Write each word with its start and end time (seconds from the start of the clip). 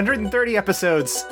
130 0.00 0.56
episodes. 0.56 1.26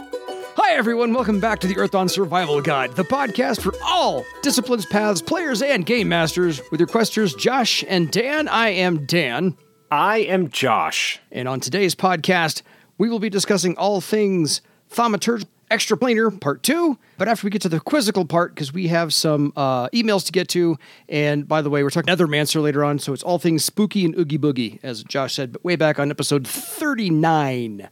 Hi, 0.56 0.74
everyone. 0.74 1.14
Welcome 1.14 1.40
back 1.40 1.58
to 1.60 1.66
the 1.66 1.76
Earthdawn 1.76 2.10
Survival 2.10 2.60
Guide, 2.60 2.94
the 2.96 3.02
podcast 3.02 3.62
for 3.62 3.72
all 3.82 4.26
disciplines, 4.42 4.84
paths, 4.84 5.22
players, 5.22 5.62
and 5.62 5.86
game 5.86 6.10
masters 6.10 6.60
with 6.70 6.78
your 6.78 6.86
questors, 6.86 7.32
Josh 7.32 7.82
and 7.89 8.11
Dan. 8.11 8.46
I 8.46 8.68
am 8.68 9.07
Dan. 9.07 9.57
I 9.90 10.18
am 10.18 10.50
Josh. 10.50 11.18
And 11.32 11.48
on 11.48 11.61
today's 11.61 11.94
podcast, 11.94 12.61
we 12.98 13.08
will 13.08 13.20
be 13.20 13.30
discussing 13.30 13.75
all 13.79 14.02
things 14.02 14.61
thaumaturgy 14.90 15.46
extraplanar 15.71 16.39
part 16.39 16.62
two. 16.62 16.98
But 17.16 17.29
after 17.29 17.46
we 17.46 17.50
get 17.50 17.62
to 17.62 17.68
the 17.71 17.80
quizzical 17.80 18.26
part, 18.26 18.54
because 18.54 18.72
we 18.72 18.89
have 18.89 19.14
some 19.14 19.53
uh, 19.57 19.89
emails 19.90 20.26
to 20.26 20.32
get 20.32 20.48
to, 20.50 20.76
and 21.08 21.48
by 21.48 21.62
the 21.62 21.71
way, 21.71 21.82
we're 21.82 21.90
talking 21.90 22.14
Nethermancer 22.14 22.62
later 22.62 22.85
on, 22.85 22.98
so 22.98 23.14
it's 23.14 23.22
all 23.22 23.39
things 23.39 23.64
spooky 23.64 24.04
and 24.04 24.14
oogie 24.18 24.39
boogie, 24.39 24.79
as 24.82 25.04
Josh 25.04 25.35
said, 25.35 25.53
but 25.53 25.64
way 25.64 25.76
back 25.76 25.98
on 25.98 26.11
episode 26.11 26.46
39. 26.46 27.89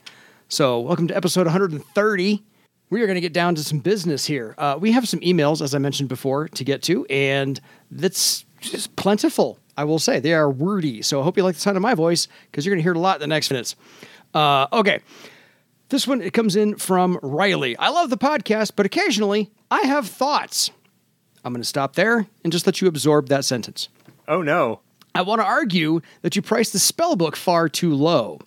So 0.48 0.78
welcome 0.78 1.08
to 1.08 1.16
episode 1.16 1.46
130. 1.46 2.44
We 2.88 3.02
are 3.02 3.06
going 3.06 3.16
to 3.16 3.20
get 3.20 3.32
down 3.32 3.56
to 3.56 3.64
some 3.64 3.80
business 3.80 4.24
here. 4.24 4.54
Uh, 4.56 4.76
we 4.78 4.92
have 4.92 5.08
some 5.08 5.18
emails, 5.20 5.60
as 5.60 5.74
I 5.74 5.78
mentioned 5.78 6.08
before, 6.08 6.46
to 6.48 6.62
get 6.64 6.82
to, 6.84 7.04
and 7.06 7.60
that's 7.90 8.44
just 8.60 8.94
plentiful. 8.94 9.58
I 9.76 9.82
will 9.82 9.98
say 9.98 10.20
they 10.20 10.34
are 10.34 10.48
wordy. 10.48 11.02
So 11.02 11.20
I 11.20 11.24
hope 11.24 11.36
you 11.36 11.42
like 11.42 11.56
the 11.56 11.60
sound 11.60 11.76
of 11.76 11.82
my 11.82 11.94
voice 11.94 12.28
because 12.48 12.64
you're 12.64 12.72
going 12.72 12.78
to 12.78 12.84
hear 12.84 12.92
it 12.92 12.96
a 12.96 13.00
lot 13.00 13.16
in 13.16 13.20
the 13.22 13.26
next 13.26 13.50
minutes. 13.50 13.74
Uh, 14.34 14.68
okay. 14.72 15.00
This 15.88 16.06
one 16.06 16.22
it 16.22 16.32
comes 16.32 16.54
in 16.54 16.76
from 16.76 17.18
Riley. 17.22 17.76
I 17.76 17.88
love 17.88 18.10
the 18.10 18.16
podcast, 18.16 18.72
but 18.76 18.86
occasionally 18.86 19.50
I 19.68 19.80
have 19.82 20.06
thoughts. 20.06 20.70
I'm 21.44 21.52
going 21.52 21.62
to 21.62 21.68
stop 21.68 21.96
there 21.96 22.24
and 22.44 22.52
just 22.52 22.66
let 22.66 22.80
you 22.80 22.86
absorb 22.86 23.28
that 23.28 23.44
sentence. 23.44 23.88
Oh 24.28 24.42
no. 24.42 24.80
I 25.12 25.22
want 25.22 25.40
to 25.40 25.44
argue 25.44 26.02
that 26.22 26.36
you 26.36 26.42
price 26.42 26.70
the 26.70 26.78
spellbook 26.78 27.34
far 27.34 27.68
too 27.68 27.94
low. 27.94 28.38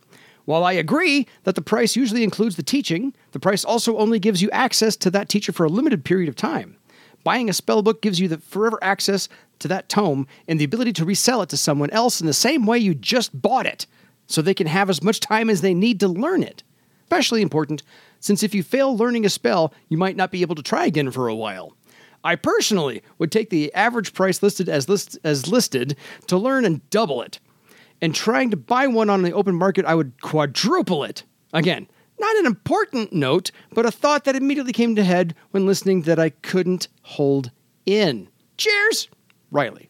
While 0.45 0.63
I 0.63 0.73
agree 0.73 1.27
that 1.43 1.55
the 1.55 1.61
price 1.61 1.95
usually 1.95 2.23
includes 2.23 2.55
the 2.55 2.63
teaching, 2.63 3.13
the 3.31 3.39
price 3.39 3.63
also 3.63 3.97
only 3.97 4.19
gives 4.19 4.41
you 4.41 4.49
access 4.51 4.95
to 4.97 5.11
that 5.11 5.29
teacher 5.29 5.51
for 5.51 5.65
a 5.65 5.69
limited 5.69 6.03
period 6.03 6.29
of 6.29 6.35
time. 6.35 6.77
Buying 7.23 7.49
a 7.49 7.53
spellbook 7.53 8.01
gives 8.01 8.19
you 8.19 8.27
the 8.27 8.37
forever 8.37 8.79
access 8.81 9.29
to 9.59 9.67
that 9.67 9.89
tome 9.89 10.25
and 10.47 10.59
the 10.59 10.65
ability 10.65 10.93
to 10.93 11.05
resell 11.05 11.41
it 11.41 11.49
to 11.49 11.57
someone 11.57 11.89
else 11.91 12.21
in 12.21 12.27
the 12.27 12.33
same 12.33 12.65
way 12.65 12.79
you 12.79 12.95
just 12.95 13.39
bought 13.39 13.65
it, 13.65 13.85
so 14.25 14.41
they 14.41 14.53
can 14.53 14.67
have 14.67 14.89
as 14.89 15.03
much 15.03 15.19
time 15.19 15.49
as 15.49 15.61
they 15.61 15.73
need 15.73 15.99
to 15.99 16.07
learn 16.07 16.43
it 16.43 16.63
especially 17.09 17.41
important 17.41 17.81
since 18.19 18.43
if 18.43 18.53
you 18.53 18.61
fail 18.61 18.95
learning 18.95 19.25
a 19.25 19.29
spell, 19.29 19.73
you 19.87 19.97
might 19.97 20.15
not 20.15 20.31
be 20.31 20.41
able 20.43 20.53
to 20.53 20.61
try 20.61 20.85
again 20.85 21.09
for 21.09 21.27
a 21.27 21.33
while. 21.33 21.75
I 22.23 22.35
personally 22.35 23.01
would 23.17 23.31
take 23.31 23.49
the 23.49 23.73
average 23.73 24.13
price 24.13 24.43
listed 24.43 24.69
as, 24.69 24.87
list, 24.87 25.17
as 25.23 25.47
listed 25.47 25.95
to 26.27 26.37
learn 26.37 26.65
and 26.65 26.87
double 26.91 27.23
it. 27.23 27.39
And 28.01 28.15
trying 28.15 28.51
to 28.51 28.57
buy 28.57 28.87
one 28.87 29.09
on 29.09 29.23
the 29.23 29.33
open 29.33 29.55
market, 29.55 29.85
I 29.85 29.95
would 29.95 30.21
quadruple 30.21 31.03
it. 31.03 31.23
Again, 31.53 31.87
not 32.19 32.35
an 32.37 32.45
important 32.45 33.13
note, 33.13 33.51
but 33.73 33.85
a 33.85 33.91
thought 33.91 34.25
that 34.25 34.35
immediately 34.35 34.73
came 34.73 34.95
to 34.95 35.03
head 35.03 35.35
when 35.51 35.65
listening 35.65 36.03
that 36.03 36.19
I 36.19 36.29
couldn't 36.29 36.87
hold 37.01 37.51
in. 37.85 38.29
Cheers, 38.57 39.09
Riley. 39.51 39.89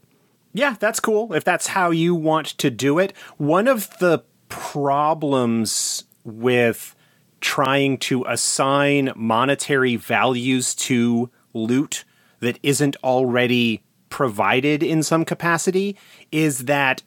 Yeah, 0.53 0.75
that's 0.79 0.99
cool. 0.99 1.33
If 1.33 1.43
that's 1.43 1.67
how 1.67 1.91
you 1.91 2.15
want 2.15 2.47
to 2.59 2.69
do 2.69 2.99
it. 2.99 3.13
One 3.37 3.67
of 3.67 3.89
the 3.99 4.23
problems 4.47 6.05
with 6.23 6.95
trying 7.41 7.97
to 7.97 8.25
assign 8.25 9.11
monetary 9.15 9.95
values 9.95 10.75
to 10.75 11.29
loot 11.53 12.03
that 12.39 12.59
isn't 12.63 12.95
already 13.03 13.83
provided 14.09 14.81
in 14.83 15.03
some 15.03 15.23
capacity 15.23 15.95
is 16.31 16.65
that 16.65 17.03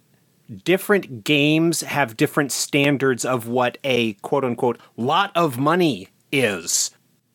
different 0.53 1.25
games 1.25 1.81
have 1.83 2.17
different 2.17 2.53
standards 2.53 3.25
of 3.25 3.49
what 3.49 3.79
a 3.85 4.15
quote 4.15 4.45
unquote 4.45 4.79
lot 4.97 5.33
of 5.35 5.59
money 5.59 6.09
is. 6.31 6.91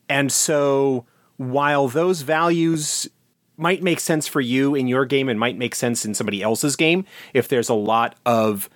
And 0.09 0.31
so 0.31 1.05
while 1.37 1.87
those 1.87 2.21
values 2.21 3.07
might 3.57 3.81
make 3.81 3.99
sense 3.99 4.27
for 4.27 4.41
you 4.41 4.75
in 4.75 4.87
your 4.87 5.05
game 5.05 5.29
and 5.29 5.39
might 5.39 5.57
make 5.57 5.75
sense 5.75 6.05
in 6.05 6.13
somebody 6.13 6.41
else's 6.41 6.75
game, 6.75 7.05
if 7.33 7.47
there's 7.47 7.69
a 7.69 7.73
lot 7.73 8.15
of 8.25 8.69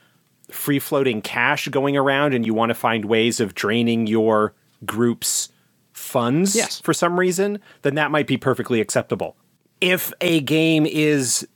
free 0.49 0.79
floating 0.79 1.21
cash 1.21 1.67
going 1.69 1.95
around 1.95 2.33
and 2.33 2.45
you 2.45 2.53
want 2.53 2.69
to 2.69 2.75
find 2.75 3.05
ways 3.05 3.39
of 3.39 3.55
draining 3.55 4.07
your 4.07 4.53
group's 4.85 5.49
funds 5.93 6.55
yes. 6.55 6.81
for 6.81 6.93
some 6.93 7.19
reason, 7.19 7.59
then 7.83 7.95
that 7.95 8.11
might 8.11 8.27
be 8.27 8.37
perfectly 8.37 8.81
acceptable. 8.81 9.35
If 9.79 10.11
a 10.21 10.41
game 10.41 10.85
is 10.85 11.47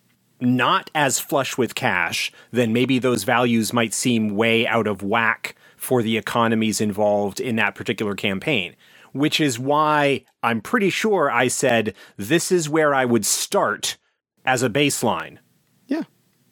not 0.46 0.90
as 0.96 1.20
flush 1.20 1.58
with 1.58 1.76
cash, 1.76 2.32
then 2.52 2.74
maybe 2.74 3.00
those 3.00 3.24
values 3.24 3.74
might 3.74 3.94
seem 3.94 4.36
way 4.36 4.66
out 4.68 4.88
of 4.88 5.04
whack 5.04 5.56
for 5.76 6.02
the 6.02 6.18
economies 6.18 6.82
involved 6.82 7.40
in 7.40 7.56
that 7.58 7.76
particular 7.76 8.16
campaign. 8.16 8.76
Which 9.12 9.40
is 9.40 9.58
why 9.58 10.26
I'm 10.44 10.62
pretty 10.62 10.90
sure 10.90 11.32
I 11.32 11.48
said 11.48 11.94
this 12.18 12.52
is 12.52 12.70
where 12.70 12.94
I 12.94 13.06
would 13.06 13.26
start 13.26 13.98
as 14.46 14.62
a 14.62 14.70
baseline. 14.70 15.38
Yeah. 15.88 16.04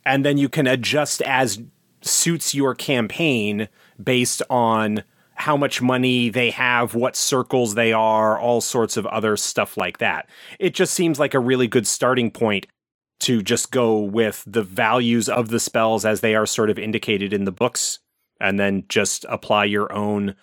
And 0.06 0.24
then 0.26 0.38
you 0.38 0.50
can 0.50 0.68
adjust 0.68 1.22
as 1.24 1.62
suits 2.02 2.56
your 2.56 2.76
campaign 2.76 3.68
based 4.02 4.42
on 4.50 5.04
how 5.36 5.58
much 5.58 5.82
money 5.82 6.30
they 6.30 6.52
have, 6.52 6.96
what 6.96 7.16
circles 7.16 7.76
they 7.76 7.92
are, 7.92 8.40
all 8.40 8.62
sorts 8.62 8.98
of 8.98 9.06
other 9.08 9.36
stuff 9.36 9.76
like 9.78 9.98
that. 9.98 10.30
It 10.60 10.74
just 10.74 10.94
seems 10.94 11.20
like 11.20 11.34
a 11.34 11.40
really 11.40 11.68
good 11.68 11.88
starting 11.88 12.32
point 12.32 12.68
to 13.24 13.42
just 13.42 13.72
go 13.72 13.98
with 14.00 14.44
the 14.46 14.64
values 14.64 15.30
of 15.30 15.50
the 15.50 15.60
spells 15.60 16.06
as 16.06 16.22
they 16.22 16.36
are 16.36 16.46
sort 16.46 16.70
of 16.70 16.78
indicated 16.78 17.34
in 17.34 17.46
the 17.46 17.52
books 17.52 18.00
and 18.40 18.60
then 18.60 18.84
just 18.90 19.26
apply 19.30 19.66
your 19.66 19.92
own 19.94 20.36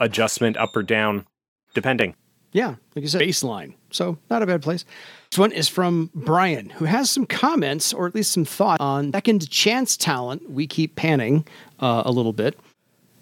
adjustment 0.00 0.56
up 0.56 0.76
or 0.76 0.82
down 0.82 1.26
depending. 1.74 2.14
Yeah, 2.52 2.76
like 2.94 3.02
you 3.02 3.08
said, 3.08 3.20
baseline. 3.20 3.74
So 3.90 4.16
not 4.30 4.42
a 4.42 4.46
bad 4.46 4.62
place. 4.62 4.84
This 5.30 5.38
one 5.38 5.50
is 5.50 5.68
from 5.68 6.10
Brian, 6.14 6.70
who 6.70 6.84
has 6.84 7.10
some 7.10 7.26
comments 7.26 7.92
or 7.92 8.06
at 8.06 8.14
least 8.14 8.32
some 8.32 8.44
thought 8.44 8.80
on 8.80 9.12
second 9.12 9.50
chance 9.50 9.96
talent. 9.96 10.48
We 10.48 10.68
keep 10.68 10.94
panning 10.94 11.46
uh, 11.80 12.04
a 12.04 12.12
little 12.12 12.32
bit. 12.32 12.56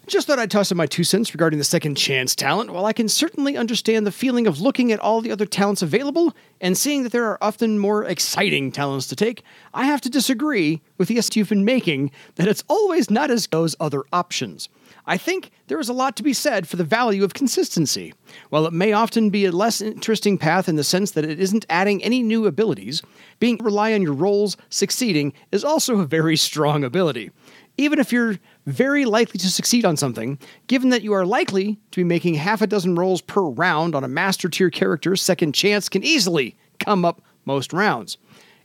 Just 0.05 0.27
thought 0.27 0.37
I'd 0.37 0.51
toss 0.51 0.69
in 0.69 0.75
my 0.75 0.85
two 0.85 1.05
cents 1.05 1.33
regarding 1.33 1.59
the 1.59 1.63
second 1.63 1.95
chance 1.95 2.35
talent. 2.35 2.71
While 2.71 2.85
I 2.85 2.91
can 2.91 3.07
certainly 3.07 3.55
understand 3.55 4.05
the 4.05 4.11
feeling 4.11 4.47
of 4.47 4.59
looking 4.59 4.91
at 4.91 4.99
all 4.99 5.21
the 5.21 5.31
other 5.31 5.45
talents 5.45 5.81
available 5.81 6.35
and 6.59 6.77
seeing 6.77 7.03
that 7.03 7.13
there 7.13 7.25
are 7.27 7.41
often 7.41 7.79
more 7.79 8.03
exciting 8.03 8.69
talents 8.73 9.07
to 9.07 9.15
take, 9.15 9.43
I 9.73 9.85
have 9.85 10.01
to 10.01 10.09
disagree 10.09 10.81
with 10.97 11.07
the 11.07 11.17
est 11.17 11.37
you've 11.37 11.47
been 11.47 11.63
making 11.63 12.11
that 12.35 12.49
it's 12.49 12.65
always 12.67 13.09
not 13.09 13.31
as 13.31 13.47
those 13.47 13.77
other 13.79 14.03
options. 14.11 14.67
I 15.05 15.17
think 15.17 15.51
there 15.67 15.79
is 15.79 15.89
a 15.89 15.93
lot 15.93 16.17
to 16.17 16.23
be 16.23 16.33
said 16.33 16.67
for 16.67 16.75
the 16.75 16.83
value 16.83 17.23
of 17.23 17.33
consistency. 17.33 18.13
While 18.49 18.65
it 18.65 18.73
may 18.73 18.91
often 18.91 19.29
be 19.29 19.45
a 19.45 19.51
less 19.51 19.81
interesting 19.81 20.37
path 20.37 20.67
in 20.67 20.75
the 20.75 20.83
sense 20.83 21.11
that 21.11 21.25
it 21.25 21.39
isn't 21.39 21.65
adding 21.69 22.03
any 22.03 22.23
new 22.23 22.45
abilities, 22.45 23.01
being 23.39 23.57
rely 23.57 23.93
on 23.93 24.01
your 24.01 24.13
rolls 24.13 24.57
succeeding 24.69 25.33
is 25.51 25.63
also 25.63 25.99
a 25.99 26.05
very 26.05 26.35
strong 26.35 26.83
ability. 26.83 27.31
Even 27.77 27.99
if 27.99 28.11
you're 28.11 28.37
very 28.65 29.03
likely 29.05 29.39
to 29.39 29.49
succeed 29.49 29.83
on 29.83 29.97
something, 29.97 30.37
given 30.67 30.89
that 30.89 31.01
you 31.01 31.13
are 31.13 31.25
likely 31.25 31.79
to 31.91 31.99
be 31.99 32.03
making 32.03 32.35
half 32.35 32.61
a 32.61 32.67
dozen 32.67 32.95
rolls 32.95 33.21
per 33.21 33.41
round 33.41 33.95
on 33.95 34.03
a 34.03 34.07
master 34.07 34.47
tier 34.47 34.69
character, 34.69 35.15
second 35.15 35.53
chance 35.53 35.89
can 35.89 36.03
easily 36.03 36.55
come 36.79 37.03
up 37.03 37.21
most 37.45 37.73
rounds. 37.73 38.17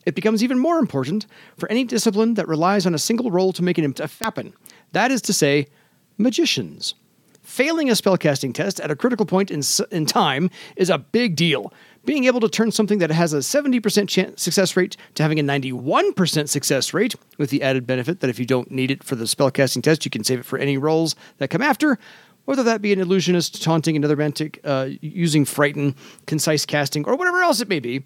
It 0.04 0.14
becomes 0.14 0.42
even 0.42 0.58
more 0.58 0.78
important 0.78 1.26
for 1.56 1.70
any 1.70 1.84
discipline 1.84 2.34
that 2.34 2.48
relies 2.48 2.86
on 2.86 2.94
a 2.94 2.98
single 2.98 3.30
roll 3.30 3.52
to 3.54 3.62
make 3.62 3.78
it 3.78 3.98
happen. 4.20 4.54
That 4.92 5.10
is 5.10 5.22
to 5.22 5.32
say, 5.32 5.66
magicians. 6.16 6.94
Failing 7.42 7.88
a 7.88 7.94
spellcasting 7.94 8.52
test 8.52 8.78
at 8.80 8.90
a 8.90 8.96
critical 8.96 9.24
point 9.24 9.50
in, 9.50 9.62
in 9.90 10.04
time 10.04 10.50
is 10.76 10.90
a 10.90 10.98
big 10.98 11.34
deal. 11.34 11.72
Being 12.08 12.24
able 12.24 12.40
to 12.40 12.48
turn 12.48 12.72
something 12.72 13.00
that 13.00 13.10
has 13.10 13.34
a 13.34 13.40
70% 13.40 14.08
chance 14.08 14.42
success 14.42 14.78
rate 14.78 14.96
to 15.16 15.22
having 15.22 15.38
a 15.38 15.42
91% 15.42 16.48
success 16.48 16.94
rate, 16.94 17.14
with 17.36 17.50
the 17.50 17.62
added 17.62 17.86
benefit 17.86 18.20
that 18.20 18.30
if 18.30 18.38
you 18.38 18.46
don't 18.46 18.70
need 18.70 18.90
it 18.90 19.04
for 19.04 19.14
the 19.14 19.26
spellcasting 19.26 19.82
test, 19.82 20.06
you 20.06 20.10
can 20.10 20.24
save 20.24 20.38
it 20.38 20.46
for 20.46 20.58
any 20.58 20.78
rolls 20.78 21.14
that 21.36 21.50
come 21.50 21.60
after, 21.60 21.98
whether 22.46 22.62
that 22.62 22.80
be 22.80 22.94
an 22.94 22.98
illusionist 22.98 23.62
taunting 23.62 23.94
another 23.94 24.16
mantic, 24.16 24.58
uh, 24.64 24.88
using 25.02 25.44
frighten, 25.44 25.94
concise 26.24 26.64
casting, 26.64 27.04
or 27.04 27.14
whatever 27.14 27.42
else 27.42 27.60
it 27.60 27.68
may 27.68 27.78
be, 27.78 28.02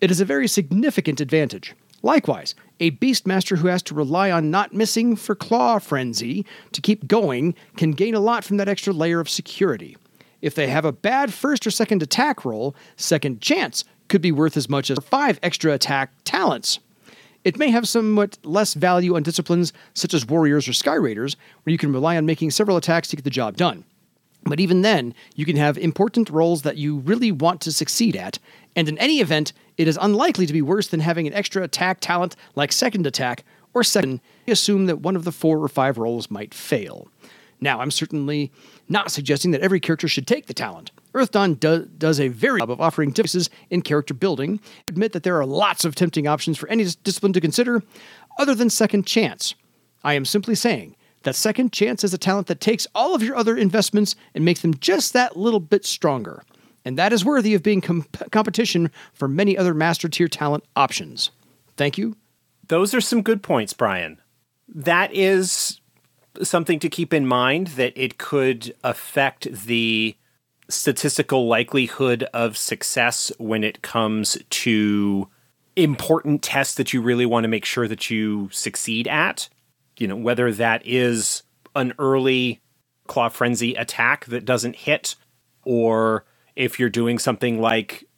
it 0.00 0.12
is 0.12 0.20
a 0.20 0.24
very 0.24 0.46
significant 0.46 1.20
advantage. 1.20 1.74
Likewise, 2.04 2.54
a 2.78 2.92
Beastmaster 2.92 3.58
who 3.58 3.66
has 3.66 3.82
to 3.82 3.96
rely 3.96 4.30
on 4.30 4.52
not 4.52 4.72
missing 4.72 5.16
for 5.16 5.34
Claw 5.34 5.80
Frenzy 5.80 6.46
to 6.70 6.80
keep 6.80 7.08
going 7.08 7.56
can 7.76 7.90
gain 7.90 8.14
a 8.14 8.20
lot 8.20 8.44
from 8.44 8.58
that 8.58 8.68
extra 8.68 8.92
layer 8.92 9.18
of 9.18 9.28
security. 9.28 9.96
If 10.44 10.54
they 10.54 10.66
have 10.66 10.84
a 10.84 10.92
bad 10.92 11.32
first 11.32 11.66
or 11.66 11.70
second 11.70 12.02
attack 12.02 12.44
roll, 12.44 12.76
second 12.96 13.40
chance 13.40 13.82
could 14.08 14.20
be 14.20 14.30
worth 14.30 14.58
as 14.58 14.68
much 14.68 14.90
as 14.90 14.98
five 14.98 15.40
extra 15.42 15.72
attack 15.72 16.12
talents. 16.24 16.80
It 17.44 17.56
may 17.58 17.70
have 17.70 17.88
somewhat 17.88 18.36
less 18.42 18.74
value 18.74 19.16
on 19.16 19.22
disciplines 19.22 19.72
such 19.94 20.12
as 20.12 20.28
Warriors 20.28 20.68
or 20.68 20.74
Sky 20.74 20.96
Raiders, 20.96 21.36
where 21.62 21.72
you 21.72 21.78
can 21.78 21.94
rely 21.94 22.18
on 22.18 22.26
making 22.26 22.50
several 22.50 22.76
attacks 22.76 23.08
to 23.08 23.16
get 23.16 23.24
the 23.24 23.30
job 23.30 23.56
done. 23.56 23.84
But 24.42 24.60
even 24.60 24.82
then, 24.82 25.14
you 25.34 25.46
can 25.46 25.56
have 25.56 25.78
important 25.78 26.28
roles 26.28 26.60
that 26.60 26.76
you 26.76 26.98
really 26.98 27.32
want 27.32 27.62
to 27.62 27.72
succeed 27.72 28.14
at, 28.14 28.38
and 28.76 28.86
in 28.86 28.98
any 28.98 29.20
event, 29.20 29.54
it 29.78 29.88
is 29.88 29.98
unlikely 29.98 30.44
to 30.44 30.52
be 30.52 30.60
worse 30.60 30.88
than 30.88 31.00
having 31.00 31.26
an 31.26 31.32
extra 31.32 31.62
attack 31.62 32.00
talent 32.00 32.36
like 32.54 32.70
second 32.70 33.06
attack 33.06 33.44
or 33.72 33.82
second. 33.82 34.20
Assume 34.46 34.84
that 34.86 35.00
one 35.00 35.16
of 35.16 35.24
the 35.24 35.32
four 35.32 35.64
or 35.64 35.68
five 35.68 35.96
rolls 35.96 36.30
might 36.30 36.52
fail. 36.52 37.08
Now, 37.64 37.80
I'm 37.80 37.90
certainly 37.90 38.52
not 38.90 39.10
suggesting 39.10 39.50
that 39.52 39.62
every 39.62 39.80
character 39.80 40.06
should 40.06 40.26
take 40.26 40.46
the 40.46 40.52
talent. 40.52 40.90
Earthdawn 41.14 41.58
do- 41.58 41.88
does 41.96 42.20
a 42.20 42.28
very 42.28 42.60
job 42.60 42.70
of 42.70 42.78
offering 42.78 43.10
differences 43.10 43.48
in 43.70 43.80
character 43.80 44.12
building. 44.12 44.60
I 44.62 44.82
Admit 44.88 45.12
that 45.12 45.22
there 45.22 45.40
are 45.40 45.46
lots 45.46 45.86
of 45.86 45.94
tempting 45.94 46.26
options 46.26 46.58
for 46.58 46.68
any 46.68 46.84
discipline 47.02 47.32
to 47.32 47.40
consider, 47.40 47.82
other 48.38 48.54
than 48.54 48.68
Second 48.68 49.06
Chance. 49.06 49.54
I 50.04 50.12
am 50.12 50.26
simply 50.26 50.54
saying 50.54 50.94
that 51.22 51.34
Second 51.34 51.72
Chance 51.72 52.04
is 52.04 52.12
a 52.12 52.18
talent 52.18 52.48
that 52.48 52.60
takes 52.60 52.86
all 52.94 53.14
of 53.14 53.22
your 53.22 53.34
other 53.34 53.56
investments 53.56 54.14
and 54.34 54.44
makes 54.44 54.60
them 54.60 54.74
just 54.74 55.14
that 55.14 55.34
little 55.34 55.58
bit 55.58 55.86
stronger. 55.86 56.44
And 56.84 56.98
that 56.98 57.14
is 57.14 57.24
worthy 57.24 57.54
of 57.54 57.62
being 57.62 57.80
com- 57.80 58.06
competition 58.30 58.90
for 59.14 59.26
many 59.26 59.56
other 59.56 59.72
master 59.72 60.10
tier 60.10 60.28
talent 60.28 60.64
options. 60.76 61.30
Thank 61.78 61.96
you. 61.96 62.14
Those 62.68 62.92
are 62.92 63.00
some 63.00 63.22
good 63.22 63.42
points, 63.42 63.72
Brian. 63.72 64.20
That 64.68 65.14
is 65.14 65.80
something 66.42 66.78
to 66.80 66.88
keep 66.88 67.12
in 67.12 67.26
mind 67.26 67.68
that 67.68 67.92
it 67.96 68.18
could 68.18 68.74
affect 68.82 69.50
the 69.52 70.16
statistical 70.68 71.46
likelihood 71.46 72.22
of 72.34 72.56
success 72.56 73.30
when 73.38 73.62
it 73.62 73.82
comes 73.82 74.38
to 74.50 75.28
important 75.76 76.42
tests 76.42 76.74
that 76.76 76.92
you 76.92 77.02
really 77.02 77.26
want 77.26 77.44
to 77.44 77.48
make 77.48 77.64
sure 77.64 77.88
that 77.88 78.10
you 78.10 78.48
succeed 78.50 79.06
at. 79.08 79.48
You 79.98 80.08
know, 80.08 80.16
whether 80.16 80.52
that 80.52 80.82
is 80.84 81.42
an 81.76 81.92
early 81.98 82.60
claw 83.06 83.28
frenzy 83.28 83.74
attack 83.74 84.24
that 84.26 84.44
doesn't 84.44 84.76
hit, 84.76 85.14
or 85.64 86.24
if 86.56 86.78
you're 86.78 86.88
doing 86.88 87.18
something 87.18 87.60
like 87.60 88.08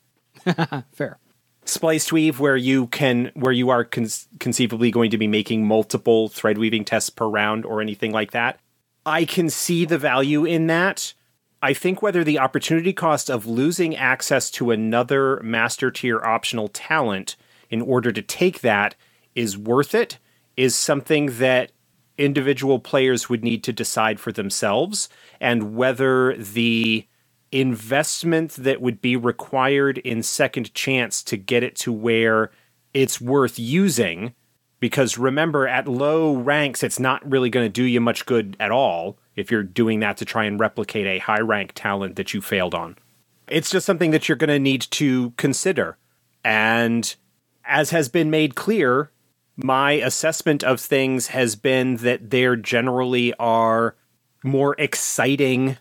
fair 0.92 1.18
spliced 1.68 2.12
weave 2.12 2.40
where 2.40 2.56
you 2.56 2.86
can 2.88 3.30
where 3.34 3.52
you 3.52 3.70
are 3.70 3.84
con- 3.84 4.08
conceivably 4.38 4.90
going 4.90 5.10
to 5.10 5.18
be 5.18 5.26
making 5.26 5.66
multiple 5.66 6.28
thread 6.28 6.58
weaving 6.58 6.84
tests 6.84 7.10
per 7.10 7.26
round 7.26 7.64
or 7.64 7.80
anything 7.80 8.12
like 8.12 8.32
that. 8.32 8.58
I 9.04 9.24
can 9.24 9.50
see 9.50 9.84
the 9.84 9.98
value 9.98 10.44
in 10.44 10.66
that. 10.66 11.14
I 11.62 11.72
think 11.72 12.02
whether 12.02 12.22
the 12.22 12.38
opportunity 12.38 12.92
cost 12.92 13.30
of 13.30 13.46
losing 13.46 13.96
access 13.96 14.50
to 14.52 14.70
another 14.70 15.40
master 15.42 15.90
tier 15.90 16.22
optional 16.22 16.68
talent 16.68 17.36
in 17.70 17.80
order 17.80 18.12
to 18.12 18.22
take 18.22 18.60
that 18.60 18.94
is 19.34 19.56
worth 19.56 19.94
it 19.94 20.18
is 20.56 20.74
something 20.74 21.38
that 21.38 21.72
individual 22.18 22.78
players 22.78 23.28
would 23.28 23.44
need 23.44 23.62
to 23.64 23.72
decide 23.72 24.18
for 24.18 24.32
themselves. 24.32 25.08
And 25.40 25.74
whether 25.74 26.36
the 26.36 27.06
investment 27.52 28.52
that 28.52 28.80
would 28.80 29.00
be 29.00 29.16
required 29.16 29.98
in 29.98 30.22
second 30.22 30.74
chance 30.74 31.22
to 31.24 31.36
get 31.36 31.62
it 31.62 31.76
to 31.76 31.92
where 31.92 32.50
it's 32.92 33.20
worth 33.20 33.58
using. 33.58 34.34
Because 34.78 35.16
remember 35.16 35.66
at 35.66 35.88
low 35.88 36.34
ranks 36.34 36.82
it's 36.82 37.00
not 37.00 37.28
really 37.28 37.48
going 37.48 37.64
to 37.64 37.70
do 37.70 37.84
you 37.84 38.00
much 38.00 38.26
good 38.26 38.56
at 38.60 38.70
all 38.70 39.18
if 39.34 39.50
you're 39.50 39.62
doing 39.62 40.00
that 40.00 40.16
to 40.18 40.24
try 40.24 40.44
and 40.44 40.60
replicate 40.60 41.06
a 41.06 41.18
high 41.18 41.40
rank 41.40 41.72
talent 41.74 42.16
that 42.16 42.34
you 42.34 42.40
failed 42.40 42.74
on. 42.74 42.96
It's 43.48 43.70
just 43.70 43.86
something 43.86 44.10
that 44.10 44.28
you're 44.28 44.36
going 44.36 44.48
to 44.48 44.58
need 44.58 44.82
to 44.82 45.30
consider. 45.32 45.96
And 46.44 47.14
as 47.64 47.90
has 47.90 48.08
been 48.08 48.30
made 48.30 48.54
clear 48.54 49.10
my 49.56 49.92
assessment 49.92 50.62
of 50.62 50.80
things 50.80 51.28
has 51.28 51.56
been 51.56 51.96
that 51.96 52.30
there 52.30 52.56
generally 52.56 53.32
are 53.34 53.96
more 54.44 54.76
exciting 54.78 55.78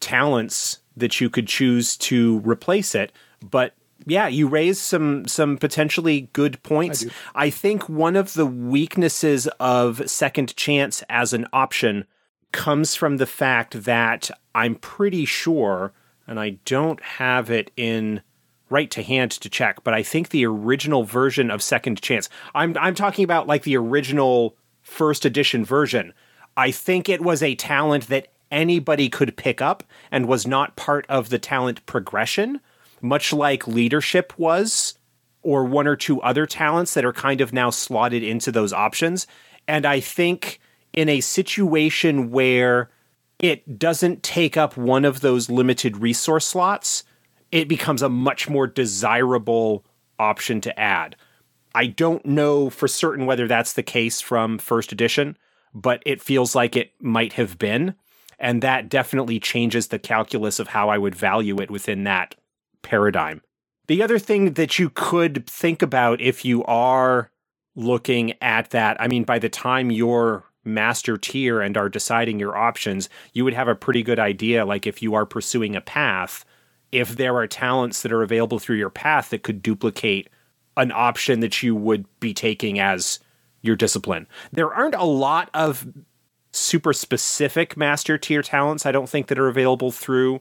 talents 0.00 0.80
that 0.96 1.20
you 1.20 1.30
could 1.30 1.46
choose 1.46 1.96
to 1.96 2.40
replace 2.40 2.94
it. 2.94 3.12
But 3.42 3.74
yeah, 4.06 4.28
you 4.28 4.48
raise 4.48 4.80
some 4.80 5.26
some 5.26 5.58
potentially 5.58 6.28
good 6.32 6.62
points. 6.62 7.04
I, 7.34 7.46
I, 7.46 7.50
think 7.50 7.88
one 7.88 8.16
of 8.16 8.34
the 8.34 8.46
weaknesses 8.46 9.46
of 9.58 10.08
second 10.10 10.56
chance 10.56 11.02
as 11.08 11.32
an 11.32 11.46
option 11.52 12.06
comes 12.52 12.94
from 12.94 13.18
the 13.18 13.26
fact 13.26 13.84
that 13.84 14.30
I'm 14.54 14.74
pretty 14.76 15.24
sure, 15.24 15.92
and 16.26 16.40
I 16.40 16.50
don't 16.64 17.02
have 17.02 17.50
it 17.50 17.70
in 17.76 18.22
right 18.70 18.90
to 18.92 19.02
hand 19.02 19.32
to 19.32 19.50
check, 19.50 19.82
but 19.84 19.92
I 19.92 20.02
think 20.02 20.30
the 20.30 20.46
original 20.46 21.04
version 21.04 21.50
of 21.50 21.62
second 21.62 22.00
chance. 22.00 22.28
I'm 22.54 22.76
I'm 22.78 22.94
talking 22.94 23.24
about 23.24 23.46
like 23.46 23.64
the 23.64 23.76
original 23.76 24.56
first 24.82 25.24
edition 25.24 25.64
version. 25.64 26.14
I 26.56 26.70
think 26.70 27.08
it 27.08 27.20
was 27.20 27.42
a 27.42 27.54
talent 27.54 28.08
that 28.08 28.28
anybody 28.50 29.08
could 29.08 29.36
pick 29.36 29.60
up 29.60 29.84
and 30.10 30.26
was 30.26 30.46
not 30.46 30.76
part 30.76 31.06
of 31.08 31.28
the 31.28 31.38
talent 31.38 31.84
progression, 31.86 32.60
much 33.00 33.32
like 33.32 33.66
leadership 33.66 34.32
was, 34.38 34.94
or 35.42 35.64
one 35.64 35.86
or 35.86 35.96
two 35.96 36.20
other 36.22 36.46
talents 36.46 36.94
that 36.94 37.04
are 37.04 37.12
kind 37.12 37.40
of 37.40 37.52
now 37.52 37.70
slotted 37.70 38.22
into 38.22 38.52
those 38.52 38.72
options. 38.72 39.26
And 39.66 39.86
I 39.86 40.00
think 40.00 40.60
in 40.92 41.08
a 41.08 41.20
situation 41.20 42.30
where 42.30 42.90
it 43.38 43.78
doesn't 43.78 44.22
take 44.22 44.56
up 44.56 44.76
one 44.76 45.04
of 45.04 45.20
those 45.20 45.48
limited 45.48 45.96
resource 45.96 46.46
slots, 46.46 47.04
it 47.50 47.68
becomes 47.68 48.02
a 48.02 48.08
much 48.08 48.48
more 48.48 48.66
desirable 48.66 49.84
option 50.18 50.60
to 50.60 50.78
add. 50.78 51.16
I 51.74 51.86
don't 51.86 52.24
know 52.26 52.68
for 52.68 52.88
certain 52.88 53.26
whether 53.26 53.48
that's 53.48 53.72
the 53.72 53.82
case 53.82 54.20
from 54.20 54.58
first 54.58 54.92
edition, 54.92 55.38
but 55.72 56.02
it 56.04 56.20
feels 56.20 56.54
like 56.54 56.76
it 56.76 56.92
might 57.00 57.34
have 57.34 57.58
been. 57.58 57.94
And 58.40 58.62
that 58.62 58.88
definitely 58.88 59.38
changes 59.38 59.88
the 59.88 59.98
calculus 59.98 60.58
of 60.58 60.68
how 60.68 60.88
I 60.88 60.98
would 60.98 61.14
value 61.14 61.60
it 61.60 61.70
within 61.70 62.04
that 62.04 62.34
paradigm. 62.82 63.42
The 63.86 64.02
other 64.02 64.18
thing 64.18 64.54
that 64.54 64.78
you 64.78 64.90
could 64.90 65.46
think 65.46 65.82
about 65.82 66.20
if 66.20 66.44
you 66.44 66.64
are 66.64 67.30
looking 67.76 68.34
at 68.40 68.70
that, 68.70 69.00
I 69.00 69.08
mean, 69.08 69.24
by 69.24 69.38
the 69.38 69.48
time 69.48 69.90
you're 69.90 70.44
master 70.64 71.16
tier 71.16 71.60
and 71.60 71.76
are 71.76 71.88
deciding 71.88 72.38
your 72.38 72.56
options, 72.56 73.08
you 73.32 73.44
would 73.44 73.54
have 73.54 73.68
a 73.68 73.74
pretty 73.74 74.02
good 74.02 74.18
idea. 74.18 74.64
Like 74.64 74.86
if 74.86 75.02
you 75.02 75.14
are 75.14 75.26
pursuing 75.26 75.76
a 75.76 75.80
path, 75.80 76.44
if 76.92 77.16
there 77.16 77.36
are 77.36 77.46
talents 77.46 78.02
that 78.02 78.12
are 78.12 78.22
available 78.22 78.58
through 78.58 78.76
your 78.76 78.90
path 78.90 79.30
that 79.30 79.42
could 79.42 79.62
duplicate 79.62 80.28
an 80.76 80.92
option 80.92 81.40
that 81.40 81.62
you 81.62 81.74
would 81.74 82.06
be 82.20 82.32
taking 82.32 82.78
as 82.78 83.18
your 83.62 83.76
discipline. 83.76 84.26
There 84.52 84.72
aren't 84.72 84.94
a 84.94 85.04
lot 85.04 85.50
of 85.52 85.86
super 86.52 86.92
specific 86.92 87.76
master 87.76 88.18
tier 88.18 88.42
talents 88.42 88.84
I 88.84 88.92
don't 88.92 89.08
think 89.08 89.28
that 89.28 89.38
are 89.38 89.48
available 89.48 89.90
through 89.90 90.40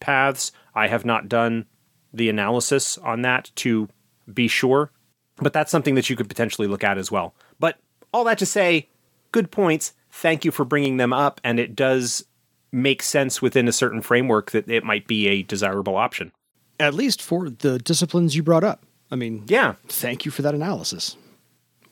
paths. 0.00 0.52
I 0.74 0.88
have 0.88 1.04
not 1.04 1.28
done 1.28 1.66
the 2.12 2.28
analysis 2.28 2.98
on 2.98 3.22
that 3.22 3.50
to 3.56 3.88
be 4.32 4.48
sure, 4.48 4.90
but 5.36 5.52
that's 5.52 5.70
something 5.70 5.94
that 5.94 6.10
you 6.10 6.16
could 6.16 6.28
potentially 6.28 6.66
look 6.66 6.82
at 6.82 6.98
as 6.98 7.10
well. 7.10 7.34
But 7.58 7.78
all 8.12 8.24
that 8.24 8.38
to 8.38 8.46
say, 8.46 8.88
good 9.32 9.50
points. 9.50 9.92
Thank 10.10 10.44
you 10.44 10.50
for 10.50 10.64
bringing 10.64 10.96
them 10.96 11.12
up, 11.12 11.40
and 11.44 11.60
it 11.60 11.76
does 11.76 12.24
make 12.72 13.02
sense 13.02 13.40
within 13.40 13.68
a 13.68 13.72
certain 13.72 14.00
framework 14.00 14.50
that 14.52 14.68
it 14.68 14.84
might 14.84 15.06
be 15.06 15.28
a 15.28 15.42
desirable 15.42 15.96
option. 15.96 16.32
At 16.78 16.94
least 16.94 17.20
for 17.22 17.50
the 17.50 17.78
disciplines 17.78 18.34
you 18.34 18.42
brought 18.42 18.64
up. 18.64 18.84
I 19.10 19.16
mean, 19.16 19.44
yeah. 19.46 19.74
Thank 19.88 20.24
you 20.24 20.30
for 20.30 20.42
that 20.42 20.54
analysis. 20.54 21.16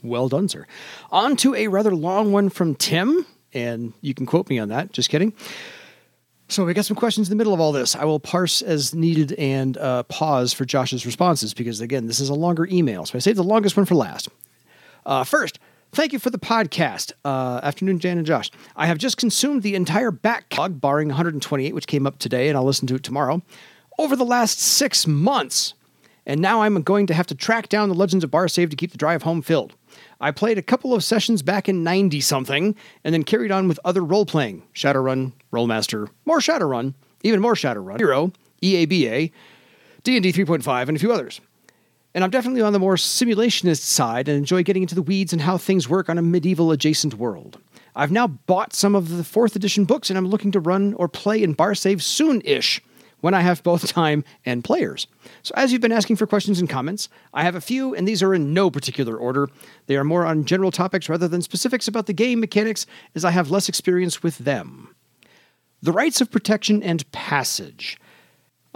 Well 0.03 0.29
done, 0.29 0.49
sir. 0.49 0.67
On 1.11 1.37
to 1.37 1.55
a 1.55 1.67
rather 1.69 1.95
long 1.95 2.33
one 2.33 2.49
from 2.49 2.75
Tim 2.77 3.27
and 3.55 3.93
you 4.01 4.15
can 4.15 4.27
quote 4.27 4.49
me 4.49 4.59
on 4.59 4.69
that. 4.69 4.93
Just 4.93 5.11
kidding. 5.11 5.33
So 6.51 6.65
we 6.65 6.73
got 6.73 6.87
some 6.87 6.97
questions 6.97 7.29
in 7.29 7.31
the 7.31 7.37
middle 7.37 7.53
of 7.53 7.61
all 7.61 7.73
this. 7.73 7.95
I 7.95 8.05
will 8.05 8.21
parse 8.21 8.63
as 8.63 8.95
needed 8.95 9.33
and 9.33 9.77
uh, 9.77 10.05
pause 10.05 10.55
for 10.55 10.65
Josh's 10.65 11.05
responses 11.05 11.53
because 11.53 11.83
again, 11.83 12.07
this 12.07 12.21
is 12.21 12.31
a 12.31 12.35
longer 12.35 12.67
email, 12.67 13.05
so 13.05 13.17
I 13.17 13.19
saved 13.19 13.37
the 13.37 13.45
longest 13.45 13.77
one 13.77 13.85
for 13.85 13.95
last. 13.95 14.31
Uh, 15.05 15.25
first, 15.25 15.59
thank 15.93 16.15
you 16.15 16.19
for 16.19 16.31
the 16.31 16.39
podcast. 16.39 17.13
Uh, 17.23 17.61
afternoon, 17.63 17.99
Jan 17.99 18.17
and 18.17 18.27
Josh. 18.27 18.51
I 18.77 18.87
have 18.87 18.97
just 18.97 19.19
consumed 19.19 19.63
the 19.63 19.75
entire 19.75 20.11
backlog, 20.11 20.81
barring 20.81 21.09
128, 21.09 21.75
which 21.75 21.87
came 21.87 22.07
up 22.07 22.19
today, 22.19 22.49
and 22.49 22.57
I'll 22.57 22.65
listen 22.65 22.87
to 22.89 22.95
it 22.95 23.03
tomorrow. 23.03 23.43
Over 23.99 24.17
the 24.17 24.25
last 24.25 24.59
six 24.59 25.07
months, 25.07 25.75
and 26.25 26.41
now 26.41 26.63
I'm 26.63 26.81
going 26.83 27.07
to 27.09 27.15
have 27.15 27.27
to 27.27 27.35
track 27.35 27.69
down 27.69 27.91
the 27.91 27.95
Legends 27.95 28.25
of 28.25 28.31
Barsaive 28.31 28.71
to 28.71 28.77
keep 28.77 28.93
the 28.93 28.99
drive 28.99 29.23
home 29.23 29.43
filled. 29.43 29.75
I 30.21 30.33
played 30.33 30.59
a 30.59 30.63
couple 30.63 30.95
of 30.95 31.05
sessions 31.05 31.43
back 31.43 31.69
in 31.69 31.85
90 31.85 32.21
something, 32.21 32.75
and 33.05 33.15
then 33.15 33.23
carried 33.23 33.53
on 33.53 33.69
with 33.69 33.79
other 33.85 34.05
role 34.05 34.27
playing 34.27 34.65
Shadowrun, 34.75 35.33
Rolemaster, 35.53 36.09
more 36.25 36.41
Shadowrun, 36.41 36.95
even 37.23 37.41
more 37.41 37.55
Shadowrun, 37.55 37.99
Hero, 37.99 38.33
EABA, 38.63 39.31
D&D 40.03 40.33
3.5, 40.33 40.89
and 40.89 40.97
a 40.97 41.01
few 41.01 41.13
others. 41.13 41.41
And 42.15 42.25
I'm 42.25 42.31
definitely 42.31 42.63
on 42.63 42.73
the 42.73 42.79
more 42.79 42.97
simulationist 42.97 43.83
side 43.83 44.29
and 44.29 44.37
enjoy 44.37 44.63
getting 44.65 44.83
into 44.83 44.95
the 44.95 45.03
weeds 45.03 45.33
and 45.33 45.43
how 45.43 45.57
things 45.57 45.89
work 45.89 46.09
on 46.09 46.19
a 46.19 46.23
medieval 46.23 46.73
adjacent 46.73 47.15
world. 47.15 47.59
I've 47.95 48.11
now 48.11 48.27
bought 48.27 48.75
some 48.75 48.95
of 48.95 49.17
the 49.17 49.23
4th 49.23 49.55
edition 49.55 49.85
books 49.85 50.09
and 50.09 50.17
I'm 50.19 50.29
looking 50.29 50.51
to 50.53 50.61
run 50.61 50.95
or 50.95 51.09
play 51.09 51.43
in 51.43 51.55
Barsaive 51.55 52.01
soon 52.03 52.41
ish 52.45 52.81
when 53.21 53.35
I 53.35 53.41
have 53.41 53.63
both 53.63 53.87
time 53.93 54.25
and 54.45 54.65
players. 54.65 55.07
So, 55.43 55.53
as 55.57 55.73
you've 55.73 55.81
been 55.81 55.93
asking 55.93 56.17
for 56.17 56.27
questions 56.27 56.61
and 56.61 56.69
comments, 56.69 57.09
I 57.35 57.43
have 57.43 57.55
a 57.55 57.61
few, 57.61 57.95
and 57.95 58.07
these 58.07 58.23
are 58.23 58.35
in 58.35 58.55
no 58.55 58.71
particular 58.71 59.17
order. 59.17 59.49
They 59.87 59.97
are 59.97 60.05
more 60.05 60.27
on 60.27 60.45
general 60.45 60.71
topics 60.71 61.09
rather 61.09 61.29
than 61.29 61.43
specifics 61.43 61.89
about 61.89 62.07
the 62.07 62.13
game 62.13 62.41
mechanics, 62.41 62.87
as 63.15 63.25
I 63.25 63.31
have 63.31 63.51
less 63.51 63.69
experience 63.69 64.23
with 64.23 64.39
them. 64.39 64.95
The 65.83 65.93
rights 65.93 66.21
of 66.21 66.31
protection 66.31 66.83
and 66.83 67.11
passage. 67.13 67.99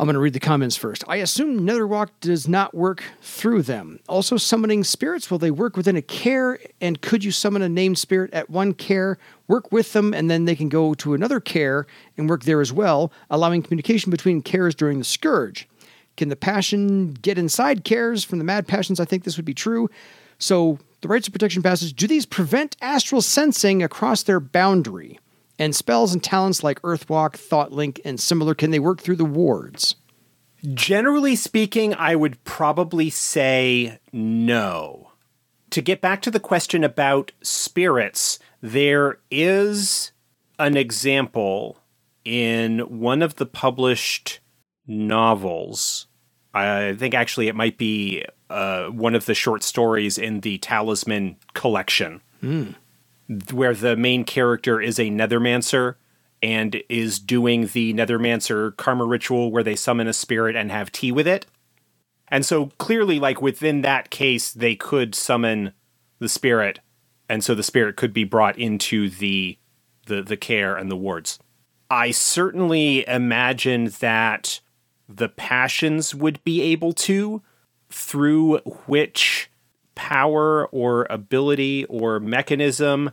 I'm 0.02 0.06
going 0.06 0.14
to 0.14 0.20
read 0.20 0.32
the 0.32 0.40
comments 0.40 0.76
first. 0.76 1.04
I 1.06 1.18
assume 1.18 1.60
Netherwalk 1.60 2.08
does 2.20 2.48
not 2.48 2.74
work 2.74 3.04
through 3.20 3.62
them. 3.62 4.00
Also, 4.08 4.36
summoning 4.36 4.82
spirits, 4.82 5.30
will 5.30 5.38
they 5.38 5.52
work 5.52 5.76
within 5.76 5.96
a 5.96 6.02
kaer? 6.02 6.58
And 6.80 7.00
could 7.00 7.22
you 7.22 7.30
summon 7.30 7.62
a 7.62 7.68
named 7.68 7.98
spirit 7.98 8.34
at 8.34 8.50
one 8.50 8.74
kaer, 8.74 9.16
work 9.46 9.70
with 9.70 9.92
them, 9.92 10.12
and 10.12 10.28
then 10.28 10.44
they 10.44 10.56
can 10.56 10.68
go 10.68 10.92
to 10.94 11.14
another 11.14 11.38
kaer 11.38 11.86
and 12.16 12.28
work 12.28 12.42
there 12.42 12.60
as 12.60 12.72
well, 12.72 13.12
allowing 13.30 13.62
communication 13.62 14.10
between 14.10 14.42
kaers 14.42 14.74
during 14.74 14.98
the 14.98 15.04
scourge? 15.04 15.68
Can 16.16 16.30
the 16.30 16.34
passion 16.34 17.12
get 17.12 17.38
inside 17.38 17.84
kaers 17.84 18.26
from 18.26 18.38
the 18.38 18.44
mad 18.44 18.66
passions? 18.66 18.98
I 18.98 19.04
think 19.04 19.22
this 19.22 19.36
would 19.36 19.46
be 19.46 19.54
true. 19.54 19.88
So, 20.36 20.80
the 21.02 21.06
rites 21.06 21.28
of 21.28 21.32
protection 21.32 21.62
passage 21.62 21.94
do 21.94 22.08
these 22.08 22.26
prevent 22.26 22.76
astral 22.80 23.22
sensing 23.22 23.84
across 23.84 24.24
their 24.24 24.40
boundary? 24.40 25.20
And 25.62 25.76
spells 25.76 26.12
and 26.12 26.20
talents 26.20 26.64
like 26.64 26.82
Earthwalk, 26.82 27.36
Thought 27.36 27.70
Link, 27.70 28.00
and 28.04 28.18
similar, 28.18 28.52
can 28.52 28.72
they 28.72 28.80
work 28.80 29.00
through 29.00 29.14
the 29.14 29.24
wards? 29.24 29.94
Generally 30.74 31.36
speaking, 31.36 31.94
I 31.94 32.16
would 32.16 32.42
probably 32.42 33.10
say 33.10 34.00
no. 34.12 35.12
To 35.70 35.80
get 35.80 36.00
back 36.00 36.20
to 36.22 36.32
the 36.32 36.40
question 36.40 36.82
about 36.82 37.30
spirits, 37.42 38.40
there 38.60 39.20
is 39.30 40.10
an 40.58 40.76
example 40.76 41.78
in 42.24 42.80
one 42.80 43.22
of 43.22 43.36
the 43.36 43.46
published 43.46 44.40
novels. 44.84 46.08
I 46.52 46.96
think 46.98 47.14
actually 47.14 47.46
it 47.46 47.54
might 47.54 47.78
be 47.78 48.24
uh, 48.50 48.86
one 48.86 49.14
of 49.14 49.26
the 49.26 49.34
short 49.34 49.62
stories 49.62 50.18
in 50.18 50.40
the 50.40 50.58
Talisman 50.58 51.36
collection. 51.54 52.20
Mm 52.42 52.74
where 53.52 53.74
the 53.74 53.96
main 53.96 54.24
character 54.24 54.80
is 54.80 54.98
a 54.98 55.10
Nethermancer 55.10 55.96
and 56.42 56.82
is 56.88 57.18
doing 57.18 57.68
the 57.68 57.94
Nethermancer 57.94 58.76
karma 58.76 59.04
ritual 59.04 59.52
where 59.52 59.62
they 59.62 59.76
summon 59.76 60.08
a 60.08 60.12
spirit 60.12 60.56
and 60.56 60.70
have 60.70 60.90
tea 60.90 61.12
with 61.12 61.26
it. 61.26 61.46
And 62.28 62.44
so 62.44 62.66
clearly, 62.78 63.20
like 63.20 63.40
within 63.42 63.82
that 63.82 64.10
case, 64.10 64.52
they 64.52 64.74
could 64.74 65.14
summon 65.14 65.72
the 66.18 66.28
spirit, 66.28 66.80
and 67.28 67.44
so 67.44 67.54
the 67.54 67.62
spirit 67.62 67.96
could 67.96 68.12
be 68.12 68.24
brought 68.24 68.58
into 68.58 69.10
the 69.10 69.58
the 70.06 70.22
the 70.22 70.36
kaer 70.36 70.74
and 70.76 70.90
the 70.90 70.96
wards. 70.96 71.38
I 71.90 72.10
certainly 72.10 73.06
imagine 73.06 73.92
that 74.00 74.60
the 75.08 75.28
passions 75.28 76.14
would 76.14 76.42
be 76.42 76.62
able 76.62 76.94
to, 76.94 77.42
through 77.90 78.58
which 78.86 79.50
power 79.94 80.66
or 80.66 81.06
ability 81.10 81.84
or 81.86 82.20
mechanism 82.20 83.10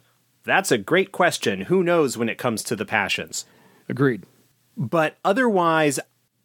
that's 0.50 0.72
a 0.72 0.78
great 0.78 1.12
question. 1.12 1.62
Who 1.62 1.84
knows 1.84 2.18
when 2.18 2.30
it 2.30 2.38
comes 2.38 2.64
to 2.64 2.76
the 2.76 2.86
passions? 2.86 3.46
Agreed. 3.88 4.24
But 4.78 5.18
otherwise, 5.24 6.00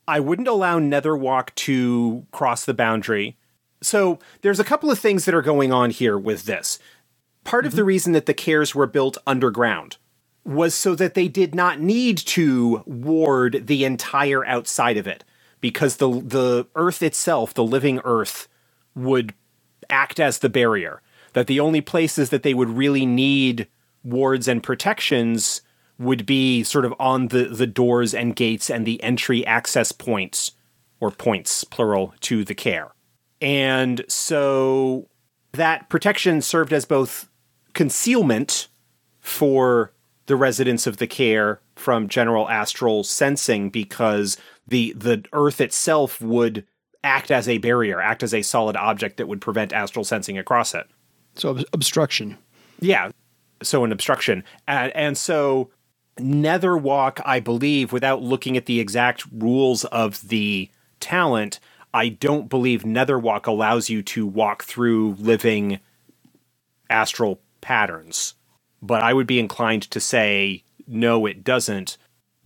I 0.07 0.21
wouldn't 0.21 0.49
allow 0.49 0.79
Netherwalk 0.79 1.55
to 1.55 2.27
cross 2.33 2.65
the 2.65 2.75
boundary. 2.75 3.39
So 3.81 4.19
there's 4.43 4.61
a 4.61 4.65
couple 4.65 4.91
of 4.91 4.99
things 4.99 5.25
that 5.25 5.35
are 5.35 5.43
going 5.43 5.73
on 5.73 5.91
here 5.91 6.19
with 6.19 6.45
this. 6.45 6.79
Part 7.45 7.63
mm-hmm. 7.63 7.69
of 7.69 7.77
the 7.77 7.85
reason 7.85 8.13
that 8.13 8.27
the 8.27 8.35
kaers 8.35 8.75
were 8.75 8.87
built 8.87 9.19
underground 9.27 9.97
was 10.45 10.75
so 10.75 10.95
that 10.95 11.15
they 11.15 11.29
did 11.29 11.55
not 11.55 11.81
need 11.81 12.19
to 12.19 12.83
ward 12.85 13.67
the 13.67 13.85
entire 13.85 14.45
outside 14.45 14.99
of 14.99 15.07
it 15.07 15.25
because 15.63 15.97
the 15.97 16.21
the 16.21 16.67
earth 16.75 17.03
itself, 17.03 17.55
the 17.55 17.65
living 17.65 18.01
earth 18.05 18.49
would 18.95 19.33
act 19.91 20.21
as 20.21 20.39
the 20.39 20.49
barrier. 20.49 21.01
That 21.33 21.47
the 21.47 21.61
only 21.61 21.81
places 21.81 22.31
that 22.31 22.43
they 22.43 22.55
would 22.55 22.69
really 22.69 23.07
need 23.07 23.67
wards 24.05 24.47
and 24.47 24.63
protections 24.63 25.63
would 25.99 26.27
be 26.27 26.63
sort 26.63 26.85
of 26.85 26.95
on 26.99 27.29
the, 27.29 27.45
the 27.45 27.67
doors 27.67 28.15
and 28.15 28.37
gates 28.37 28.71
and 28.71 28.87
the 28.87 29.03
entry 29.03 29.47
access 29.47 29.93
points, 29.93 30.53
or 31.01 31.11
points, 31.11 31.65
plural, 31.65 32.15
to 32.21 32.45
the 32.45 32.55
kaer. 32.55 32.91
And 33.41 34.05
so 34.09 35.09
that 35.53 35.89
protection 35.89 36.41
served 36.41 36.73
as 36.73 36.85
both 36.85 37.29
concealment 37.73 38.69
for 39.21 39.93
the 40.27 40.37
residents 40.37 40.87
of 40.87 40.97
the 40.97 41.07
kaer 41.07 41.61
from 41.77 42.09
general 42.09 42.49
astral 42.49 43.05
sensing 43.05 43.71
because 43.71 44.37
the 44.67 44.93
the 44.95 45.25
earth 45.33 45.61
itself 45.61 46.21
would 46.21 46.67
act 47.05 47.31
as 47.31 47.49
a 47.49 47.59
barrier, 47.59 48.01
act 48.01 48.23
as 48.23 48.35
a 48.35 48.43
solid 48.43 48.77
object 48.77 49.19
that 49.19 49.29
would 49.29 49.41
prevent 49.41 49.73
astral 49.73 50.05
sensing 50.05 50.39
across 50.39 50.75
it. 50.75 50.87
So 51.37 51.51
ob- 51.51 51.65
obstruction. 51.73 52.39
Yeah, 52.81 53.11
so 53.63 53.85
an 53.85 53.93
obstruction. 53.93 54.43
And, 54.67 54.95
and 54.97 55.19
so 55.19 55.71
Netherwalk, 56.19 57.21
I 57.25 57.41
believe, 57.41 57.93
without 57.93 58.23
looking 58.23 58.57
at 58.57 58.67
the 58.67 58.81
exact 58.81 59.25
rules 59.33 59.85
of 59.87 60.29
the 60.29 60.71
talent, 61.01 61.61
I 61.93 62.09
don't 62.09 62.49
believe 62.49 62.83
Netherwalk 62.83 63.47
allows 63.47 63.89
you 63.89 64.03
to 64.03 64.27
walk 64.27 64.65
through 64.65 65.15
living 65.15 65.79
astral 66.91 67.41
patterns. 67.61 68.35
But 68.83 69.03
I 69.03 69.13
would 69.13 69.27
be 69.27 69.39
inclined 69.39 69.83
to 69.91 70.01
say 70.01 70.65
no, 70.87 71.27
it 71.27 71.45
doesn't, 71.45 71.97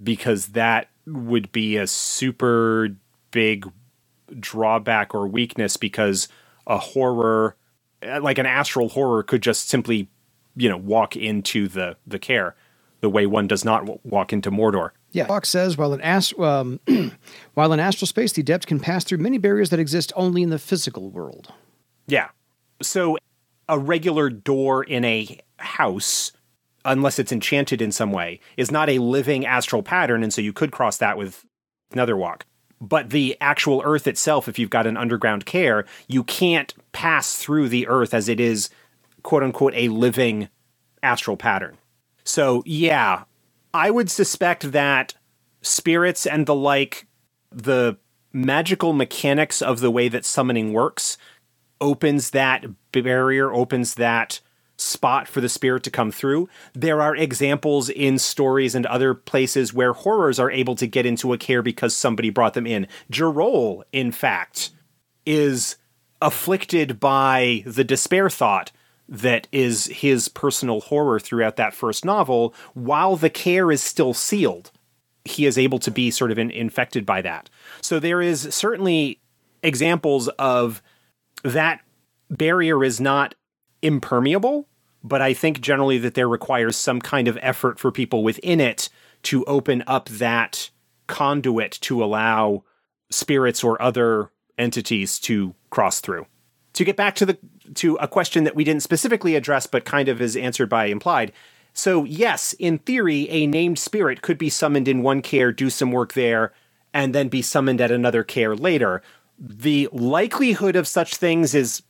because 0.03 0.49
that 0.49 0.89
would 1.07 1.51
be 1.51 1.77
a 1.77 1.87
super 1.87 2.91
big 3.31 3.67
drawback 4.39 5.15
or 5.15 5.27
weakness 5.27 5.77
because 5.77 6.29
a 6.67 6.79
horror, 6.79 7.57
like 8.03 8.39
an 8.39 8.47
astral 8.47 8.89
horror, 8.89 9.23
could 9.23 9.43
just 9.43 9.69
simply 9.69 10.09
you 10.57 10.69
know 10.69 10.77
walk 10.77 11.17
into 11.17 11.69
the 11.69 11.97
the 12.07 12.19
kaer 12.19 12.55
the 13.01 13.09
way 13.09 13.27
one 13.27 13.47
does 13.47 13.65
not 13.65 14.05
walk 14.05 14.33
into 14.33 14.51
Mordor. 14.51 14.91
Yeah, 15.13 15.27
Fox 15.27 15.49
says 15.49 15.77
while 15.77 15.95
in 15.95 16.01
ast- 16.01 16.39
um, 16.39 16.81
while 17.55 17.73
in 17.73 17.81
astral 17.81 18.07
space, 18.07 18.33
the 18.33 18.43
adept 18.43 18.67
can 18.67 18.81
pass 18.81 19.05
through 19.05 19.19
many 19.19 19.39
barriers 19.39 19.71
that 19.71 19.79
exist 19.79 20.13
only 20.17 20.43
in 20.43 20.51
the 20.51 20.59
physical 20.59 21.11
world. 21.11 21.53
Yeah, 22.07 22.29
so 22.83 23.17
a 23.69 23.79
regular 23.79 24.31
door 24.31 24.83
in 24.83 25.05
a 25.05 25.39
house, 25.59 26.33
unless 26.85 27.19
it's 27.19 27.33
enchanted 27.33 27.81
in 27.81 27.93
some 27.93 28.13
way, 28.13 28.41
is 28.57 28.71
not 28.71 28.89
a 28.89 28.99
living 28.99 29.47
astral 29.47 29.83
pattern, 29.83 30.23
and 30.23 30.33
so 30.33 30.41
you 30.41 30.53
could 30.53 30.73
cross 30.73 30.99
that 30.99 31.17
with 31.17 31.45
Netherwalk. 31.93 32.43
But 32.81 33.11
the 33.11 33.37
actual 33.41 33.83
Earth 33.85 34.07
itself, 34.07 34.49
if 34.49 34.59
you've 34.59 34.71
got 34.71 34.87
an 34.87 34.97
underground 34.97 35.47
kaer, 35.47 35.85
you 36.07 36.23
can't 36.23 36.75
pass 36.93 37.35
through 37.37 37.69
the 37.69 37.89
Earth 37.89 38.15
as 38.15 38.29
it 38.29 38.39
is 38.39 38.71
quote 39.23 39.43
unquote 39.43 39.75
a 39.75 39.89
living 39.89 40.49
astral 41.03 41.37
pattern. 41.37 41.77
So, 42.25 42.63
yeah, 42.67 43.25
I 43.75 43.91
would 43.91 44.11
suspect 44.11 44.73
that 44.73 45.15
spirits 45.63 46.27
and 46.27 46.47
the 46.47 46.55
like, 46.55 47.07
the 47.51 47.97
magical 48.33 48.93
mechanics 48.93 49.63
of 49.63 49.81
the 49.81 49.91
way 49.91 50.09
that 50.09 50.25
summoning 50.25 50.73
works 50.73 51.19
opens 51.81 52.31
that 52.31 52.65
barrier, 52.93 53.53
opens 53.53 53.95
that 53.95 54.41
spot 54.79 55.29
for 55.29 55.41
the 55.41 55.49
spirit 55.49 55.83
to 55.83 55.91
come 55.91 56.11
through. 56.11 56.49
There 56.73 57.03
are 57.03 57.15
examples 57.15 57.89
in 57.91 58.19
stories 58.19 58.75
and 58.75 58.87
other 58.87 59.13
places 59.13 59.75
where 59.75 59.93
horrors 59.93 60.39
are 60.39 60.51
able 60.51 60.77
to 60.77 60.87
get 60.87 61.05
into 61.05 61.33
a 61.33 61.39
kaer 61.39 61.63
because 61.63 61.95
somebody 61.95 62.31
brought 62.31 62.55
them 62.55 62.67
in. 62.67 62.87
J'role, 63.11 63.83
in 63.93 64.13
fact, 64.13 64.71
is 65.27 65.77
afflicted 66.23 66.99
by 66.99 67.63
the 67.67 67.85
despair 67.85 68.31
thought 68.31 68.73
that 69.09 69.49
is 69.53 69.87
his 69.87 70.29
personal 70.29 70.81
horror 70.81 71.19
throughout 71.19 71.57
that 71.57 71.75
first 71.75 72.05
novel, 72.05 72.55
while 72.75 73.17
the 73.17 73.31
kaer 73.31 73.73
is 73.73 73.83
still 73.83 74.15
sealed. 74.15 74.71
He 75.25 75.47
is 75.47 75.59
able 75.59 75.79
to 75.81 75.91
be 75.91 76.11
sort 76.11 76.31
of 76.31 76.39
in, 76.39 76.51
infected 76.51 77.05
by 77.05 77.23
that. 77.23 77.51
So 77.81 77.99
there 77.99 78.21
is 78.21 78.55
certainly 78.55 79.21
examples 79.63 80.29
of 80.39 80.83
that 81.43 81.81
barrier 82.31 82.85
is 82.85 83.01
not 83.01 83.35
impermeable, 83.83 84.68
but 85.03 85.23
I 85.23 85.35
think 85.35 85.61
generally 85.61 85.99
that 85.99 86.15
there 86.15 86.29
requires 86.29 86.77
some 86.77 87.01
kind 87.01 87.29
of 87.29 87.39
effort 87.41 87.79
for 87.79 87.93
people 87.93 88.23
within 88.23 88.61
it 88.61 88.89
to 89.25 89.45
open 89.45 89.83
up 89.87 90.09
that 90.09 90.71
conduit 91.07 91.73
to 91.83 92.03
allow 92.03 92.65
spirits 93.11 93.65
or 93.65 93.81
other 93.81 94.31
entities 94.59 95.19
to 95.21 95.55
cross 95.71 96.01
through. 96.01 96.27
To 96.75 96.85
get 96.85 96.97
back 96.97 97.15
to 97.17 97.27
the 97.27 97.39
to 97.75 97.97
a 97.97 98.09
question 98.09 98.45
that 98.45 98.55
we 98.55 98.65
didn't 98.65 98.83
specifically 98.83 99.35
address, 99.35 99.67
but 99.67 99.85
kind 99.85 100.09
of 100.09 100.21
is 100.21 100.37
answered 100.37 100.69
by 100.69 100.87
implied. 100.87 101.33
So, 101.73 102.05
yes, 102.05 102.55
in 102.55 102.79
theory, 102.79 103.29
a 103.31 103.47
named 103.47 103.79
spirit 103.79 104.23
could 104.23 104.39
be 104.39 104.51
summoned 104.51 104.89
in 104.89 105.03
one 105.03 105.23
kaer, 105.23 105.53
do 105.53 105.71
some 105.71 105.93
work 105.93 106.15
there, 106.15 106.53
and 106.93 107.15
then 107.15 107.29
be 107.29 107.43
summoned 107.43 107.81
at 107.81 107.91
another 107.91 108.25
kaer 108.25 108.57
later. 108.57 109.03
The 109.39 109.89
likelihood 109.93 110.77
of 110.77 110.89
such 110.89 111.17
things 111.17 111.55
is 111.55 111.83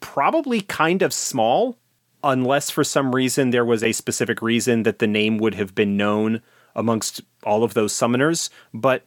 probably 0.00 0.60
kind 0.60 1.02
of 1.02 1.12
small, 1.12 1.76
unless 2.22 2.70
for 2.70 2.84
some 2.84 3.14
reason 3.14 3.50
there 3.50 3.64
was 3.64 3.82
a 3.82 3.92
specific 3.92 4.42
reason 4.42 4.82
that 4.82 4.98
the 4.98 5.06
name 5.06 5.38
would 5.38 5.54
have 5.54 5.74
been 5.74 5.96
known 5.96 6.42
amongst 6.74 7.20
all 7.44 7.64
of 7.64 7.74
those 7.74 7.92
summoners. 7.92 8.50
But 8.74 9.04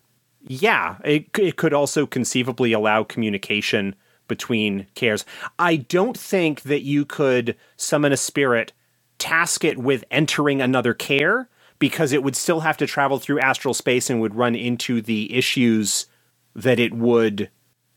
yeah, 0.47 0.97
it, 1.03 1.27
it 1.37 1.55
could 1.55 1.73
also 1.73 2.05
conceivably 2.05 2.73
allow 2.73 3.03
communication 3.03 3.95
between 4.27 4.87
kaers. 4.95 5.25
I 5.59 5.75
don't 5.75 6.17
think 6.17 6.61
that 6.63 6.83
you 6.83 7.05
could 7.05 7.55
summon 7.75 8.13
a 8.13 8.17
spirit, 8.17 8.71
task 9.17 9.63
it 9.63 9.77
with 9.77 10.05
entering 10.09 10.61
another 10.61 10.93
kaer, 10.93 11.49
because 11.79 12.11
it 12.11 12.23
would 12.23 12.35
still 12.35 12.61
have 12.61 12.77
to 12.77 12.87
travel 12.87 13.19
through 13.19 13.39
astral 13.39 13.73
space 13.73 14.09
and 14.09 14.21
would 14.21 14.35
run 14.35 14.55
into 14.55 15.01
the 15.01 15.35
issues 15.35 16.05
that 16.55 16.79
it 16.79 16.93
would, 16.93 17.49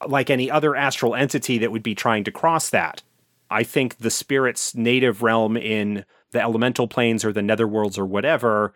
like 0.07 0.31
any 0.31 0.51
other 0.51 0.75
astral 0.75 1.15
entity 1.15 1.59
that 1.59 1.71
would 1.71 1.83
be 1.83 1.95
trying 1.95 2.25
to 2.25 2.33
cross 2.33 2.71
that. 2.71 3.03
I 3.51 3.63
think 3.63 3.99
the 3.99 4.11
spirit's 4.11 4.75
native 4.75 5.23
realm 5.23 5.57
in 5.57 6.05
the 6.33 6.43
elemental 6.43 6.89
planes 6.89 7.25
or 7.25 7.33
the 7.33 7.41
netherworlds 7.41 7.99
or 7.99 8.05
whatever 8.05 8.75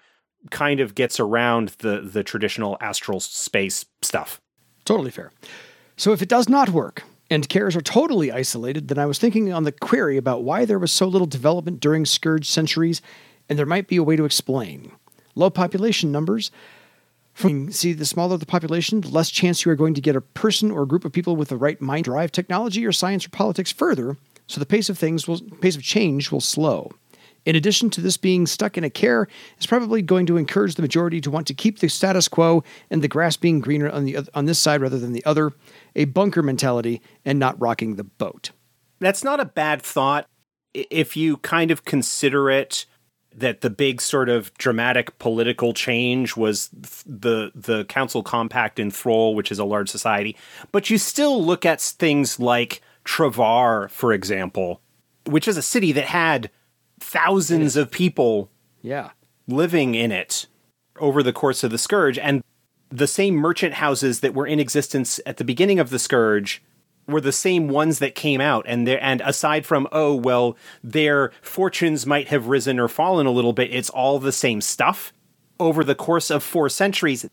kind 0.50 0.80
of 0.80 0.94
gets 0.94 1.18
around 1.18 1.70
the 1.78 2.00
the 2.00 2.22
traditional 2.22 2.76
astral 2.80 3.20
space 3.20 3.84
stuff. 4.02 4.40
Totally 4.84 5.10
fair. 5.10 5.32
So 5.96 6.12
if 6.12 6.22
it 6.22 6.28
does 6.28 6.48
not 6.48 6.70
work 6.70 7.02
and 7.30 7.48
kaers 7.48 7.76
are 7.76 7.82
totally 7.82 8.32
isolated, 8.32 8.88
then 8.88 8.98
I 8.98 9.06
was 9.06 9.18
thinking 9.18 9.52
on 9.52 9.64
the 9.64 9.72
query 9.72 10.16
about 10.16 10.44
why 10.44 10.64
there 10.64 10.78
was 10.78 10.92
so 10.92 11.06
little 11.06 11.26
development 11.26 11.80
during 11.80 12.06
Scourge 12.06 12.48
centuries, 12.48 13.02
and 13.48 13.58
there 13.58 13.66
might 13.66 13.88
be 13.88 13.96
a 13.96 14.02
way 14.02 14.16
to 14.16 14.24
explain. 14.24 14.92
Low 15.34 15.50
population 15.50 16.10
numbers. 16.10 16.50
From, 17.34 17.70
see, 17.70 17.92
the 17.92 18.04
smaller 18.04 18.36
the 18.36 18.46
population, 18.46 19.00
the 19.00 19.08
less 19.10 19.30
chance 19.30 19.64
you 19.64 19.70
are 19.70 19.76
going 19.76 19.94
to 19.94 20.00
get 20.00 20.16
a 20.16 20.20
person 20.20 20.72
or 20.72 20.82
a 20.82 20.88
group 20.88 21.04
of 21.04 21.12
people 21.12 21.36
with 21.36 21.50
the 21.50 21.56
right 21.56 21.80
mind 21.80 22.04
drive 22.04 22.32
technology 22.32 22.84
or 22.84 22.90
science 22.90 23.26
or 23.26 23.30
politics 23.30 23.70
further, 23.70 24.16
so 24.48 24.58
the 24.58 24.66
pace 24.66 24.88
of 24.88 24.98
things 24.98 25.28
will 25.28 25.40
pace 25.60 25.76
of 25.76 25.82
change 25.82 26.32
will 26.32 26.40
slow. 26.40 26.90
In 27.44 27.54
addition 27.54 27.88
to 27.90 28.00
this 28.00 28.16
being 28.16 28.46
stuck 28.46 28.76
in 28.76 28.84
a 28.84 28.90
kaer, 28.90 29.28
is 29.58 29.66
probably 29.66 30.02
going 30.02 30.26
to 30.26 30.36
encourage 30.36 30.74
the 30.74 30.82
majority 30.82 31.20
to 31.20 31.30
want 31.30 31.46
to 31.46 31.54
keep 31.54 31.78
the 31.78 31.88
status 31.88 32.28
quo 32.28 32.64
and 32.90 33.00
the 33.00 33.08
grass 33.08 33.36
being 33.36 33.60
greener 33.60 33.88
on 33.88 34.04
the 34.04 34.18
on 34.34 34.46
this 34.46 34.58
side 34.58 34.80
rather 34.80 34.98
than 34.98 35.12
the 35.12 35.24
other, 35.24 35.52
a 35.94 36.06
bunker 36.06 36.42
mentality 36.42 37.00
and 37.24 37.38
not 37.38 37.58
rocking 37.60 37.94
the 37.94 38.04
boat. 38.04 38.50
That's 38.98 39.22
not 39.22 39.38
a 39.38 39.44
bad 39.44 39.80
thought 39.80 40.26
if 40.74 41.16
you 41.16 41.38
kind 41.38 41.70
of 41.70 41.84
consider 41.84 42.50
it 42.50 42.86
that 43.34 43.60
the 43.60 43.70
big 43.70 44.00
sort 44.00 44.28
of 44.28 44.52
dramatic 44.54 45.18
political 45.18 45.72
change 45.72 46.36
was 46.36 46.68
the 47.06 47.52
the 47.54 47.84
council 47.84 48.22
compact 48.22 48.78
in 48.78 48.90
Throal, 48.90 49.34
which 49.34 49.52
is 49.52 49.58
a 49.58 49.64
large 49.64 49.88
society, 49.88 50.36
but 50.72 50.90
you 50.90 50.98
still 50.98 51.42
look 51.42 51.64
at 51.64 51.80
things 51.80 52.40
like 52.40 52.82
Travar, 53.04 53.90
for 53.90 54.12
example, 54.12 54.80
which 55.24 55.48
is 55.48 55.56
a 55.56 55.62
city 55.62 55.92
that 55.92 56.06
had 56.06 56.50
thousands 57.00 57.76
of 57.76 57.90
people 57.90 58.50
yeah. 58.82 59.10
living 59.46 59.94
in 59.94 60.12
it 60.12 60.46
over 61.00 61.22
the 61.22 61.32
course 61.32 61.62
of 61.64 61.70
the 61.70 61.78
Scourge. 61.78 62.18
And 62.18 62.42
the 62.90 63.06
same 63.06 63.34
merchant 63.34 63.74
houses 63.74 64.20
that 64.20 64.34
were 64.34 64.46
in 64.46 64.60
existence 64.60 65.20
at 65.26 65.36
the 65.36 65.44
beginning 65.44 65.78
of 65.78 65.90
the 65.90 65.98
Scourge 65.98 66.62
were 67.06 67.20
the 67.20 67.32
same 67.32 67.68
ones 67.68 67.98
that 68.00 68.14
came 68.14 68.40
out 68.40 68.64
and 68.68 68.86
there 68.86 69.02
and 69.02 69.22
aside 69.22 69.64
from 69.64 69.88
oh 69.92 70.14
well 70.14 70.56
their 70.84 71.32
fortunes 71.40 72.04
might 72.04 72.28
have 72.28 72.48
risen 72.48 72.78
or 72.78 72.86
fallen 72.86 73.26
a 73.26 73.30
little 73.30 73.54
bit 73.54 73.72
it's 73.72 73.88
all 73.90 74.18
the 74.18 74.30
same 74.30 74.60
stuff 74.60 75.10
over 75.58 75.82
the 75.82 75.94
course 75.94 76.30
of 76.30 76.42
4 76.42 76.68
centuries 76.68 77.26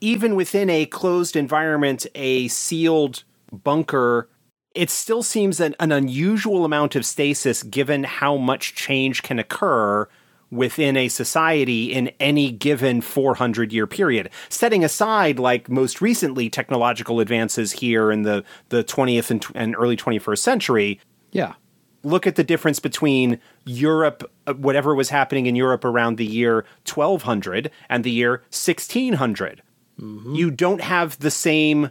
even 0.00 0.36
within 0.36 0.68
a 0.68 0.84
closed 0.84 1.34
environment 1.34 2.06
a 2.14 2.46
sealed 2.48 3.24
bunker 3.50 4.28
it 4.74 4.90
still 4.90 5.22
seems 5.22 5.60
an, 5.60 5.74
an 5.80 5.92
unusual 5.92 6.64
amount 6.64 6.96
of 6.96 7.04
stasis 7.04 7.62
given 7.62 8.04
how 8.04 8.36
much 8.36 8.74
change 8.74 9.22
can 9.22 9.38
occur 9.38 10.08
within 10.52 10.98
a 10.98 11.08
society 11.08 11.92
in 11.92 12.08
any 12.20 12.52
given 12.52 13.00
400 13.00 13.72
year 13.72 13.86
period. 13.86 14.28
Setting 14.50 14.84
aside 14.84 15.38
like 15.38 15.68
most 15.68 16.00
recently 16.00 16.50
technological 16.50 17.20
advances 17.20 17.72
here 17.72 18.12
in 18.12 18.22
the 18.22 18.44
the 18.68 18.84
20th 18.84 19.30
and, 19.30 19.44
and 19.54 19.74
early 19.76 19.96
21st 19.96 20.38
century 20.38 21.00
yeah. 21.32 21.54
look 22.02 22.26
at 22.26 22.36
the 22.36 22.44
difference 22.44 22.78
between 22.78 23.40
Europe 23.64 24.30
uh, 24.46 24.52
whatever 24.54 24.94
was 24.94 25.08
happening 25.08 25.46
in 25.46 25.56
Europe 25.56 25.84
around 25.84 26.18
the 26.18 26.26
year 26.26 26.66
1200 26.86 27.70
and 27.88 28.04
the 28.04 28.10
year 28.10 28.42
1600 28.50 29.62
mm-hmm. 29.98 30.34
you 30.34 30.50
don't 30.50 30.82
have 30.82 31.18
the 31.20 31.30
same 31.30 31.90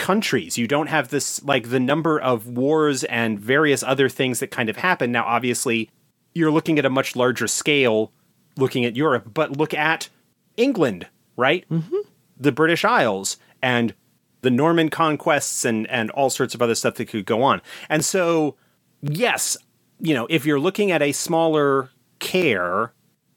countries. 0.00 0.56
You 0.56 0.66
don't 0.66 0.86
have 0.86 1.08
this 1.08 1.44
like 1.44 1.68
the 1.68 1.78
number 1.78 2.18
of 2.18 2.48
wars 2.48 3.04
and 3.04 3.38
various 3.38 3.82
other 3.82 4.08
things 4.08 4.40
that 4.40 4.50
kind 4.50 4.70
of 4.70 4.78
happen. 4.78 5.12
Now, 5.12 5.24
obviously, 5.24 5.90
you're 6.34 6.50
looking 6.50 6.78
at 6.78 6.86
a 6.86 6.90
much 6.90 7.14
larger 7.14 7.46
scale 7.46 8.10
looking 8.56 8.86
at 8.86 8.96
Europe, 8.96 9.32
but 9.34 9.58
look 9.58 9.74
at 9.74 10.08
England, 10.56 11.06
right? 11.36 11.66
Mm-hmm. 11.70 11.96
The 12.38 12.50
British 12.50 12.82
Isles 12.82 13.36
and 13.62 13.94
the 14.40 14.50
Norman 14.50 14.88
conquests 14.88 15.66
and 15.66 15.86
and 15.88 16.10
all 16.12 16.30
sorts 16.30 16.54
of 16.54 16.62
other 16.62 16.74
stuff 16.74 16.94
that 16.94 17.04
could 17.06 17.26
go 17.26 17.42
on. 17.42 17.60
And 17.90 18.02
so, 18.02 18.56
yes, 19.02 19.58
you 20.00 20.14
know, 20.14 20.26
if 20.30 20.46
you're 20.46 20.58
looking 20.58 20.90
at 20.90 21.02
a 21.02 21.12
smaller 21.12 21.90
kaer 22.20 22.92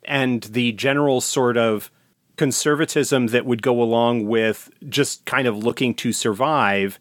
and 0.06 0.44
the 0.44 0.72
general 0.72 1.20
sort 1.20 1.58
of 1.58 1.92
conservatism 2.38 3.28
that 3.28 3.46
would 3.46 3.62
go 3.62 3.82
along 3.82 4.28
with 4.28 4.70
just 4.90 5.26
kind 5.26 5.48
of 5.48 5.58
looking 5.58 5.94
to 5.96 6.12
survive 6.12 7.00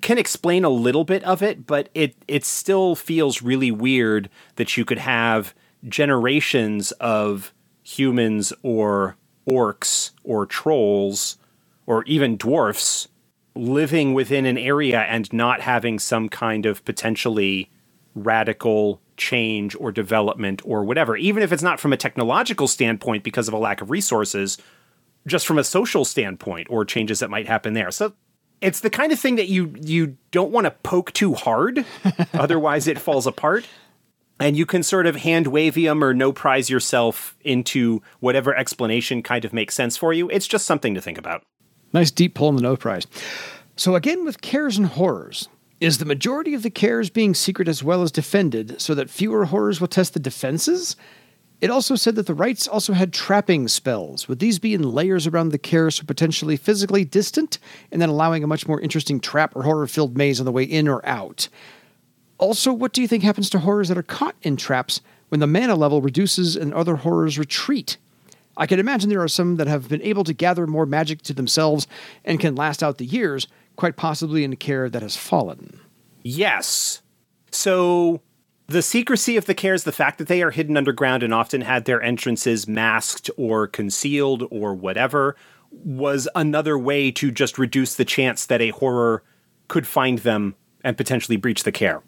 can 0.00 0.18
explain 0.18 0.64
a 0.64 0.70
little 0.70 1.04
bit 1.04 1.22
of 1.24 1.42
it, 1.42 1.66
but 1.66 1.88
it 1.94 2.14
it 2.28 2.44
still 2.44 2.94
feels 2.94 3.42
really 3.42 3.70
weird 3.70 4.28
that 4.56 4.76
you 4.76 4.84
could 4.84 4.98
have 4.98 5.54
generations 5.88 6.92
of 6.92 7.52
humans 7.82 8.52
or 8.62 9.16
orcs 9.48 10.10
or 10.22 10.46
trolls 10.46 11.38
or 11.86 12.04
even 12.04 12.36
dwarfs 12.36 13.08
living 13.56 14.14
within 14.14 14.46
an 14.46 14.56
area 14.56 15.00
and 15.00 15.32
not 15.32 15.60
having 15.60 15.98
some 15.98 16.28
kind 16.28 16.66
of 16.66 16.84
potentially 16.84 17.68
radical 18.14 19.00
change 19.20 19.76
or 19.78 19.92
development 19.92 20.62
or 20.64 20.82
whatever, 20.82 21.16
even 21.16 21.42
if 21.42 21.52
it's 21.52 21.62
not 21.62 21.78
from 21.78 21.92
a 21.92 21.96
technological 21.96 22.66
standpoint 22.66 23.22
because 23.22 23.46
of 23.46 23.54
a 23.54 23.58
lack 23.58 23.80
of 23.80 23.90
resources, 23.90 24.58
just 25.26 25.46
from 25.46 25.58
a 25.58 25.64
social 25.64 26.04
standpoint 26.04 26.66
or 26.70 26.84
changes 26.84 27.20
that 27.20 27.30
might 27.30 27.46
happen 27.46 27.74
there. 27.74 27.90
So 27.90 28.14
it's 28.60 28.80
the 28.80 28.90
kind 28.90 29.12
of 29.12 29.20
thing 29.20 29.36
that 29.36 29.48
you 29.48 29.74
you 29.80 30.16
don't 30.32 30.50
want 30.50 30.64
to 30.64 30.70
poke 30.70 31.12
too 31.12 31.34
hard, 31.34 31.84
otherwise 32.34 32.88
it 32.88 32.98
falls 32.98 33.26
apart. 33.26 33.66
And 34.40 34.56
you 34.56 34.64
can 34.64 34.82
sort 34.82 35.06
of 35.06 35.16
hand 35.16 35.46
wavium 35.46 36.02
or 36.02 36.14
no 36.14 36.32
prize 36.32 36.70
yourself 36.70 37.36
into 37.42 38.00
whatever 38.20 38.56
explanation 38.56 39.22
kind 39.22 39.44
of 39.44 39.52
makes 39.52 39.74
sense 39.74 39.98
for 39.98 40.14
you. 40.14 40.30
It's 40.30 40.48
just 40.48 40.64
something 40.64 40.94
to 40.94 41.00
think 41.02 41.18
about. 41.18 41.42
Nice 41.92 42.10
deep 42.10 42.34
pull 42.34 42.48
in 42.48 42.56
the 42.56 42.62
no 42.62 42.74
prize. 42.74 43.06
So 43.76 43.96
again, 43.96 44.24
with 44.24 44.40
kaers 44.40 44.78
and 44.78 44.86
horrors, 44.86 45.48
is 45.80 45.98
the 45.98 46.04
majority 46.04 46.52
of 46.54 46.62
the 46.62 46.70
kaers 46.70 47.12
being 47.12 47.34
secret 47.34 47.66
as 47.66 47.82
well 47.82 48.02
as 48.02 48.12
defended 48.12 48.80
so 48.80 48.94
that 48.94 49.08
fewer 49.08 49.46
horrors 49.46 49.80
will 49.80 49.88
test 49.88 50.12
the 50.12 50.20
defenses? 50.20 50.94
It 51.60 51.70
also 51.70 51.94
said 51.94 52.14
that 52.14 52.26
the 52.26 52.34
rites 52.34 52.68
also 52.68 52.92
had 52.92 53.12
trapping 53.12 53.66
spells. 53.68 54.28
Would 54.28 54.38
these 54.38 54.58
be 54.58 54.74
in 54.74 54.82
layers 54.82 55.26
around 55.26 55.50
the 55.50 55.58
kaers 55.58 55.94
so 55.94 56.04
potentially 56.04 56.56
physically 56.56 57.04
distant, 57.04 57.58
and 57.90 58.00
then 58.00 58.08
allowing 58.08 58.44
a 58.44 58.46
much 58.46 58.66
more 58.68 58.80
interesting 58.80 59.20
trap 59.20 59.56
or 59.56 59.62
horror 59.62 59.86
filled 59.86 60.16
maze 60.16 60.38
on 60.40 60.46
the 60.46 60.52
way 60.52 60.64
in 60.64 60.88
or 60.88 61.04
out? 61.06 61.48
Also, 62.38 62.72
what 62.72 62.92
do 62.92 63.02
you 63.02 63.08
think 63.08 63.22
happens 63.22 63.50
to 63.50 63.58
horrors 63.58 63.88
that 63.88 63.98
are 63.98 64.02
caught 64.02 64.36
in 64.42 64.56
traps 64.56 65.02
when 65.28 65.40
the 65.40 65.46
mana 65.46 65.74
level 65.74 66.00
reduces 66.00 66.56
and 66.56 66.72
other 66.72 66.96
horrors 66.96 67.38
retreat? 67.38 67.98
I 68.60 68.66
can 68.66 68.78
imagine 68.78 69.08
there 69.08 69.22
are 69.22 69.26
some 69.26 69.56
that 69.56 69.66
have 69.68 69.88
been 69.88 70.02
able 70.02 70.22
to 70.22 70.34
gather 70.34 70.66
more 70.66 70.84
magic 70.84 71.22
to 71.22 71.32
themselves 71.32 71.86
and 72.26 72.38
can 72.38 72.54
last 72.54 72.82
out 72.82 72.98
the 72.98 73.06
years, 73.06 73.48
quite 73.76 73.96
possibly 73.96 74.44
in 74.44 74.52
a 74.52 74.56
kaer 74.56 74.90
that 74.90 75.00
has 75.00 75.16
fallen. 75.16 75.80
Yes. 76.22 77.00
So 77.50 78.20
the 78.66 78.82
secrecy 78.82 79.38
of 79.38 79.46
the 79.46 79.54
kaers, 79.54 79.84
the 79.84 79.92
fact 79.92 80.18
that 80.18 80.28
they 80.28 80.42
are 80.42 80.50
hidden 80.50 80.76
underground 80.76 81.22
and 81.22 81.32
often 81.32 81.62
had 81.62 81.86
their 81.86 82.02
entrances 82.02 82.68
masked 82.68 83.30
or 83.38 83.66
concealed 83.66 84.46
or 84.50 84.74
whatever, 84.74 85.36
was 85.70 86.28
another 86.34 86.78
way 86.78 87.10
to 87.12 87.30
just 87.30 87.58
reduce 87.58 87.94
the 87.94 88.04
chance 88.04 88.44
that 88.44 88.60
a 88.60 88.70
horror 88.70 89.22
could 89.68 89.86
find 89.86 90.18
them 90.18 90.54
and 90.84 90.98
potentially 90.98 91.38
breach 91.38 91.62
the 91.62 91.72
kaer. 91.72 92.02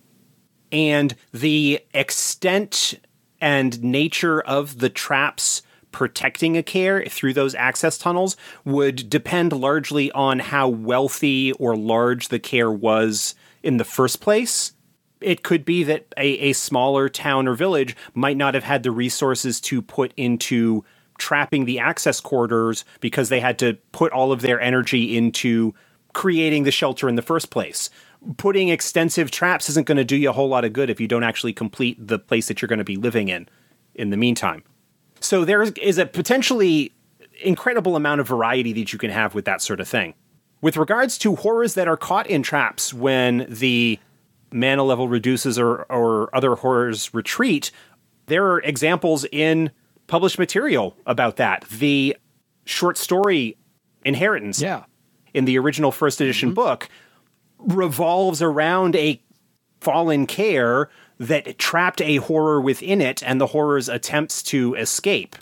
And 0.71 1.15
the 1.33 1.81
extent 1.95 3.01
and 3.41 3.83
nature 3.83 4.43
of 4.43 4.81
the 4.81 4.91
traps 4.91 5.63
protecting 5.93 6.57
a 6.57 6.63
kaer 6.63 7.05
through 7.09 7.35
those 7.35 7.55
access 7.55 7.99
tunnels 7.99 8.37
would 8.65 9.09
depend 9.09 9.53
largely 9.53 10.11
on 10.13 10.39
how 10.39 10.69
wealthy 10.69 11.53
or 11.53 11.77
large 11.77 12.29
the 12.29 12.39
kaer 12.39 12.71
was 12.71 13.35
in 13.63 13.77
the 13.77 13.85
first 13.85 14.21
place. 14.21 14.73
It 15.21 15.45
could 15.45 15.65
be 15.65 15.85
that 15.85 16.13
a, 16.17 16.27
a 16.39 16.53
smaller 16.53 17.09
town 17.09 17.47
or 17.47 17.55
village 17.55 17.97
might 18.15 18.37
not 18.37 18.55
have 18.55 18.65
had 18.65 18.83
the 18.83 18.91
resources 18.91 19.61
to 19.63 19.81
put 19.81 20.13
into 20.17 20.85
trapping 21.19 21.65
the 21.65 21.79
access 21.79 22.21
corridors 22.21 22.85
because 23.01 23.29
they 23.29 23.39
had 23.39 23.59
to 23.61 23.75
put 23.93 24.13
all 24.13 24.33
of 24.33 24.41
their 24.41 24.61
energy 24.61 25.17
into 25.17 25.73
creating 26.13 26.65
the 26.65 26.73
shelter 26.73 27.09
in 27.09 27.15
the 27.15 27.23
first 27.23 27.51
place. 27.51 27.91
Putting 28.37 28.69
extensive 28.69 29.31
traps 29.31 29.69
isn't 29.69 29.87
going 29.87 29.97
to 29.97 30.05
do 30.05 30.17
you 30.17 30.31
a 30.31 30.33
whole 30.33 30.49
lot 30.49 30.65
of 30.65 30.73
good 30.73 30.91
if 30.91 31.01
you 31.01 31.09
don't 31.09 31.25
actually 31.25 31.53
complete 31.53 32.05
the 32.05 32.19
place 32.19 32.49
that 32.49 32.61
you're 32.61 32.69
going 32.69 32.79
to 32.79 32.85
be 32.85 32.97
living 32.97 33.29
in 33.29 33.49
in 33.95 34.11
the 34.11 34.17
meantime. 34.17 34.65
So 35.25 35.45
there 35.45 35.63
is 35.63 35.99
a 35.99 36.07
potentially 36.07 36.95
incredible 37.41 37.97
amount 37.97 38.21
of 38.21 38.29
variety 38.29 38.73
that 38.75 38.93
you 38.93 38.99
can 38.99 39.11
have 39.11 39.35
with 39.35 39.45
that 39.47 39.63
sort 39.63 39.81
of 39.81 39.89
thing. 39.89 40.15
With 40.61 40.77
regards 40.77 41.19
to 41.19 41.37
horrors 41.37 41.75
that 41.75 41.89
are 41.89 41.97
caught 41.97 42.29
in 42.29 42.43
traps 42.43 42.95
when 42.95 43.47
the 43.49 43.99
mana 44.53 44.85
level 44.85 45.09
reduces 45.09 45.59
or, 45.59 45.83
or 45.85 46.35
other 46.35 46.55
horrors 46.55 47.13
retreat, 47.13 47.71
there 48.27 48.47
are 48.47 48.61
examples 48.61 49.25
in 49.33 49.71
published 50.07 50.39
material 50.39 50.97
about 51.07 51.37
that. 51.37 51.65
The 51.69 52.17
short 52.65 52.97
story 52.97 53.57
Inheritance 54.05 54.61
yeah. 54.61 54.85
in 55.33 55.45
the 55.45 55.59
original 55.59 55.93
first 55.93 56.21
edition 56.21 56.51
mm-hmm. 56.51 56.55
book 56.55 56.89
revolves 57.59 58.43
around 58.43 58.97
a 58.97 59.23
fallen 59.81 60.27
kaer 60.27 60.91
that 61.23 61.57
trapped 61.57 62.01
a 62.01 62.17
horror 62.17 62.61
within 62.61 63.01
it 63.01 63.23
and 63.23 63.41
the 63.41 63.47
horror's 63.47 63.89
attempts 63.89 64.43
to 64.43 64.75
escape. 64.75 65.37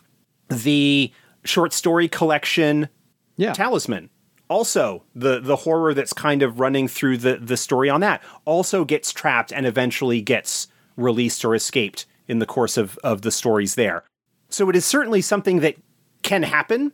The 0.48 1.10
short 1.44 1.72
story 1.72 2.06
collection 2.06 2.88
yeah. 3.36 3.54
Talisman 3.54 4.10
also 4.50 5.04
the 5.14 5.40
the 5.40 5.56
horror 5.56 5.94
that's 5.94 6.12
kind 6.12 6.42
of 6.42 6.60
running 6.60 6.86
through 6.86 7.16
the 7.16 7.36
the 7.36 7.56
story 7.56 7.88
on 7.88 8.00
that 8.00 8.22
also 8.44 8.84
gets 8.84 9.12
trapped 9.12 9.52
and 9.52 9.64
eventually 9.64 10.20
gets 10.20 10.68
released 10.96 11.44
or 11.44 11.54
escaped 11.54 12.04
in 12.28 12.40
the 12.40 12.46
course 12.46 12.76
of 12.76 12.98
of 13.02 13.22
the 13.22 13.30
stories 13.30 13.76
there. 13.76 14.04
So 14.50 14.68
it 14.68 14.76
is 14.76 14.84
certainly 14.84 15.22
something 15.22 15.60
that 15.60 15.76
can 16.22 16.42
happen 16.42 16.92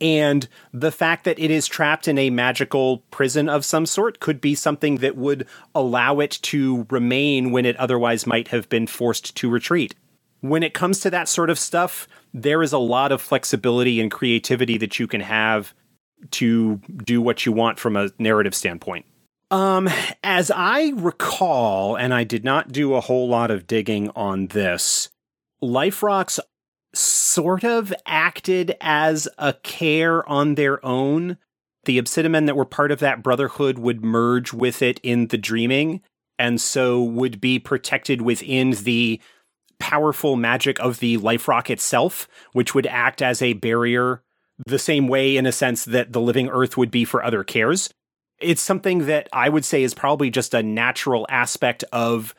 and 0.00 0.48
the 0.72 0.92
fact 0.92 1.24
that 1.24 1.38
it 1.38 1.50
is 1.50 1.66
trapped 1.66 2.08
in 2.08 2.18
a 2.18 2.30
magical 2.30 2.98
prison 3.10 3.48
of 3.48 3.64
some 3.64 3.86
sort 3.86 4.20
could 4.20 4.40
be 4.40 4.54
something 4.54 4.96
that 4.96 5.16
would 5.16 5.46
allow 5.74 6.20
it 6.20 6.38
to 6.42 6.86
remain 6.90 7.50
when 7.50 7.64
it 7.64 7.76
otherwise 7.76 8.26
might 8.26 8.48
have 8.48 8.68
been 8.68 8.86
forced 8.86 9.36
to 9.36 9.48
retreat. 9.48 9.94
When 10.40 10.62
it 10.62 10.74
comes 10.74 11.00
to 11.00 11.10
that 11.10 11.28
sort 11.28 11.50
of 11.50 11.58
stuff, 11.58 12.08
there 12.32 12.62
is 12.62 12.72
a 12.72 12.78
lot 12.78 13.12
of 13.12 13.20
flexibility 13.20 14.00
and 14.00 14.10
creativity 14.10 14.78
that 14.78 14.98
you 14.98 15.06
can 15.06 15.20
have 15.20 15.74
to 16.32 16.76
do 17.04 17.20
what 17.20 17.46
you 17.46 17.52
want 17.52 17.78
from 17.78 17.96
a 17.96 18.10
narrative 18.18 18.54
standpoint. 18.54 19.06
Um, 19.50 19.88
as 20.22 20.50
I 20.50 20.92
recall, 20.94 21.96
and 21.96 22.14
I 22.14 22.24
did 22.24 22.44
not 22.44 22.70
do 22.70 22.94
a 22.94 23.00
whole 23.00 23.28
lot 23.28 23.50
of 23.50 23.66
digging 23.66 24.10
on 24.10 24.46
this, 24.48 25.08
Life 25.60 26.02
Rocks 26.02 26.38
sort 26.94 27.64
of 27.64 27.92
acted 28.06 28.76
as 28.80 29.28
a 29.38 29.54
kaer 29.54 30.22
on 30.26 30.54
their 30.54 30.84
own. 30.84 31.36
The 31.84 31.98
Obsidimen 31.98 32.46
that 32.46 32.56
were 32.56 32.64
part 32.64 32.92
of 32.92 33.00
that 33.00 33.22
brotherhood 33.22 33.78
would 33.78 34.04
merge 34.04 34.52
with 34.52 34.82
it 34.82 35.00
in 35.02 35.28
the 35.28 35.38
dreaming, 35.38 36.02
and 36.38 36.60
so 36.60 37.02
would 37.02 37.40
be 37.40 37.58
protected 37.58 38.22
within 38.22 38.70
the 38.70 39.20
powerful 39.78 40.36
magic 40.36 40.78
of 40.78 40.98
the 40.98 41.16
life 41.16 41.48
rock 41.48 41.70
itself, 41.70 42.28
which 42.52 42.74
would 42.74 42.86
act 42.86 43.22
as 43.22 43.40
a 43.40 43.54
barrier 43.54 44.22
the 44.66 44.78
same 44.78 45.08
way, 45.08 45.36
in 45.36 45.46
a 45.46 45.52
sense, 45.52 45.86
that 45.86 46.12
the 46.12 46.20
living 46.20 46.48
earth 46.50 46.76
would 46.76 46.90
be 46.90 47.04
for 47.04 47.24
other 47.24 47.42
kaers. 47.42 47.90
It's 48.40 48.60
something 48.60 49.06
that 49.06 49.28
I 49.32 49.48
would 49.48 49.64
say 49.64 49.82
is 49.82 49.94
probably 49.94 50.30
just 50.30 50.54
a 50.54 50.62
natural 50.62 51.26
aspect 51.30 51.82
of 51.92 52.34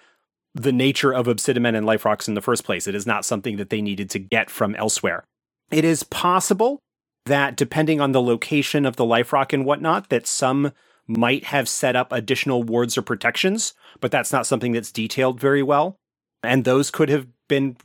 the 0.54 0.72
nature 0.72 1.14
of 1.14 1.28
Obsidimen 1.28 1.76
and 1.76 1.86
Life 1.86 2.06
Rocks 2.06 2.28
in 2.28 2.34
the 2.34 2.42
first 2.42 2.64
place. 2.64 2.88
It 2.88 2.96
is 2.96 3.06
not 3.06 3.26
something 3.26 3.58
that 3.58 3.70
they 3.70 3.82
needed 3.82 4.10
to 4.12 4.20
get 4.20 4.50
from 4.50 4.76
elsewhere. 4.76 5.24
It 5.72 5.86
is 5.86 6.04
possible 6.04 6.80
that 7.26 7.56
depending 7.56 8.02
on 8.02 8.12
the 8.12 8.22
location 8.22 8.86
of 8.86 8.96
the 8.96 9.06
Life 9.06 9.32
Rock 9.32 9.54
and 9.54 9.66
whatnot, 9.66 10.10
that 10.10 10.28
some 10.28 10.74
might 11.08 11.46
have 11.46 11.70
set 11.70 11.96
up 11.96 12.12
additional 12.12 12.64
wards 12.64 12.98
or 12.98 13.02
protections, 13.02 13.74
but 14.00 14.12
that's 14.12 14.32
not 14.32 14.48
something 14.48 14.72
that's 14.72 14.92
detailed 14.92 15.40
very 15.40 15.64
well. 15.64 15.96
And 16.44 16.64
those 16.64 16.92
could 16.92 17.10
have 17.10 17.28
been 17.48 17.78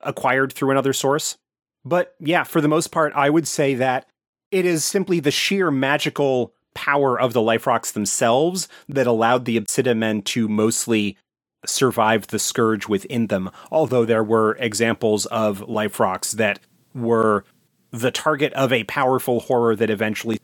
acquired 0.00 0.52
through 0.52 0.70
another 0.70 0.92
source. 0.92 1.36
But 1.84 2.14
yeah, 2.20 2.44
for 2.44 2.60
the 2.60 2.68
most 2.68 2.88
part, 2.88 3.12
I 3.14 3.30
would 3.30 3.46
say 3.46 3.74
that 3.74 4.06
it 4.50 4.64
is 4.64 4.84
simply 4.84 5.20
the 5.20 5.30
sheer 5.30 5.70
magical 5.70 6.52
power 6.74 7.18
of 7.18 7.32
the 7.32 7.42
Life 7.42 7.66
Rocks 7.66 7.92
themselves 7.92 8.68
that 8.88 9.06
allowed 9.06 9.44
the 9.44 9.56
Obsidimen 9.56 10.24
to 10.26 10.48
mostly 10.48 11.16
survived 11.64 12.30
the 12.30 12.38
scourge 12.38 12.88
within 12.88 13.28
them, 13.28 13.50
although 13.70 14.04
there 14.04 14.24
were 14.24 14.56
examples 14.58 15.26
of 15.26 15.68
life 15.68 16.00
rocks 16.00 16.32
that 16.32 16.58
were 16.94 17.44
the 17.90 18.10
target 18.10 18.52
of 18.54 18.72
a 18.72 18.84
powerful 18.84 19.40
horror 19.40 19.76
that 19.76 19.90
eventually 19.90 20.38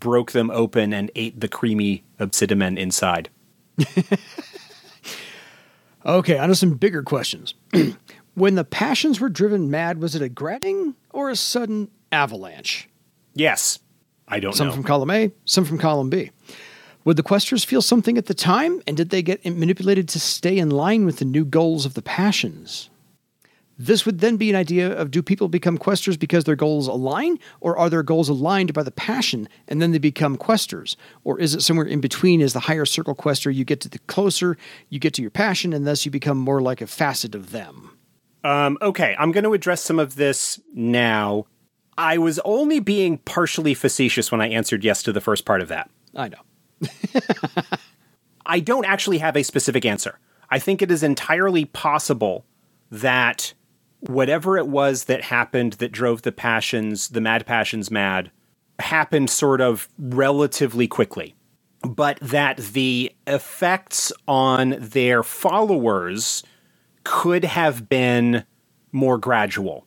broke 0.00 0.32
them 0.32 0.50
open 0.50 0.92
and 0.92 1.10
ate 1.14 1.40
the 1.40 1.48
creamy 1.48 2.04
obsidian 2.18 2.76
inside. 2.76 3.28
okay, 6.06 6.38
on 6.38 6.48
to 6.48 6.54
some 6.54 6.74
bigger 6.74 7.02
questions. 7.02 7.54
when 8.34 8.54
the 8.54 8.64
passions 8.64 9.20
were 9.20 9.28
driven 9.28 9.70
mad, 9.70 10.00
was 10.00 10.14
it 10.14 10.22
a 10.22 10.28
grabbing 10.28 10.94
or 11.10 11.30
a 11.30 11.36
sudden 11.36 11.90
avalanche? 12.12 12.88
Yes. 13.34 13.78
I 14.28 14.40
don't 14.40 14.54
some 14.54 14.68
know. 14.68 14.72
Some 14.72 14.82
from 14.82 14.86
column 14.86 15.10
A, 15.10 15.32
some 15.44 15.64
from 15.64 15.78
column 15.78 16.10
B. 16.10 16.30
Would 17.04 17.18
the 17.18 17.22
questors 17.22 17.64
feel 17.64 17.82
something 17.82 18.16
at 18.16 18.26
the 18.26 18.34
time, 18.34 18.80
and 18.86 18.96
did 18.96 19.10
they 19.10 19.22
get 19.22 19.44
manipulated 19.44 20.08
to 20.10 20.20
stay 20.20 20.58
in 20.58 20.70
line 20.70 21.04
with 21.04 21.18
the 21.18 21.26
new 21.26 21.44
goals 21.44 21.84
of 21.84 21.94
the 21.94 22.02
passions? 22.02 22.88
This 23.76 24.06
would 24.06 24.20
then 24.20 24.36
be 24.36 24.50
an 24.50 24.56
idea 24.56 24.90
of 24.90 25.10
do 25.10 25.22
people 25.22 25.48
become 25.48 25.76
questors 25.78 26.16
because 26.16 26.44
their 26.44 26.56
goals 26.56 26.86
align, 26.86 27.38
or 27.60 27.76
are 27.76 27.90
their 27.90 28.02
goals 28.02 28.28
aligned 28.28 28.72
by 28.72 28.82
the 28.82 28.90
passion 28.90 29.48
and 29.66 29.82
then 29.82 29.90
they 29.90 29.98
become 29.98 30.36
questors? 30.36 30.96
Or 31.24 31.40
is 31.40 31.54
it 31.54 31.60
somewhere 31.60 31.86
in 31.86 32.00
between 32.00 32.40
as 32.40 32.52
the 32.52 32.60
higher 32.60 32.84
circle 32.86 33.14
questor 33.14 33.50
you 33.50 33.64
get 33.64 33.80
to 33.80 33.88
the 33.88 33.98
closer 34.00 34.56
you 34.88 34.98
get 34.98 35.12
to 35.14 35.22
your 35.22 35.30
passion 35.30 35.72
and 35.72 35.86
thus 35.86 36.04
you 36.04 36.10
become 36.10 36.38
more 36.38 36.62
like 36.62 36.80
a 36.80 36.86
facet 36.86 37.34
of 37.34 37.50
them? 37.50 37.90
Um, 38.44 38.78
okay, 38.80 39.16
I'm 39.18 39.32
going 39.32 39.44
to 39.44 39.54
address 39.54 39.82
some 39.82 39.98
of 39.98 40.14
this 40.14 40.60
now. 40.72 41.46
I 41.98 42.18
was 42.18 42.38
only 42.44 42.78
being 42.78 43.18
partially 43.18 43.74
facetious 43.74 44.30
when 44.30 44.40
I 44.40 44.48
answered 44.48 44.84
yes 44.84 45.02
to 45.02 45.12
the 45.12 45.20
first 45.20 45.44
part 45.44 45.60
of 45.60 45.68
that. 45.68 45.90
I 46.14 46.28
know. 46.28 46.38
I 48.46 48.60
don't 48.60 48.84
actually 48.84 49.18
have 49.18 49.36
a 49.36 49.42
specific 49.42 49.84
answer. 49.84 50.18
I 50.50 50.58
think 50.58 50.82
it 50.82 50.90
is 50.90 51.02
entirely 51.02 51.64
possible 51.64 52.44
that 52.90 53.54
whatever 54.00 54.58
it 54.58 54.68
was 54.68 55.04
that 55.04 55.22
happened 55.22 55.74
that 55.74 55.92
drove 55.92 56.22
the 56.22 56.32
passions, 56.32 57.08
the 57.08 57.20
mad 57.20 57.46
passions 57.46 57.90
mad, 57.90 58.30
happened 58.78 59.30
sort 59.30 59.60
of 59.60 59.88
relatively 59.98 60.86
quickly. 60.86 61.34
But 61.82 62.18
that 62.20 62.58
the 62.58 63.14
effects 63.26 64.12
on 64.26 64.76
their 64.78 65.22
followers 65.22 66.42
could 67.04 67.44
have 67.44 67.88
been 67.88 68.44
more 68.92 69.18
gradual, 69.18 69.86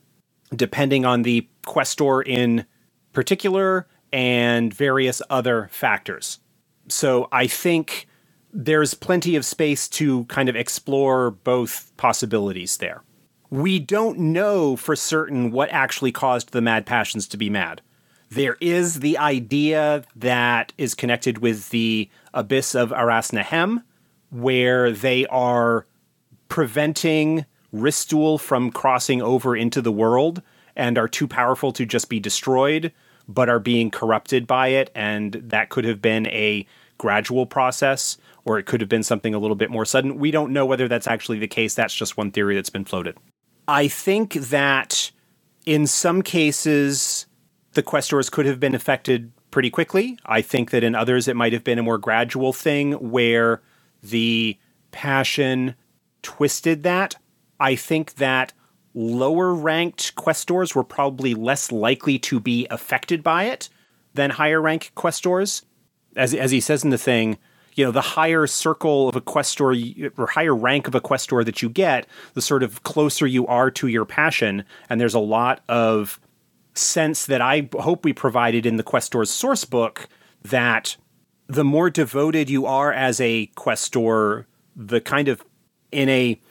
depending 0.56 1.06
on 1.06 1.24
the 1.24 1.48
questor 1.66 2.22
in 2.22 2.66
particular 3.14 3.88
and 4.14 4.74
various 4.74 5.22
other 5.30 5.70
factors 5.72 6.40
so 6.88 7.28
I 7.32 7.48
think 7.48 8.08
there's 8.54 8.94
plenty 8.94 9.36
of 9.36 9.46
space 9.46 9.88
to 9.90 10.26
kind 10.26 10.50
of 10.50 10.56
explore 10.56 11.32
both 11.32 11.92
possibilities 11.98 12.78
there. 12.78 13.04
We 13.50 13.80
don't 13.80 14.18
know 14.18 14.76
for 14.76 14.96
certain 14.96 15.52
what 15.52 15.70
actually 15.70 16.12
caused 16.12 16.52
the 16.52 16.62
mad 16.62 16.86
passions 16.86 17.28
to 17.30 17.38
be 17.38 17.50
mad. 17.50 17.82
There 18.30 18.58
is 18.60 19.00
the 19.00 19.18
idea 19.18 20.04
that 20.16 20.74
is 20.78 20.94
connected 20.94 21.38
with 21.38 21.70
the 21.70 22.10
abyss 22.34 22.76
of 22.76 22.92
Aras 22.92 23.32
Naham, 23.32 23.84
where 24.30 24.92
they 24.92 25.26
are 25.28 25.86
preventing 26.50 27.46
Ristul 27.74 28.40
from 28.40 28.72
crossing 28.72 29.22
over 29.22 29.56
into 29.56 29.82
the 29.82 29.92
world 29.92 30.42
and 30.76 30.98
are 30.98 31.08
too 31.08 31.28
powerful 31.28 31.72
to 31.74 31.86
just 31.86 32.10
be 32.10 32.20
destroyed 32.20 32.92
but 33.28 33.50
are 33.50 33.60
being 33.60 33.92
corrupted 33.92 34.48
by 34.48 34.70
it. 34.70 34.90
And 34.96 35.34
that 35.34 35.70
could 35.70 35.86
have 35.86 36.02
been 36.02 36.28
a 36.28 36.66
gradual 36.98 37.46
process, 37.46 38.18
or 38.46 38.58
it 38.58 38.66
could 38.66 38.82
have 38.82 38.90
been 38.90 39.04
something 39.04 39.34
a 39.34 39.40
little 39.40 39.56
bit 39.56 39.70
more 39.70 39.86
sudden. 39.86 40.18
We 40.18 40.32
don't 40.32 40.54
know 40.54 40.66
whether 40.66 40.88
that's 40.88 41.08
actually 41.08 41.40
the 41.40 41.48
case. 41.48 41.76
That's 41.76 41.94
just 41.94 42.18
one 42.18 42.32
theory 42.32 42.56
that's 42.56 42.70
been 42.70 42.86
floated. 42.86 43.18
I 43.68 43.88
think 43.88 44.34
that 44.34 45.12
in 45.66 45.86
some 45.86 46.22
cases, 46.22 47.26
the 47.74 47.84
questors 47.84 48.30
could 48.30 48.46
have 48.46 48.60
been 48.60 48.74
affected 48.74 49.32
pretty 49.52 49.70
quickly. 49.70 50.18
I 50.26 50.42
think 50.42 50.72
that 50.72 50.84
in 50.84 50.96
others, 50.96 51.28
it 51.28 51.36
might 51.36 51.54
have 51.54 51.64
been 51.64 51.80
a 51.80 51.84
more 51.84 51.98
gradual 51.98 52.54
thing 52.54 52.94
where 52.94 53.62
the 54.02 54.58
passion 54.92 55.76
twisted 56.22 56.84
that. 56.84 57.16
I 57.60 57.76
think 57.76 58.16
that 58.16 58.54
lower 58.98 59.54
ranked 59.54 60.16
questors 60.16 60.74
were 60.74 60.84
probably 60.84 61.36
less 61.36 61.72
likely 61.72 62.18
to 62.18 62.40
be 62.40 62.66
affected 62.72 63.22
by 63.22 63.44
it 63.44 63.70
than 64.16 64.32
higher 64.32 64.60
rank 64.60 64.92
questors. 64.96 65.62
As, 66.16 66.34
as 66.34 66.50
he 66.50 66.60
says 66.60 66.84
in 66.84 66.90
the 66.90 66.98
thing, 66.98 67.38
you 67.76 67.86
know, 67.86 67.92
the 67.92 68.02
higher 68.02 68.48
circle 68.48 69.08
of 69.08 69.16
a 69.16 69.22
questor 69.22 69.76
or 70.18 70.26
higher 70.26 70.56
rank 70.56 70.88
of 70.88 70.96
a 70.96 71.00
questor 71.00 71.44
that 71.44 71.62
you 71.62 71.70
get, 71.70 72.08
the 72.34 72.42
sort 72.42 72.64
of 72.64 72.82
closer 72.82 73.28
you 73.28 73.46
are 73.46 73.70
to 73.70 73.88
your 73.88 74.04
passion. 74.04 74.66
And 74.90 75.00
there's 75.00 75.14
a 75.14 75.20
lot 75.20 75.62
of 75.70 76.20
sense 76.74 77.28
that 77.28 77.40
I 77.40 77.70
hope 77.80 78.04
we 78.04 78.14
provided 78.14 78.66
in 78.66 78.78
the 78.78 78.84
questor's 78.84 79.30
source 79.30 79.64
book 79.64 80.10
that 80.42 80.98
the 81.46 81.64
more 81.64 81.92
devoted 81.92 82.50
you 82.50 82.66
are 82.66 82.92
as 82.92 83.22
a 83.22 83.46
questor, 83.56 84.48
the 84.76 85.00
kind 85.00 85.28
of, 85.28 85.46
in 85.92 86.10
a 86.10 86.42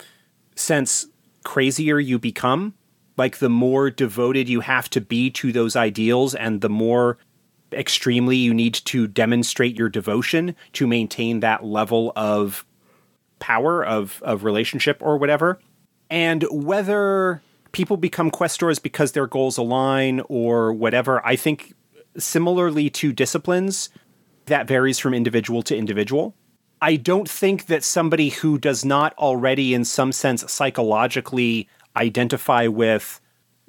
sense, 0.55 1.07
crazier 1.47 1.97
you 1.97 2.19
become. 2.19 2.73
Like 3.15 3.37
the 3.37 3.49
more 3.49 3.89
devoted 3.89 4.49
you 4.49 4.59
have 4.59 4.89
to 4.89 5.01
be 5.01 5.31
to 5.31 5.53
those 5.53 5.75
ideals 5.77 6.35
and 6.35 6.59
the 6.59 6.69
more 6.69 7.17
extremely 7.71 8.35
you 8.35 8.53
need 8.53 8.73
to 8.73 9.07
demonstrate 9.07 9.75
your 9.77 9.87
devotion 9.89 10.55
to 10.73 10.85
maintain 10.85 11.39
that 11.39 11.63
level 11.63 12.11
of 12.15 12.65
power 13.39 13.83
of 13.83 14.21
of 14.23 14.43
relationship 14.43 14.97
or 15.01 15.17
whatever. 15.17 15.57
And 16.09 16.45
whether 16.51 17.41
people 17.71 17.95
become 17.97 18.29
questors 18.29 18.77
because 18.77 19.13
their 19.13 19.27
goals 19.27 19.57
align 19.57 20.21
or 20.27 20.73
whatever, 20.73 21.25
I 21.25 21.37
think 21.37 21.73
similarly 22.17 22.89
to 22.89 23.13
disciplines, 23.13 23.89
That 24.47 24.67
varies 24.67 24.99
from 24.99 25.13
individual 25.13 25.61
to 25.63 25.75
individual. 25.75 26.33
I 26.81 26.95
don't 26.95 27.29
think 27.29 27.65
that 27.67 27.83
somebody 27.83 28.29
who 28.29 28.57
does 28.57 28.85
not 28.85 29.13
already, 29.17 29.73
in 29.73 29.83
some 29.83 30.11
sense, 30.11 30.49
psychologically 30.51 31.67
identify 31.95 32.67
with 32.67 33.19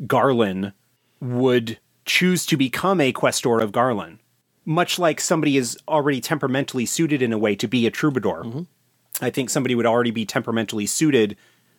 Garlen 0.03 0.73
would 1.21 1.79
choose 2.05 2.47
to 2.47 2.57
become 2.57 3.01
a 3.01 3.13
questor 3.13 3.61
of 3.61 3.73
Garlen, 3.73 4.19
much 4.65 4.99
like 4.99 5.21
somebody 5.21 5.57
is 5.57 5.79
already 5.89 6.21
temperamentally 6.21 6.87
suited 6.87 7.23
in 7.23 7.33
a 7.33 7.39
way 7.39 7.57
to 7.57 7.67
be 7.67 7.87
a 7.87 7.91
troubadour. 7.91 8.45
Mm-hmm. 8.45 8.63
I 9.21 9.31
think 9.31 9.51
somebody 9.51 9.75
would 9.75 9.87
already 9.87 10.11
be 10.11 10.25
temperamentally 10.25 10.87
suited 10.87 11.37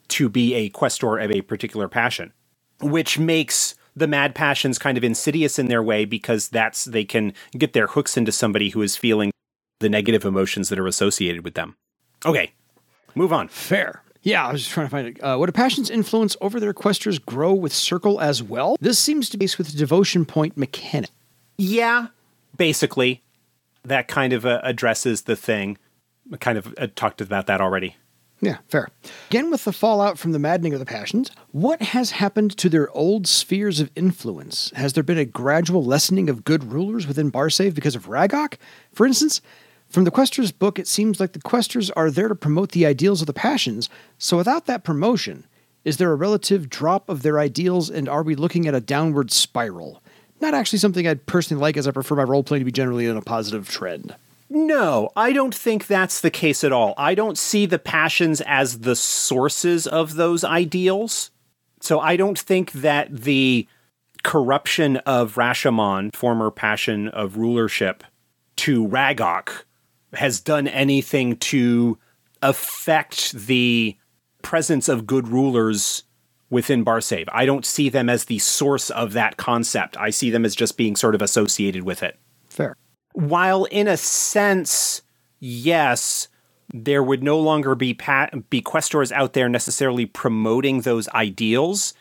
to 0.09 0.29
be 0.29 0.55
a 0.55 0.69
questor 0.69 1.17
of 1.17 1.31
a 1.31 1.41
particular 1.41 1.87
passion, 1.87 2.33
which 2.81 3.19
makes 3.19 3.75
the 3.95 4.07
mad 4.07 4.33
passions 4.33 4.79
kind 4.79 4.97
of 4.97 5.03
insidious 5.03 5.59
in 5.59 5.67
their 5.67 5.83
way 5.83 6.05
because 6.05 6.49
that's 6.49 6.85
they 6.85 7.05
can 7.05 7.33
get 7.57 7.73
their 7.73 7.87
hooks 7.87 8.17
into 8.17 8.31
somebody 8.31 8.69
who 8.69 8.81
is 8.81 8.95
feeling 8.95 9.31
the 9.79 9.89
negative 9.89 10.25
emotions 10.25 10.69
that 10.69 10.79
are 10.79 10.87
associated 10.87 11.43
with 11.43 11.55
them. 11.55 11.75
Okay, 12.25 12.53
move 13.15 13.33
on. 13.33 13.47
Fair. 13.47 14.03
Yeah, 14.21 14.45
I 14.45 14.51
was 14.51 14.61
just 14.61 14.73
trying 14.73 14.87
to 14.87 14.91
find 14.91 15.07
it. 15.07 15.23
Uh, 15.23 15.37
would 15.39 15.49
a 15.49 15.53
passion's 15.53 15.89
influence 15.89 16.35
over 16.41 16.59
their 16.59 16.73
questors 16.73 17.19
grow 17.19 17.53
with 17.53 17.73
Circle 17.73 18.19
as 18.19 18.43
well? 18.43 18.75
This 18.79 18.99
seems 18.99 19.29
to 19.29 19.37
be 19.37 19.47
with 19.57 19.71
the 19.71 19.77
devotion 19.77 20.25
point 20.25 20.57
mechanic. 20.57 21.09
Yeah, 21.57 22.07
basically. 22.55 23.23
That 23.85 24.09
kind 24.09 24.33
of 24.33 24.45
uh, 24.45 24.59
addresses 24.63 25.21
the 25.21 25.37
thing. 25.37 25.77
I 26.33 26.37
kind 26.37 26.57
of 26.57 26.75
uh, 26.77 26.87
talked 26.95 27.21
about 27.21 27.47
that 27.47 27.61
already. 27.61 27.95
Yeah, 28.41 28.57
fair. 28.67 28.87
Again, 29.29 29.51
with 29.51 29.65
the 29.65 29.73
fallout 29.73 30.17
from 30.17 30.31
the 30.31 30.39
maddening 30.39 30.73
of 30.73 30.79
the 30.79 30.85
passions, 30.85 31.29
what 31.51 31.81
has 31.81 32.11
happened 32.11 32.55
to 32.57 32.69
their 32.69 32.89
old 32.91 33.27
spheres 33.27 33.79
of 33.79 33.91
influence? 33.95 34.71
Has 34.75 34.93
there 34.93 35.03
been 35.03 35.17
a 35.17 35.25
gradual 35.25 35.83
lessening 35.83 36.29
of 36.29 36.45
good 36.45 36.71
rulers 36.71 37.05
within 37.05 37.31
Barsaive 37.31 37.73
because 37.73 37.95
of 37.95 38.07
Raggok? 38.07 38.55
For 38.93 39.05
instance, 39.05 39.41
from 39.89 40.03
the 40.03 40.11
Questor's 40.11 40.51
book, 40.51 40.77
it 40.77 40.87
seems 40.87 41.19
like 41.19 41.33
the 41.33 41.39
Questors 41.39 41.89
are 41.95 42.11
there 42.11 42.27
to 42.27 42.35
promote 42.35 42.71
the 42.71 42.85
ideals 42.85 43.21
of 43.21 43.27
the 43.27 43.33
passions, 43.33 43.89
so 44.17 44.37
without 44.37 44.67
that 44.67 44.83
promotion, 44.83 45.47
is 45.83 45.97
there 45.97 46.11
a 46.11 46.15
relative 46.15 46.69
drop 46.69 47.09
of 47.09 47.23
their 47.23 47.39
ideals 47.39 47.89
and 47.89 48.07
are 48.07 48.21
we 48.21 48.35
looking 48.35 48.67
at 48.67 48.75
a 48.75 48.81
downward 48.81 49.31
spiral? 49.31 50.03
Not 50.41 50.53
actually 50.53 50.79
something 50.79 51.07
I'd 51.07 51.25
personally 51.25 51.61
like 51.61 51.77
as 51.77 51.87
I 51.87 51.91
prefer 51.91 52.15
my 52.15 52.23
role 52.23 52.43
playing 52.43 52.61
to 52.61 52.65
be 52.65 52.71
generally 52.71 53.07
in 53.07 53.17
a 53.17 53.21
positive 53.21 53.67
trend. 53.67 54.15
No, 54.49 55.11
I 55.15 55.31
don't 55.31 55.53
think 55.53 55.87
that's 55.87 56.21
the 56.21 56.31
case 56.31 56.63
at 56.63 56.71
all. 56.71 56.93
I 56.97 57.15
don't 57.15 57.37
see 57.37 57.65
the 57.65 57.79
passions 57.79 58.41
as 58.41 58.79
the 58.79 58.95
sources 58.95 59.85
of 59.87 60.15
those 60.15 60.43
ideals. 60.43 61.31
So 61.81 61.99
I 61.99 62.15
don't 62.15 62.37
think 62.37 62.71
that 62.73 63.15
the 63.15 63.67
corruption 64.23 64.97
of 64.97 65.35
Rashomon, 65.35 66.15
former 66.15 66.51
passion 66.51 67.07
of 67.09 67.37
rulership, 67.37 68.03
to 68.57 68.87
Raggok 68.87 69.63
has 70.13 70.39
done 70.39 70.67
anything 70.67 71.35
to 71.37 71.97
affect 72.41 73.33
the 73.33 73.97
presence 74.41 74.89
of 74.89 75.05
good 75.05 75.27
rulers 75.27 76.03
within 76.49 76.83
Barsaive. 76.83 77.27
I 77.31 77.45
don't 77.45 77.65
see 77.65 77.89
them 77.89 78.09
as 78.09 78.25
the 78.25 78.39
source 78.39 78.89
of 78.89 79.13
that 79.13 79.37
concept. 79.37 79.97
I 79.97 80.09
see 80.09 80.29
them 80.29 80.45
as 80.45 80.55
just 80.55 80.77
being 80.77 80.95
sort 80.95 81.15
of 81.15 81.21
associated 81.21 81.83
with 81.83 82.01
it. 82.01 82.17
Fair. 82.49 82.75
While 83.13 83.65
in 83.65 83.87
a 83.87 83.97
sense, 83.97 85.01
yes, 85.39 86.27
there 86.73 87.03
would 87.03 87.23
no 87.23 87.39
longer 87.39 87.75
be 87.75 87.93
pat- 87.93 88.49
be 88.49 88.61
questors 88.61 89.11
out 89.11 89.33
there 89.33 89.49
necessarily 89.49 90.05
promoting 90.05 90.81
those 90.81 91.09
ideals. 91.09 91.93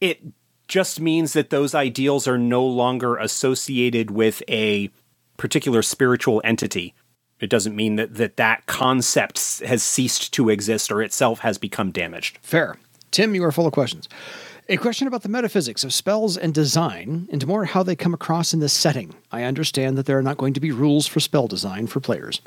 It 0.00 0.20
just 0.68 1.00
means 1.00 1.32
that 1.32 1.50
those 1.50 1.74
ideals 1.74 2.26
are 2.26 2.38
no 2.38 2.64
longer 2.64 3.16
associated 3.16 4.10
with 4.10 4.42
a 4.48 4.90
particular 5.36 5.82
spiritual 5.82 6.40
entity. 6.44 6.94
It 7.40 7.50
doesn't 7.50 7.76
mean 7.76 7.96
that 7.96 8.14
that, 8.14 8.36
that 8.36 8.66
concept 8.66 9.60
has 9.60 9.82
ceased 9.82 10.32
to 10.34 10.48
exist 10.48 10.90
or 10.90 11.02
itself 11.02 11.40
has 11.40 11.58
become 11.58 11.90
damaged. 11.90 12.38
Fair. 12.42 12.76
Tim, 13.10 13.34
you 13.34 13.44
are 13.44 13.52
full 13.52 13.66
of 13.66 13.72
questions. 13.72 14.08
A 14.68 14.76
question 14.76 15.06
about 15.06 15.22
the 15.22 15.28
metaphysics 15.28 15.84
of 15.84 15.94
spells 15.94 16.36
and 16.36 16.52
design, 16.52 17.28
and 17.30 17.46
more 17.46 17.66
how 17.66 17.84
they 17.84 17.94
come 17.94 18.12
across 18.12 18.52
in 18.52 18.58
this 18.58 18.72
setting. 18.72 19.14
I 19.30 19.44
understand 19.44 19.96
that 19.96 20.06
there 20.06 20.18
are 20.18 20.22
not 20.22 20.38
going 20.38 20.54
to 20.54 20.60
be 20.60 20.72
rules 20.72 21.06
for 21.06 21.20
spell 21.20 21.46
design 21.46 21.86
for 21.86 22.00
players. 22.00 22.40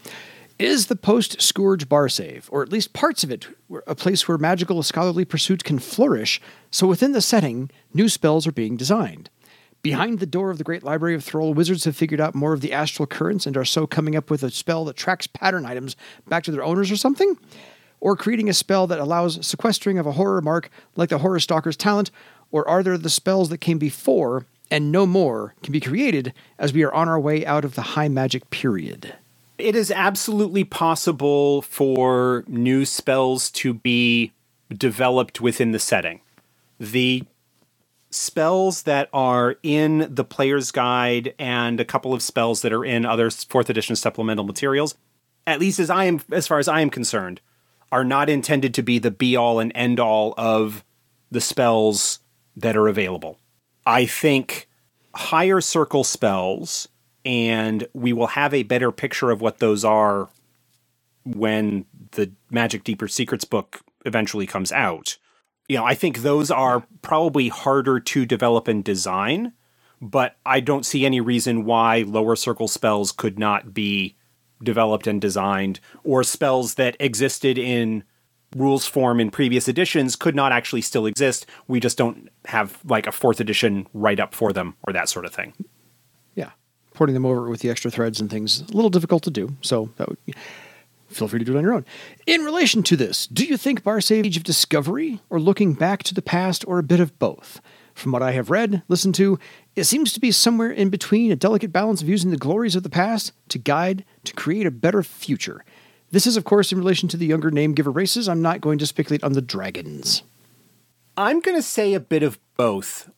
Is 0.57 0.87
the 0.87 0.97
post 0.97 1.41
Scourge 1.41 1.87
Barsaive, 1.87 2.49
or 2.51 2.61
at 2.61 2.73
least 2.73 2.91
parts 2.91 3.23
of 3.23 3.31
it, 3.31 3.47
a 3.87 3.95
place 3.95 4.27
where 4.27 4.37
magical 4.37 4.83
scholarly 4.83 5.23
pursuits 5.23 5.63
can 5.63 5.79
flourish, 5.79 6.41
so 6.71 6.85
within 6.85 7.13
the 7.13 7.21
setting, 7.21 7.71
new 7.93 8.09
spells 8.09 8.45
are 8.45 8.51
being 8.51 8.75
designed? 8.75 9.29
Behind 9.81 10.19
the 10.19 10.25
door 10.25 10.51
of 10.51 10.57
the 10.57 10.63
Great 10.65 10.83
Library 10.83 11.15
of 11.15 11.23
Throal, 11.23 11.53
wizards 11.53 11.85
have 11.85 11.95
figured 11.95 12.19
out 12.19 12.35
more 12.35 12.51
of 12.51 12.59
the 12.59 12.73
astral 12.73 13.07
currents 13.07 13.45
and 13.45 13.55
are 13.55 13.63
so 13.63 13.87
coming 13.87 14.15
up 14.15 14.29
with 14.29 14.43
a 14.43 14.51
spell 14.51 14.83
that 14.85 14.97
tracks 14.97 15.25
pattern 15.25 15.65
items 15.65 15.95
back 16.27 16.43
to 16.43 16.51
their 16.51 16.63
owners 16.63 16.91
or 16.91 16.97
something? 16.97 17.37
Or 18.01 18.17
creating 18.17 18.49
a 18.49 18.53
spell 18.53 18.87
that 18.87 18.99
allows 18.99 19.45
sequestering 19.45 19.97
of 19.97 20.05
a 20.05 20.13
horror 20.13 20.41
mark 20.41 20.69
like 20.95 21.09
the 21.09 21.19
Horror 21.19 21.39
Stalker's 21.39 21.77
talent? 21.77 22.11
Or 22.51 22.67
are 22.67 22.83
there 22.83 22.97
the 22.97 23.09
spells 23.09 23.49
that 23.49 23.59
came 23.59 23.77
before 23.77 24.45
and 24.69 24.91
no 24.91 25.05
more 25.05 25.55
can 25.63 25.71
be 25.71 25.79
created 25.79 26.33
as 26.57 26.73
we 26.73 26.83
are 26.83 26.93
on 26.93 27.07
our 27.07 27.19
way 27.19 27.45
out 27.45 27.63
of 27.63 27.75
the 27.75 27.81
high 27.81 28.09
magic 28.09 28.49
period? 28.49 29.15
It 29.57 29.75
is 29.75 29.91
absolutely 29.91 30.63
possible 30.63 31.61
for 31.61 32.43
new 32.47 32.85
spells 32.85 33.49
to 33.51 33.73
be 33.73 34.31
developed 34.73 35.41
within 35.41 35.71
the 35.71 35.79
setting. 35.79 36.21
The 36.79 37.25
spells 38.11 38.83
that 38.83 39.09
are 39.13 39.55
in 39.61 40.07
the 40.13 40.23
player's 40.23 40.71
guide 40.71 41.33
and 41.37 41.79
a 41.79 41.85
couple 41.85 42.13
of 42.13 42.21
spells 42.21 42.61
that 42.61 42.73
are 42.73 42.85
in 42.85 43.05
other 43.05 43.29
fourth 43.29 43.69
edition 43.69 43.95
supplemental 43.95 44.45
materials, 44.45 44.95
at 45.45 45.59
least 45.59 45.79
as 45.79 45.89
I 45.89 46.05
am 46.05 46.21
as 46.31 46.47
far 46.47 46.59
as 46.59 46.67
I 46.67 46.81
am 46.81 46.89
concerned, 46.89 47.41
are 47.91 48.03
not 48.03 48.29
intended 48.29 48.73
to 48.75 48.83
be 48.83 48.99
the 48.99 49.11
be 49.11 49.35
all 49.35 49.59
and 49.59 49.71
end 49.75 49.99
all 49.99 50.33
of 50.37 50.83
the 51.31 51.41
spells 51.41 52.19
that 52.55 52.75
are 52.75 52.87
available. 52.87 53.39
I 53.85 54.05
think 54.05 54.67
higher 55.13 55.61
circle 55.61 56.03
spells 56.03 56.87
and 57.25 57.87
we 57.93 58.13
will 58.13 58.27
have 58.27 58.53
a 58.53 58.63
better 58.63 58.91
picture 58.91 59.31
of 59.31 59.41
what 59.41 59.59
those 59.59 59.83
are 59.83 60.29
when 61.25 61.85
the 62.11 62.31
Magic 62.49 62.83
Deeper 62.83 63.07
Secrets 63.07 63.45
book 63.45 63.81
eventually 64.05 64.47
comes 64.47 64.71
out 64.71 65.17
you 65.69 65.77
know, 65.77 65.85
I 65.85 65.93
think 65.93 66.19
those 66.19 66.51
are 66.51 66.83
probably 67.01 67.47
harder 67.47 67.99
to 67.99 68.25
develop 68.25 68.67
and 68.67 68.83
design, 68.83 69.53
but 70.01 70.35
I 70.45 70.59
don't 70.59 70.85
see 70.85 71.05
any 71.05 71.21
reason 71.21 71.63
why 71.63 72.03
lower 72.07 72.35
circle 72.35 72.67
spells 72.67 73.11
could 73.11 73.37
not 73.37 73.73
be 73.73 74.17
developed 74.61 75.07
and 75.07 75.21
designed, 75.21 75.79
or 76.03 76.23
spells 76.23 76.73
that 76.75 76.97
existed 76.99 77.57
in 77.57 78.03
rules 78.55 78.85
form 78.85 79.19
in 79.19 79.29
previous 79.29 79.67
editions 79.67 80.15
could 80.15 80.35
not 80.35 80.51
actually 80.51 80.81
still 80.81 81.05
exist. 81.05 81.45
We 81.67 81.79
just 81.79 81.97
don't 81.97 82.29
have 82.45 82.79
like 82.83 83.05
a 83.05 83.11
fourth 83.11 83.39
edition 83.39 83.87
write 83.93 84.19
up 84.19 84.33
for 84.33 84.51
them 84.51 84.75
or 84.83 84.93
that 84.93 85.07
sort 85.07 85.25
of 85.25 85.33
thing. 85.33 85.53
Yeah. 86.33 86.49
Porting 86.95 87.13
them 87.13 87.27
over 87.27 87.47
with 87.47 87.61
the 87.61 87.69
extra 87.69 87.91
threads 87.91 88.19
and 88.19 88.29
things, 88.29 88.61
a 88.61 88.73
little 88.73 88.89
difficult 88.89 89.21
to 89.23 89.31
do. 89.31 89.55
So 89.61 89.91
that 89.97 90.09
would 90.09 90.17
feel 91.09 91.27
free 91.27 91.39
to 91.39 91.45
do 91.45 91.55
it 91.55 91.57
on 91.57 91.63
your 91.63 91.73
own. 91.73 91.85
In 92.25 92.41
relation 92.41 92.83
to 92.83 92.95
this, 92.95 93.27
do 93.27 93.43
you 93.45 93.57
think 93.57 93.83
Barsaive 93.83 94.25
Age 94.25 94.37
of 94.37 94.43
Discovery, 94.43 95.19
or 95.29 95.39
looking 95.39 95.73
back 95.73 96.03
to 96.03 96.13
the 96.13 96.21
past, 96.21 96.65
or 96.67 96.79
a 96.79 96.83
bit 96.83 96.99
of 96.99 97.17
both? 97.19 97.61
From 97.93 98.11
what 98.13 98.23
I 98.23 98.31
have 98.31 98.49
read, 98.49 98.83
listened 98.87 99.15
to, 99.15 99.37
it 99.75 99.83
seems 99.83 100.13
to 100.13 100.19
be 100.19 100.31
somewhere 100.31 100.71
in 100.71 100.89
between 100.89 101.31
a 101.31 101.35
delicate 101.35 101.73
balance 101.73 102.01
of 102.01 102.07
using 102.07 102.31
the 102.31 102.37
glories 102.37 102.75
of 102.75 102.83
the 102.83 102.89
past 102.89 103.33
to 103.49 103.57
guide 103.57 104.05
to 104.23 104.33
create 104.33 104.65
a 104.65 104.71
better 104.71 105.03
future. 105.03 105.65
This 106.11 106.25
is, 106.25 106.37
of 106.37 106.45
course, 106.45 106.71
in 106.71 106.77
relation 106.77 107.09
to 107.09 107.17
the 107.17 107.25
younger 107.25 107.51
name 107.51 107.73
giver 107.73 107.91
races. 107.91 108.29
I'm 108.29 108.41
not 108.41 108.61
going 108.61 108.79
to 108.79 108.87
speculate 108.87 109.23
on 109.23 109.33
the 109.33 109.41
dragons. 109.41 110.23
I'm 111.17 111.41
going 111.41 111.57
to 111.57 111.61
say 111.61 111.93
a 111.93 111.99
bit 111.99 112.23
of 112.23 112.39
both. 112.55 113.09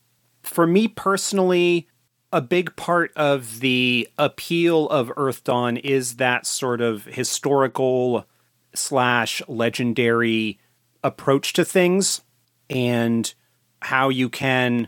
For 0.42 0.66
me 0.66 0.88
personally, 0.88 1.88
a 2.34 2.42
big 2.42 2.76
part 2.76 3.12
of 3.16 3.60
the 3.60 4.08
appeal 4.18 4.88
of 4.90 5.12
Earth 5.18 5.44
Dawn 5.44 5.78
is 5.78 6.16
that 6.16 6.46
sort 6.46 6.82
of 6.82 7.06
historical 7.06 8.26
slash 8.74 9.42
legendary 9.48 10.60
approach 11.04 11.54
to 11.54 11.66
things 11.66 12.22
and 12.70 13.34
how 13.82 14.10
you 14.10 14.30
can 14.30 14.88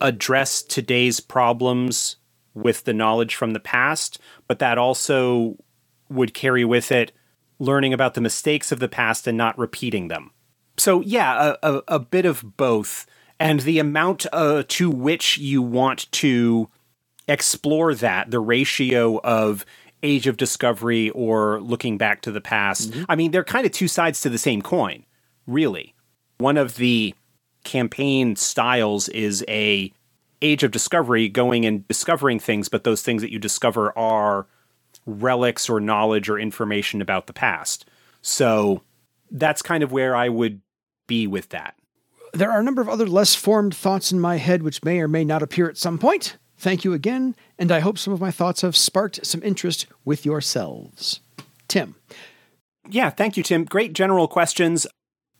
address 0.00 0.62
today's 0.62 1.20
problems 1.20 2.16
with 2.52 2.84
the 2.84 2.92
knowledge 2.92 3.34
from 3.34 3.52
the 3.52 3.60
past, 3.60 4.18
but 4.46 4.60
that 4.60 4.78
also 4.78 5.56
would 6.08 6.34
carry 6.34 6.64
with 6.64 6.92
it 6.92 7.10
learning 7.58 7.92
about 7.92 8.14
the 8.14 8.20
mistakes 8.20 8.70
of 8.70 8.78
the 8.78 8.88
past 8.88 9.26
and 9.26 9.36
not 9.36 9.58
repeating 9.58 10.08
them. 10.08 10.30
So, 10.76 11.00
yeah, 11.00 11.54
a, 11.62 11.76
a, 11.76 11.82
a 11.88 11.98
bit 11.98 12.24
of 12.24 12.56
both. 12.56 13.06
And 13.40 13.60
the 13.60 13.78
amount 13.78 14.26
uh, 14.32 14.62
to 14.68 14.90
which 14.90 15.38
you 15.38 15.60
want 15.60 16.10
to 16.12 16.68
explore 17.28 17.94
that 17.94 18.30
the 18.30 18.40
ratio 18.40 19.20
of 19.20 19.64
age 20.02 20.26
of 20.26 20.36
discovery 20.36 21.10
or 21.10 21.60
looking 21.60 21.96
back 21.96 22.20
to 22.22 22.30
the 22.30 22.40
past. 22.40 22.90
Mm-hmm. 22.90 23.04
I 23.08 23.16
mean, 23.16 23.30
they're 23.30 23.42
kind 23.42 23.64
of 23.66 23.72
two 23.72 23.88
sides 23.88 24.20
to 24.20 24.28
the 24.28 24.38
same 24.38 24.60
coin, 24.62 25.04
really. 25.46 25.94
One 26.38 26.58
of 26.58 26.76
the 26.76 27.14
campaign 27.64 28.36
styles 28.36 29.08
is 29.08 29.44
a 29.48 29.92
age 30.42 30.62
of 30.62 30.70
discovery 30.70 31.28
going 31.28 31.64
and 31.64 31.88
discovering 31.88 32.38
things, 32.38 32.68
but 32.68 32.84
those 32.84 33.00
things 33.00 33.22
that 33.22 33.32
you 33.32 33.38
discover 33.38 33.96
are 33.98 34.46
relics 35.06 35.70
or 35.70 35.80
knowledge 35.80 36.28
or 36.28 36.38
information 36.38 37.00
about 37.00 37.26
the 37.26 37.32
past. 37.32 37.86
So 38.20 38.82
that's 39.30 39.62
kind 39.62 39.82
of 39.82 39.90
where 39.90 40.14
I 40.14 40.28
would 40.28 40.60
be 41.06 41.26
with 41.26 41.48
that. 41.50 41.74
There 42.34 42.50
are 42.50 42.60
a 42.60 42.64
number 42.64 42.82
of 42.82 42.88
other 42.88 43.06
less 43.06 43.34
formed 43.34 43.74
thoughts 43.74 44.12
in 44.12 44.20
my 44.20 44.36
head 44.36 44.62
which 44.62 44.84
may 44.84 45.00
or 45.00 45.08
may 45.08 45.24
not 45.24 45.42
appear 45.42 45.68
at 45.68 45.78
some 45.78 45.98
point. 45.98 46.36
Thank 46.56 46.84
you 46.84 46.92
again, 46.92 47.34
and 47.58 47.70
I 47.72 47.80
hope 47.80 47.98
some 47.98 48.12
of 48.14 48.20
my 48.20 48.30
thoughts 48.30 48.60
have 48.62 48.76
sparked 48.76 49.24
some 49.26 49.42
interest 49.42 49.86
with 50.04 50.24
yourselves. 50.24 51.20
Tim. 51.68 51.96
Yeah, 52.88 53.10
thank 53.10 53.36
you, 53.36 53.42
Tim. 53.42 53.64
Great 53.64 53.92
general 53.92 54.28
questions. 54.28 54.86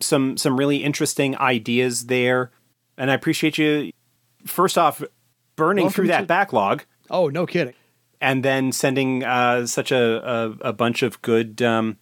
Some 0.00 0.36
some 0.36 0.58
really 0.58 0.78
interesting 0.82 1.36
ideas 1.38 2.06
there. 2.06 2.50
And 2.98 3.10
I 3.10 3.14
appreciate 3.14 3.58
you 3.58 3.92
first 4.44 4.76
off 4.76 5.02
burning 5.56 5.84
Welcome 5.84 5.94
through 5.94 6.06
that 6.08 6.20
to- 6.22 6.26
backlog 6.26 6.84
Oh, 7.10 7.28
no 7.28 7.46
kidding. 7.46 7.74
and 8.20 8.44
then 8.44 8.72
sending 8.72 9.22
uh, 9.24 9.66
such 9.66 9.92
a, 9.92 10.56
a, 10.62 10.68
a 10.68 10.72
bunch 10.72 11.02
of 11.02 11.20
good 11.22 11.60
um, 11.62 11.96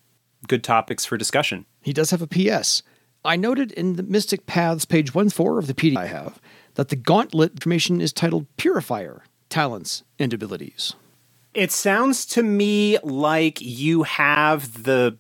good 0.49 0.65
topics 0.65 1.05
for 1.05 1.17
discussion. 1.17 1.67
He 1.83 1.93
does 1.93 2.11
have 2.11 2.23
a 2.23 2.27
PS. 2.27 2.83
I 3.25 3.37
noted 3.37 3.73
in 3.73 3.95
the 3.97 4.03
Mystic 4.03 4.47
Paths, 4.47 4.85
page 4.85 5.15
1 5.15 5.29
4 5.31 5.59
of 5.59 5.67
the 5.67 5.75
PDF 5.75 5.97
I 5.97 6.07
have, 6.07 6.41
that 6.75 6.89
the 6.89 6.97
gauntlet 6.97 7.53
information 7.53 8.01
is 8.01 8.13
titled 8.13 8.47
Purifier 8.57 9.23
Talents 9.49 10.03
and 10.19 10.33
Abilities. 10.33 10.95
It 11.55 11.71
sounds 11.71 12.25
to 12.27 12.43
me 12.43 12.99
like 13.03 13.61
you 13.61 14.05
have 14.05 14.85
the 14.85 15.19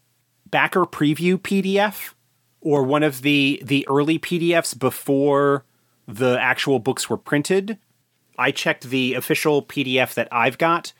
backer 0.50 0.84
preview 0.86 1.36
PDF 1.36 2.14
or 2.60 2.82
one 2.82 3.02
of 3.02 3.22
the 3.22 3.60
the 3.64 3.86
early 3.88 4.18
PDFs 4.18 4.78
before 4.78 5.64
the 6.08 6.38
actual 6.40 6.78
books 6.78 7.10
were 7.10 7.16
printed. 7.18 7.78
I 8.38 8.50
checked 8.50 8.84
the 8.84 9.14
official 9.14 9.62
PDF 9.62 10.14
that 10.14 10.28
I've 10.32 10.58
got. 10.58 10.92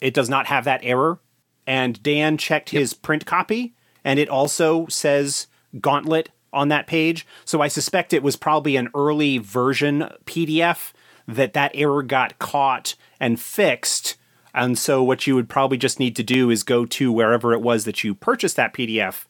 It 0.00 0.14
does 0.14 0.28
not 0.28 0.46
have 0.46 0.64
that 0.64 0.80
error. 0.82 1.18
And 1.66 2.02
Dan 2.02 2.38
checked 2.38 2.70
his 2.70 2.94
print 2.94 3.26
copy 3.26 3.74
and 4.04 4.18
it 4.18 4.30
also 4.30 4.86
says 4.86 5.48
Gauntlet 5.80 6.30
on 6.52 6.68
that 6.68 6.86
page. 6.86 7.26
So 7.44 7.60
I 7.60 7.68
suspect 7.68 8.12
it 8.12 8.22
was 8.22 8.36
probably 8.36 8.76
an 8.76 8.88
early 8.94 9.38
version 9.38 10.10
PDF 10.24 10.92
that 11.26 11.52
that 11.52 11.72
error 11.74 12.02
got 12.02 12.38
caught 12.38 12.94
and 13.20 13.38
fixed. 13.38 14.16
And 14.54 14.78
so 14.78 15.02
what 15.02 15.26
you 15.26 15.34
would 15.34 15.48
probably 15.48 15.78
just 15.78 16.00
need 16.00 16.16
to 16.16 16.22
do 16.22 16.50
is 16.50 16.62
go 16.62 16.86
to 16.86 17.12
wherever 17.12 17.52
it 17.52 17.60
was 17.60 17.84
that 17.84 18.02
you 18.02 18.14
purchased 18.14 18.56
that 18.56 18.72
PDF, 18.72 19.26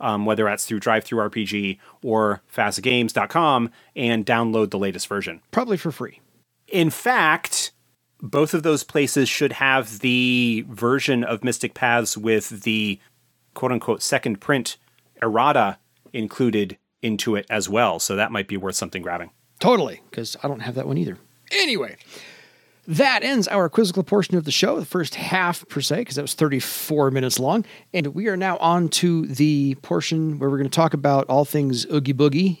um, 0.00 0.24
whether 0.24 0.44
that's 0.44 0.64
through 0.64 0.80
DriveThruRPG 0.80 1.78
or 2.02 2.42
FASAGames.com, 2.54 3.70
and 3.94 4.24
download 4.24 4.70
the 4.70 4.78
latest 4.78 5.06
version. 5.06 5.42
Probably 5.50 5.76
for 5.76 5.92
free. 5.92 6.20
In 6.68 6.88
fact, 6.88 7.72
both 8.22 8.54
of 8.54 8.62
those 8.62 8.82
places 8.82 9.28
should 9.28 9.52
have 9.52 9.98
the 9.98 10.64
version 10.68 11.22
of 11.22 11.44
Mystic 11.44 11.74
Paths 11.74 12.16
with 12.16 12.62
the 12.62 12.98
quote 13.54 13.72
unquote 13.72 14.02
second 14.02 14.40
print 14.40 14.78
errata 15.20 15.78
included 16.12 16.78
into 17.02 17.34
it 17.34 17.46
as 17.50 17.68
well. 17.68 17.98
So 17.98 18.16
that 18.16 18.32
might 18.32 18.48
be 18.48 18.56
worth 18.56 18.76
something 18.76 19.02
grabbing. 19.02 19.30
Totally, 19.58 20.00
because 20.10 20.36
I 20.42 20.48
don't 20.48 20.60
have 20.60 20.74
that 20.74 20.86
one 20.86 20.98
either. 20.98 21.18
Anyway, 21.52 21.96
that 22.86 23.22
ends 23.22 23.46
our 23.48 23.68
quizzical 23.68 24.02
portion 24.02 24.36
of 24.36 24.44
the 24.44 24.50
show, 24.50 24.78
the 24.78 24.86
first 24.86 25.14
half 25.14 25.66
per 25.68 25.80
se, 25.80 25.98
because 25.98 26.16
that 26.16 26.22
was 26.22 26.34
34 26.34 27.10
minutes 27.10 27.38
long. 27.38 27.64
And 27.92 28.08
we 28.08 28.28
are 28.28 28.36
now 28.36 28.56
on 28.58 28.88
to 28.90 29.26
the 29.26 29.76
portion 29.82 30.38
where 30.38 30.50
we're 30.50 30.58
going 30.58 30.70
to 30.70 30.74
talk 30.74 30.94
about 30.94 31.26
all 31.28 31.44
things 31.44 31.86
Oogie 31.86 32.14
Boogie 32.14 32.58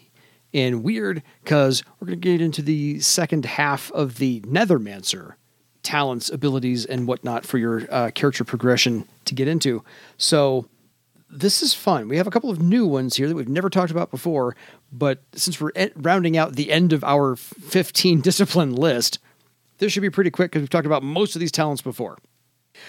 and 0.54 0.84
weird, 0.84 1.22
because 1.42 1.82
we're 1.98 2.06
going 2.06 2.20
to 2.20 2.28
get 2.28 2.40
into 2.40 2.62
the 2.62 3.00
second 3.00 3.46
half 3.46 3.90
of 3.92 4.18
the 4.18 4.40
Nethermancer 4.42 5.34
talents, 5.82 6.30
abilities, 6.30 6.84
and 6.84 7.08
whatnot 7.08 7.44
for 7.44 7.58
your 7.58 7.82
uh, 7.90 8.10
character 8.14 8.44
progression 8.44 9.08
to 9.24 9.34
get 9.34 9.48
into. 9.48 9.82
So 10.16 10.68
this 11.32 11.62
is 11.62 11.72
fun. 11.74 12.08
We 12.08 12.16
have 12.18 12.26
a 12.26 12.30
couple 12.30 12.50
of 12.50 12.60
new 12.60 12.86
ones 12.86 13.16
here 13.16 13.26
that 13.28 13.34
we've 13.34 13.48
never 13.48 13.70
talked 13.70 13.90
about 13.90 14.10
before, 14.10 14.54
but 14.92 15.22
since 15.34 15.60
we're 15.60 15.70
e- 15.78 15.90
rounding 15.96 16.36
out 16.36 16.54
the 16.56 16.70
end 16.70 16.92
of 16.92 17.02
our 17.04 17.36
15 17.36 18.20
discipline 18.28 18.74
list, 18.74 19.18
this 19.78 19.90
should 19.92 20.02
be 20.02 20.10
pretty 20.10 20.30
quick 20.30 20.50
because 20.50 20.60
we've 20.62 20.70
talked 20.70 20.86
about 20.86 21.02
most 21.02 21.34
of 21.34 21.40
these 21.40 21.50
talents 21.52 21.82
before. 21.82 22.18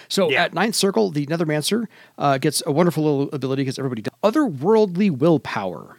So 0.08 0.30
Yeah. 0.30 0.44
at 0.44 0.54
ninth 0.54 0.74
circle, 0.74 1.10
the 1.10 1.26
Nethermancer 1.26 1.86
uh, 2.18 2.38
gets 2.38 2.62
a 2.66 2.72
wonderful 2.72 3.04
little 3.04 3.34
ability 3.34 3.62
because 3.62 3.78
everybody 3.78 4.02
does. 4.02 4.14
Otherworldly 4.22 5.10
willpower. 5.10 5.98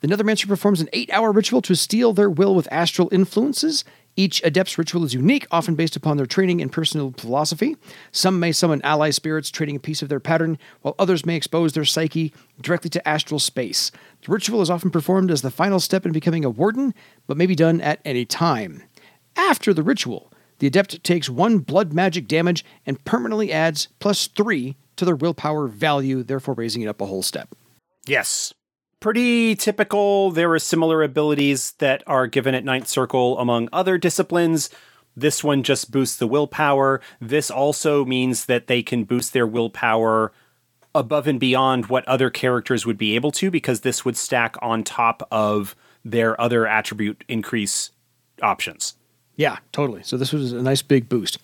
The 0.00 0.08
Nethermancer 0.08 0.46
performs 0.46 0.80
an 0.80 0.88
eight 0.92 1.10
hour 1.12 1.32
ritual 1.32 1.60
to 1.62 1.74
steel 1.74 2.12
their 2.12 2.30
will 2.30 2.54
with 2.54 2.68
astral 2.70 3.08
influences. 3.12 3.84
Each 4.18 4.42
adept's 4.42 4.76
ritual 4.76 5.04
is 5.04 5.14
unique, 5.14 5.46
often 5.52 5.76
based 5.76 5.94
upon 5.94 6.16
their 6.16 6.26
training 6.26 6.60
and 6.60 6.72
personal 6.72 7.14
philosophy. 7.16 7.76
Some 8.10 8.40
may 8.40 8.50
summon 8.50 8.82
ally 8.82 9.10
spirits, 9.10 9.48
trading 9.48 9.76
a 9.76 9.78
piece 9.78 10.02
of 10.02 10.08
their 10.08 10.18
pattern, 10.18 10.58
while 10.82 10.96
others 10.98 11.24
may 11.24 11.36
expose 11.36 11.72
their 11.72 11.84
psyche 11.84 12.34
directly 12.60 12.90
to 12.90 13.08
astral 13.08 13.38
space. 13.38 13.92
The 14.26 14.32
ritual 14.32 14.60
is 14.60 14.70
often 14.70 14.90
performed 14.90 15.30
as 15.30 15.42
the 15.42 15.52
final 15.52 15.78
step 15.78 16.04
in 16.04 16.10
becoming 16.10 16.44
a 16.44 16.50
warden, 16.50 16.94
but 17.28 17.36
may 17.36 17.46
be 17.46 17.54
done 17.54 17.80
at 17.80 18.00
any 18.04 18.24
time. 18.24 18.82
After 19.36 19.72
the 19.72 19.84
ritual, 19.84 20.32
the 20.58 20.66
adept 20.66 21.04
takes 21.04 21.30
one 21.30 21.58
blood 21.60 21.92
magic 21.92 22.26
damage 22.26 22.64
and 22.84 23.04
permanently 23.04 23.52
adds 23.52 23.86
plus 24.00 24.26
three 24.26 24.76
to 24.96 25.04
their 25.04 25.14
willpower 25.14 25.68
value, 25.68 26.24
therefore 26.24 26.54
raising 26.54 26.82
it 26.82 26.88
up 26.88 27.00
a 27.00 27.06
whole 27.06 27.22
step. 27.22 27.54
Yes. 28.04 28.52
Pretty 29.00 29.54
typical. 29.54 30.32
There 30.32 30.52
are 30.52 30.58
similar 30.58 31.02
abilities 31.02 31.72
that 31.78 32.02
are 32.06 32.26
given 32.26 32.54
at 32.54 32.64
Ninth 32.64 32.88
Circle 32.88 33.38
among 33.38 33.68
other 33.72 33.96
disciplines. 33.96 34.70
This 35.16 35.44
one 35.44 35.62
just 35.62 35.92
boosts 35.92 36.16
the 36.16 36.26
willpower. 36.26 37.00
This 37.20 37.50
also 37.50 38.04
means 38.04 38.46
that 38.46 38.66
they 38.66 38.82
can 38.82 39.04
boost 39.04 39.32
their 39.32 39.46
willpower 39.46 40.32
above 40.94 41.28
and 41.28 41.38
beyond 41.38 41.86
what 41.86 42.06
other 42.08 42.28
characters 42.28 42.86
would 42.86 42.98
be 42.98 43.14
able 43.14 43.30
to, 43.32 43.50
because 43.50 43.82
this 43.82 44.04
would 44.04 44.16
stack 44.16 44.56
on 44.60 44.82
top 44.82 45.26
of 45.30 45.76
their 46.04 46.40
other 46.40 46.66
attribute 46.66 47.22
increase 47.28 47.90
options. 48.42 48.94
Yeah, 49.36 49.58
totally. 49.70 50.02
So 50.02 50.16
this 50.16 50.32
was 50.32 50.52
a 50.52 50.62
nice 50.62 50.82
big 50.82 51.08
boost. 51.08 51.38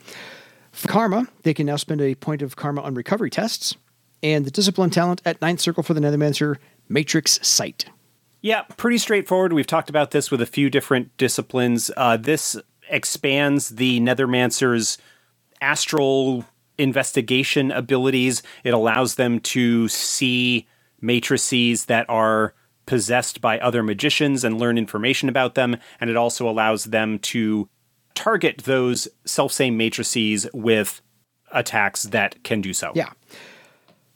For 0.72 0.88
karma, 0.88 1.28
they 1.42 1.54
can 1.54 1.66
now 1.66 1.76
spend 1.76 2.00
a 2.00 2.16
point 2.16 2.42
of 2.42 2.56
karma 2.56 2.82
on 2.82 2.94
recovery 2.94 3.30
tests. 3.30 3.76
And 4.24 4.44
the 4.44 4.50
discipline 4.50 4.90
talent 4.90 5.22
at 5.24 5.40
ninth 5.40 5.60
circle 5.60 5.82
for 5.82 5.94
the 5.94 6.00
Nethermancer, 6.00 6.56
Matrix 6.88 7.38
Sight. 7.46 7.86
Yeah, 8.40 8.62
pretty 8.76 8.98
straightforward. 8.98 9.52
We've 9.52 9.66
talked 9.66 9.88
about 9.88 10.10
this 10.10 10.30
with 10.30 10.42
a 10.42 10.46
few 10.46 10.68
different 10.68 11.16
disciplines. 11.16 11.90
Uh, 11.96 12.16
this 12.16 12.56
expands 12.90 13.70
the 13.70 14.00
Nethermancer's 14.00 14.98
astral 15.60 16.44
investigation 16.76 17.70
abilities. 17.70 18.42
It 18.62 18.74
allows 18.74 19.14
them 19.14 19.40
to 19.40 19.88
see 19.88 20.66
matrices 21.00 21.86
that 21.86 22.08
are 22.08 22.54
possessed 22.86 23.40
by 23.40 23.58
other 23.60 23.82
magicians 23.82 24.44
and 24.44 24.58
learn 24.58 24.76
information 24.76 25.28
about 25.28 25.54
them. 25.54 25.76
And 26.00 26.10
it 26.10 26.16
also 26.16 26.48
allows 26.48 26.84
them 26.84 27.18
to 27.20 27.68
target 28.14 28.62
those 28.64 29.08
self 29.24 29.52
same 29.52 29.76
matrices 29.76 30.46
with 30.52 31.00
attacks 31.52 32.04
that 32.04 32.42
can 32.44 32.60
do 32.60 32.72
so. 32.72 32.92
Yeah. 32.94 33.10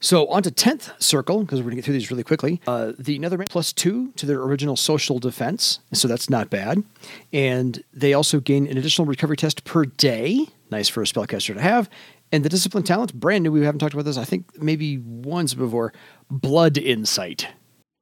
So 0.01 0.29
on 0.29 0.43
to 0.45 0.51
10th 0.51 1.01
circle, 1.03 1.41
because 1.43 1.59
we're 1.61 1.65
going 1.65 1.71
to 1.73 1.77
get 1.77 1.85
through 1.85 1.95
these 1.95 2.11
really 2.11 2.23
quickly. 2.23 2.61
Uh, 2.67 2.93
the 2.99 3.19
Netherman 3.19 3.49
plus 3.49 3.73
two 3.73 4.13
to 4.13 4.27
their 4.27 4.41
original 4.43 4.77
social 4.77 5.19
defense. 5.19 5.81
So 5.93 6.07
that's 6.07 6.31
not 6.31 6.51
bad. 6.51 6.85
And 7.33 7.83
they 7.93 8.15
also 8.15 8.39
gain 8.41 8.67
an 8.67 8.79
additional 8.79 9.07
recovery 9.07 9.37
test 9.37 9.65
per 9.65 9.85
day. 9.85 10.47
Nice 10.71 10.89
for 10.89 11.03
a 11.03 11.07
spellcaster 11.07 11.55
to 11.55 11.61
have. 11.61 11.91
And 12.31 12.45
the 12.45 12.49
discipline 12.49 12.85
talent, 12.85 13.15
brand 13.15 13.43
new. 13.43 13.51
We 13.51 13.65
haven't 13.65 13.81
talked 13.81 13.95
about 13.95 14.05
this, 14.05 14.19
I 14.19 14.25
think 14.25 14.63
maybe 14.63 14.99
once 14.99 15.55
before. 15.55 15.93
Blood 16.31 16.79
Insight. 16.79 17.49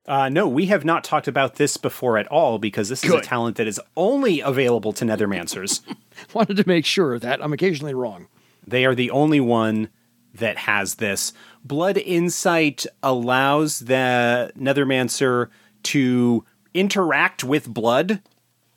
Uh, 0.07 0.29
no, 0.29 0.47
we 0.47 0.67
have 0.67 0.85
not 0.85 1.03
talked 1.03 1.27
about 1.27 1.57
this 1.57 1.77
before 1.77 2.17
at 2.17 2.29
all 2.29 2.59
because 2.59 2.89
this 2.89 3.03
is 3.03 3.11
a 3.11 3.21
talent 3.21 3.57
that 3.57 3.67
is 3.67 3.81
only 3.97 4.41
available 4.41 4.93
to 4.93 5.05
Nethermancers. 5.05 5.81
Wanted 6.33 6.57
to 6.59 6.65
make 6.67 6.85
sure 6.85 7.15
of 7.15 7.23
that. 7.23 7.43
I'm 7.43 7.53
occasionally 7.53 7.95
wrong. 7.95 8.29
They 8.65 8.85
are 8.85 8.95
the 8.95 9.11
only 9.11 9.41
one 9.41 9.89
that 10.35 10.59
has 10.59 10.97
this. 10.97 11.33
Blood 11.67 11.99
Insight 11.99 12.87
allows 13.03 13.81
the 13.81 14.53
Nethermancer 14.57 15.49
to 15.85 16.45
interact 16.75 17.43
with 17.43 17.73
blood 17.73 18.23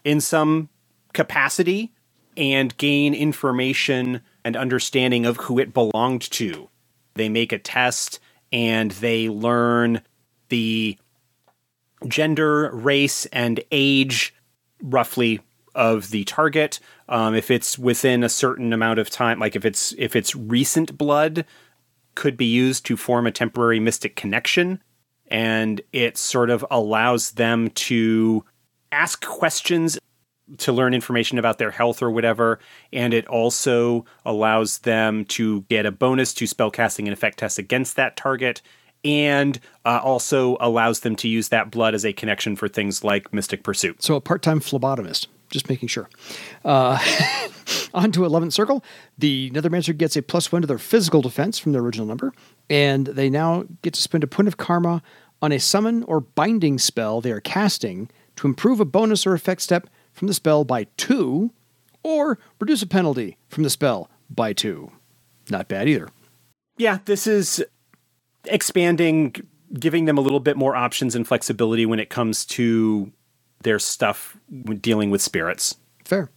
in 0.04 0.20
some 0.20 0.70
capacity 1.14 1.92
and 2.36 2.76
gain 2.78 3.14
information 3.14 4.22
and 4.44 4.56
understanding 4.56 5.26
of 5.26 5.38
who 5.38 5.60
it 5.60 5.74
belonged 5.74 6.22
to. 6.32 6.70
They 7.14 7.30
make 7.30 7.52
a 7.52 7.60
test 7.60 8.20
and 8.52 8.92
they 8.92 9.30
learn 9.30 10.02
the 10.48 10.98
gender, 12.08 12.72
race, 12.74 13.28
and 13.28 13.62
age 13.72 14.34
roughly 14.82 15.42
of 15.76 16.10
the 16.10 16.24
target. 16.24 16.80
Um, 17.08 17.36
if 17.36 17.52
it's 17.52 17.78
within 17.78 18.24
a 18.24 18.30
certain 18.30 18.74
amount 18.74 19.00
of 19.00 19.10
time, 19.10 19.40
like 19.40 19.56
if 19.56 19.66
it's 19.66 19.94
if 19.98 20.16
it's 20.16 20.36
recent 20.36 20.98
blood, 20.98 21.46
could 22.20 22.36
be 22.36 22.46
used 22.46 22.86
to 22.86 22.98
form 22.98 23.26
a 23.26 23.32
temporary 23.32 23.80
mystic 23.80 24.18
connection, 24.18 24.84
and 25.28 25.80
it 25.94 26.18
sort 26.18 26.50
of 26.50 26.66
allows 26.70 27.32
them 27.32 27.70
to 27.70 28.44
ask 28.92 29.26
questions 29.26 29.98
to 30.58 30.74
learn 30.74 30.94
information 30.94 31.38
about 31.38 31.60
their 31.60 31.72
health 31.72 32.02
or 32.02 32.12
whatever. 32.12 32.60
And 32.92 33.14
it 33.14 33.26
also 33.28 34.04
allows 34.26 34.80
them 34.80 35.24
to 35.26 35.62
get 35.70 35.86
a 35.86 35.94
bonus 35.94 36.34
to 36.34 36.44
spellcasting 36.44 37.06
and 37.06 37.14
effect 37.14 37.40
tests 37.40 37.58
against 37.58 37.96
that 37.96 38.18
target. 38.18 38.62
And 39.04 39.60
uh, 39.86 40.02
also 40.04 40.58
allows 40.60 41.02
them 41.02 41.16
to 41.18 41.28
use 41.28 41.50
that 41.50 41.72
blood 41.72 41.96
as 41.96 42.06
a 42.06 42.12
connection 42.12 42.56
for 42.56 42.68
things 42.68 43.04
like 43.04 43.34
Mystic 43.34 43.64
Pursuit. 43.64 44.04
So 44.04 44.16
a 44.16 44.22
part-time 44.22 44.60
phlebotomist. 44.60 45.28
Just 45.50 45.70
making 45.70 45.88
sure. 45.88 46.10
Uh, 46.64 47.00
on 47.94 48.12
to 48.12 48.20
11th 48.22 48.54
Circle. 48.54 48.84
The 49.18 49.50
Nethermancer 49.52 49.98
gets 49.98 50.16
a 50.16 50.22
plus 50.22 50.52
one 50.52 50.62
to 50.62 50.68
their 50.68 50.78
physical 50.78 51.22
defense 51.22 51.58
from 51.58 51.72
their 51.72 51.82
original 51.82 52.06
number, 52.06 52.34
and 52.70 53.08
they 53.08 53.30
now 53.30 53.66
get 53.82 53.94
to 53.96 54.02
spend 54.02 54.24
a 54.24 54.28
point 54.28 54.48
of 54.48 54.58
karma 54.58 55.02
on 55.42 55.52
a 55.52 55.60
summon 55.60 56.04
or 56.04 56.20
binding 56.20 56.78
spell 56.78 57.22
they 57.22 57.32
are 57.32 57.40
casting 57.40 58.10
to 58.36 58.48
improve 58.48 58.80
a 58.80 58.86
bonus 58.86 59.26
or 59.26 59.34
effect 59.34 59.62
step 59.62 59.90
from 60.14 60.28
the 60.28 60.34
spell 60.34 60.64
by 60.64 60.86
two, 60.98 61.52
or 62.04 62.40
reduce 62.60 62.82
a 62.82 62.88
penalty 62.88 63.38
from 63.48 63.64
the 63.64 63.70
spell 63.70 64.10
by 64.30 64.54
two. 64.54 64.92
Not 65.50 65.68
bad 65.68 65.88
either. 65.90 66.10
Yeah, 66.78 67.00
this 67.06 67.26
is 67.28 67.64
expanding, 68.46 69.36
giving 69.74 70.06
them 70.06 70.18
a 70.18 70.22
little 70.22 70.40
bit 70.40 70.58
more 70.58 70.76
options 70.76 71.16
and 71.16 71.28
flexibility 71.28 71.86
when 71.86 72.00
it 72.00 72.10
comes 72.10 72.46
to 72.46 73.12
their 73.64 73.80
stuff 73.80 74.38
dealing 74.82 75.10
with 75.10 75.22
spirits. 75.22 75.76
Fair. 76.06 76.30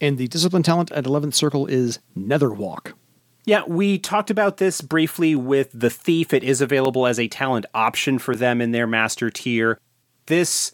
And 0.00 0.18
the 0.18 0.28
discipline 0.28 0.62
talent 0.62 0.92
at 0.92 1.04
11th 1.04 1.34
Circle 1.34 1.66
is 1.66 1.98
Netherwalk. 2.16 2.92
Yeah, 3.44 3.62
we 3.66 3.98
talked 3.98 4.30
about 4.30 4.58
this 4.58 4.80
briefly 4.80 5.34
with 5.34 5.70
the 5.72 5.90
Thief. 5.90 6.34
It 6.34 6.44
is 6.44 6.60
available 6.60 7.06
as 7.06 7.18
a 7.18 7.28
talent 7.28 7.64
option 7.72 8.18
for 8.18 8.36
them 8.36 8.60
in 8.60 8.72
their 8.72 8.86
master 8.86 9.30
tier. 9.30 9.78
This 10.26 10.72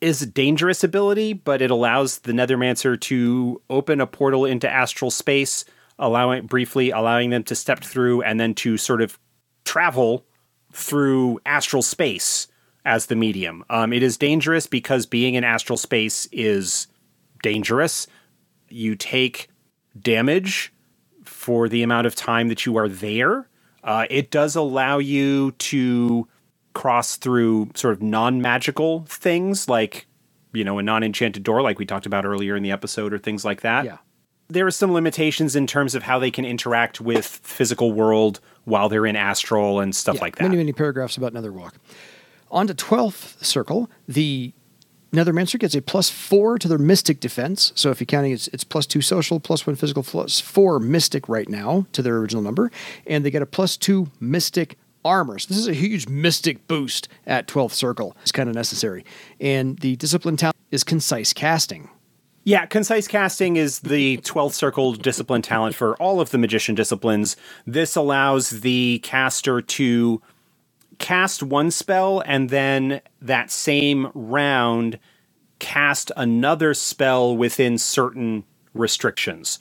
is 0.00 0.22
a 0.22 0.26
dangerous 0.26 0.82
ability, 0.82 1.34
but 1.34 1.60
it 1.60 1.70
allows 1.70 2.20
the 2.20 2.32
Nethermancer 2.32 2.98
to 3.02 3.60
open 3.68 4.00
a 4.00 4.06
portal 4.06 4.44
into 4.44 4.68
astral 4.68 5.10
space, 5.10 5.64
allowing 5.98 6.46
briefly 6.46 6.90
allowing 6.90 7.30
them 7.30 7.44
to 7.44 7.54
step 7.54 7.84
through 7.84 8.22
and 8.22 8.40
then 8.40 8.54
to 8.54 8.76
sort 8.76 9.02
of 9.02 9.18
travel 9.64 10.24
through 10.72 11.40
astral 11.46 11.82
space 11.82 12.48
as 12.84 13.06
the 13.06 13.16
medium. 13.16 13.64
Um, 13.70 13.92
it 13.92 14.02
is 14.02 14.16
dangerous 14.16 14.66
because 14.66 15.06
being 15.06 15.34
in 15.34 15.44
astral 15.44 15.76
space 15.76 16.28
is 16.32 16.86
dangerous. 17.42 18.06
You 18.68 18.94
take 18.94 19.48
damage 19.98 20.72
for 21.24 21.68
the 21.68 21.82
amount 21.82 22.06
of 22.06 22.14
time 22.14 22.48
that 22.48 22.66
you 22.66 22.76
are 22.76 22.88
there. 22.88 23.48
Uh, 23.82 24.06
it 24.10 24.30
does 24.30 24.56
allow 24.56 24.98
you 24.98 25.52
to 25.52 26.26
cross 26.72 27.16
through 27.16 27.70
sort 27.74 27.94
of 27.94 28.02
non 28.02 28.42
magical 28.42 29.04
things 29.08 29.68
like, 29.68 30.06
you 30.52 30.64
know, 30.64 30.78
a 30.78 30.82
non 30.82 31.02
enchanted 31.02 31.42
door, 31.42 31.62
like 31.62 31.78
we 31.78 31.86
talked 31.86 32.06
about 32.06 32.24
earlier 32.24 32.56
in 32.56 32.62
the 32.62 32.72
episode, 32.72 33.12
or 33.12 33.18
things 33.18 33.44
like 33.44 33.60
that. 33.60 33.84
Yeah. 33.84 33.98
There 34.48 34.66
are 34.66 34.70
some 34.70 34.92
limitations 34.92 35.56
in 35.56 35.66
terms 35.66 35.94
of 35.94 36.02
how 36.02 36.18
they 36.18 36.30
can 36.30 36.44
interact 36.44 37.00
with 37.00 37.26
physical 37.26 37.92
world 37.92 38.40
while 38.64 38.88
they're 38.88 39.06
in 39.06 39.16
astral 39.16 39.80
and 39.80 39.94
stuff 39.94 40.16
Yeah, 40.16 40.20
like 40.20 40.36
that. 40.36 40.44
Many, 40.44 40.56
many 40.56 40.72
paragraphs 40.72 41.16
about 41.16 41.32
Nether 41.32 41.52
Walk. 41.52 41.76
On 42.50 42.66
to 42.66 42.74
12th 42.74 43.42
Circle, 43.44 43.90
the 44.06 44.52
Nethermancer 45.12 45.58
gets 45.58 45.74
a 45.74 45.80
plus 45.82 46.10
four 46.10 46.58
to 46.58 46.68
their 46.68 46.78
Mystic 46.78 47.20
defense. 47.20 47.72
So 47.74 47.90
if 47.90 48.00
you're 48.00 48.06
counting, 48.06 48.32
it's, 48.32 48.48
it's 48.48 48.64
plus 48.64 48.86
two 48.86 49.00
social, 49.00 49.40
plus 49.40 49.66
one 49.66 49.76
physical, 49.76 50.02
plus 50.02 50.40
four 50.40 50.78
Mystic 50.78 51.28
right 51.28 51.48
now 51.48 51.86
to 51.92 52.02
their 52.02 52.16
original 52.18 52.42
number. 52.42 52.70
And 53.06 53.24
they 53.24 53.30
get 53.30 53.42
a 53.42 53.46
plus 53.46 53.76
two 53.76 54.10
Mystic 54.20 54.76
armor. 55.04 55.38
So 55.38 55.48
this 55.48 55.58
is 55.58 55.68
a 55.68 55.74
huge 55.74 56.08
Mystic 56.08 56.66
boost 56.66 57.08
at 57.26 57.46
12th 57.46 57.72
Circle. 57.72 58.16
It's 58.22 58.32
kind 58.32 58.48
of 58.48 58.54
necessary. 58.54 59.04
And 59.40 59.78
the 59.78 59.96
Discipline 59.96 60.36
talent 60.36 60.56
is 60.70 60.84
Concise 60.84 61.32
Casting. 61.32 61.88
Yeah, 62.46 62.66
concise 62.66 63.08
casting 63.08 63.56
is 63.56 63.80
the 63.80 64.18
12th 64.18 64.52
circle 64.52 64.92
discipline 64.92 65.40
talent 65.40 65.74
for 65.74 65.96
all 65.96 66.20
of 66.20 66.28
the 66.28 66.36
magician 66.36 66.74
disciplines. 66.74 67.36
This 67.66 67.96
allows 67.96 68.50
the 68.50 69.00
caster 69.02 69.62
to 69.62 70.20
cast 70.98 71.42
one 71.42 71.70
spell 71.70 72.22
and 72.26 72.50
then 72.50 73.00
that 73.22 73.50
same 73.50 74.10
round 74.14 74.98
cast 75.58 76.12
another 76.18 76.74
spell 76.74 77.34
within 77.34 77.78
certain 77.78 78.44
restrictions. 78.74 79.58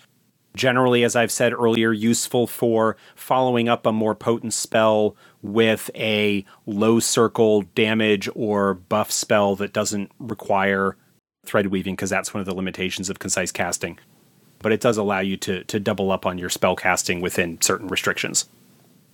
Generally, 0.53 1.05
as 1.05 1.15
I've 1.15 1.31
said 1.31 1.53
earlier, 1.53 1.93
useful 1.93 2.47
for 2.47 2.97
following 3.15 3.69
up 3.69 3.85
a 3.85 3.93
more 3.93 4.13
potent 4.13 4.53
spell 4.53 5.15
with 5.41 5.89
a 5.95 6.43
low 6.65 6.99
circle 6.99 7.61
damage 7.75 8.27
or 8.35 8.73
buff 8.73 9.09
spell 9.09 9.55
that 9.55 9.71
doesn't 9.71 10.11
require 10.19 10.97
thread 11.45 11.67
weaving 11.67 11.95
because 11.95 12.09
that's 12.09 12.33
one 12.33 12.39
of 12.39 12.45
the 12.45 12.55
limitations 12.55 13.09
of 13.09 13.19
concise 13.19 13.51
casting. 13.51 13.99
But 14.59 14.71
it 14.71 14.81
does 14.81 14.97
allow 14.97 15.19
you 15.19 15.37
to 15.37 15.63
to 15.65 15.79
double 15.79 16.11
up 16.11 16.25
on 16.25 16.37
your 16.37 16.49
spell 16.49 16.75
casting 16.75 17.21
within 17.21 17.61
certain 17.61 17.87
restrictions. 17.87 18.47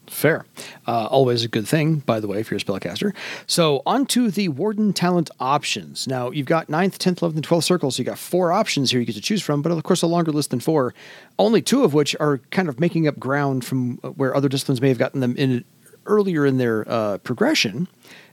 Fair. 0.08 0.46
Uh, 0.88 1.06
always 1.06 1.44
a 1.44 1.48
good 1.48 1.68
thing, 1.68 2.00
by 2.00 2.20
the 2.20 2.28
way, 2.28 2.40
if 2.40 2.50
you're 2.50 2.58
a 2.58 2.62
spellcaster. 2.62 3.14
So, 3.46 3.84
on 3.86 4.08
to 4.08 4.32
the 4.32 4.50
Warden 4.50 4.92
talent 4.92 5.30
options. 5.40 6.08
Now, 6.08 6.32
you've 6.32 6.48
got 6.48 6.68
9th, 6.68 6.98
10th, 6.98 7.20
11th, 7.20 7.36
and 7.36 7.48
12th 7.48 7.64
circles. 7.64 7.96
So, 7.96 8.02
you've 8.02 8.08
got 8.08 8.18
four 8.18 8.52
options 8.52 8.90
here 8.90 9.00
you 9.00 9.06
get 9.06 9.16
to 9.16 9.22
choose 9.22 9.44
from, 9.44 9.62
but 9.62 9.72
of 9.72 9.84
course, 9.84 10.02
a 10.02 10.08
longer 10.08 10.32
list 10.32 10.50
than 10.50 10.60
four. 10.60 10.96
Only 11.38 11.62
two 11.62 11.84
of 11.84 11.94
which 11.94 12.16
are 12.20 12.40
kind 12.50 12.70
of 12.70 12.80
making 12.80 13.08
up 13.08 13.20
ground 13.20 13.64
from 13.64 13.98
where 13.98 14.36
other 14.36 14.50
disciplines 14.50 14.82
may 14.82 14.90
have 14.90 14.98
gotten 14.98 15.20
them 15.20 15.36
in 15.38 15.64
earlier 16.08 16.44
in 16.46 16.58
their 16.58 16.90
uh, 16.90 17.20
progression 17.20 17.88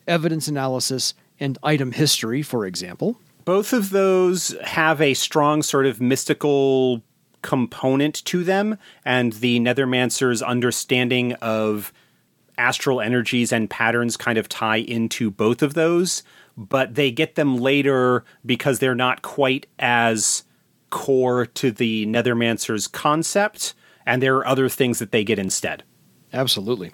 evidence 0.07 0.49
analysis 0.49 1.15
and 1.39 1.59
item 1.63 1.93
history, 1.93 2.43
for 2.43 2.65
example. 2.65 3.19
Both 3.47 3.73
of 3.73 3.91
those 3.91 4.57
have 4.65 5.01
a 5.01 5.15
strong 5.15 5.63
sort 5.63 5.87
of 5.87 6.01
mystical 6.01 7.03
component 7.43 8.25
to 8.25 8.43
them, 8.43 8.77
and 9.05 9.35
the 9.35 9.61
Nethermancer's 9.61 10.43
understanding 10.43 11.33
of 11.35 11.93
astral 12.59 13.01
energies 13.01 13.53
and 13.53 13.71
patterns 13.71 14.17
kind 14.17 14.37
of 14.37 14.49
tie 14.49 14.79
into 14.79 15.31
both 15.31 15.63
of 15.63 15.75
those, 15.75 16.25
but 16.57 16.97
they 16.97 17.13
get 17.13 17.37
them 17.37 17.57
later 17.57 18.25
because 18.45 18.81
they're 18.81 18.97
not 18.97 19.23
quite 19.23 19.67
as 19.79 20.43
core 20.91 21.47
to 21.47 21.71
the 21.71 22.05
Nethermancer's 22.05 22.89
concept, 22.89 23.75
and 24.05 24.21
there 24.21 24.37
are 24.39 24.47
other 24.47 24.69
things 24.69 24.99
that 24.99 25.13
they 25.13 25.23
get 25.23 25.39
instead. 25.39 25.85
Absolutely. 26.33 26.93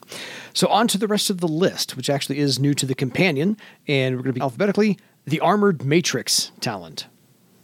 So, 0.52 0.68
on 0.68 0.86
to 0.88 0.98
the 0.98 1.08
rest 1.08 1.30
of 1.30 1.40
the 1.40 1.48
list, 1.48 1.96
which 1.96 2.10
actually 2.10 2.40
is 2.40 2.58
new 2.58 2.74
to 2.74 2.84
the 2.84 2.94
companion, 2.94 3.56
and 3.88 4.16
we're 4.16 4.22
going 4.22 4.34
to 4.34 4.38
be 4.38 4.42
alphabetically 4.42 4.98
the 5.24 5.40
Armored 5.40 5.84
Matrix 5.84 6.52
talent. 6.60 7.06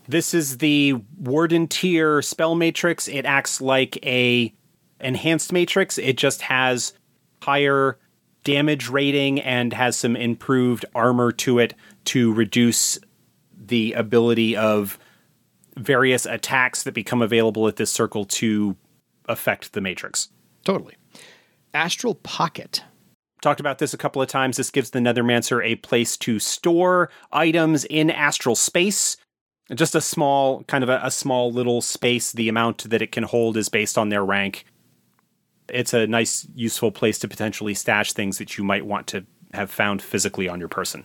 This 0.06 0.32
is 0.32 0.58
the 0.58 0.94
Warden 1.18 1.68
tier 1.68 2.22
spell 2.22 2.54
matrix. 2.54 3.08
It 3.08 3.26
acts 3.26 3.60
like 3.60 3.98
a 4.06 4.52
enhanced 5.00 5.52
matrix. 5.52 5.98
It 5.98 6.16
just 6.16 6.42
has 6.42 6.94
higher 7.42 7.98
damage 8.44 8.88
rating 8.88 9.40
and 9.40 9.72
has 9.72 9.96
some 9.96 10.16
improved 10.16 10.86
armor 10.94 11.32
to 11.32 11.58
it 11.58 11.74
to 12.06 12.32
reduce 12.32 12.98
the 13.66 13.92
ability 13.92 14.56
of 14.56 14.98
various 15.76 16.24
attacks 16.24 16.82
that 16.84 16.94
become 16.94 17.20
available 17.20 17.68
at 17.68 17.76
this 17.76 17.90
circle 17.90 18.24
to 18.24 18.76
affect 19.28 19.74
the 19.74 19.80
matrix. 19.80 20.30
Totally. 20.64 20.94
Astral 21.74 22.14
Pocket. 22.14 22.82
Talked 23.40 23.60
about 23.60 23.78
this 23.78 23.94
a 23.94 23.98
couple 23.98 24.20
of 24.20 24.28
times. 24.28 24.56
This 24.56 24.70
gives 24.70 24.90
the 24.90 24.98
Nethermancer 24.98 25.64
a 25.64 25.76
place 25.76 26.16
to 26.18 26.38
store 26.38 27.08
items 27.32 27.84
in 27.84 28.10
astral 28.10 28.56
space. 28.56 29.16
Just 29.72 29.94
a 29.94 30.00
small, 30.00 30.64
kind 30.64 30.82
of 30.82 30.90
a, 30.90 31.00
a, 31.04 31.10
small 31.10 31.52
little 31.52 31.80
space. 31.80 32.32
The 32.32 32.48
amount 32.48 32.90
that 32.90 33.02
it 33.02 33.12
can 33.12 33.24
hold 33.24 33.56
is 33.56 33.68
based 33.68 33.96
on 33.96 34.08
their 34.08 34.24
rank. 34.24 34.64
It's 35.68 35.92
a 35.92 36.06
nice, 36.06 36.48
useful 36.54 36.90
place 36.90 37.18
to 37.20 37.28
potentially 37.28 37.74
stash 37.74 38.12
things 38.12 38.38
that 38.38 38.56
you 38.56 38.64
might 38.64 38.86
want 38.86 39.06
to 39.08 39.26
have 39.52 39.70
found 39.70 40.02
physically 40.02 40.48
on 40.48 40.58
your 40.58 40.68
person. 40.68 41.04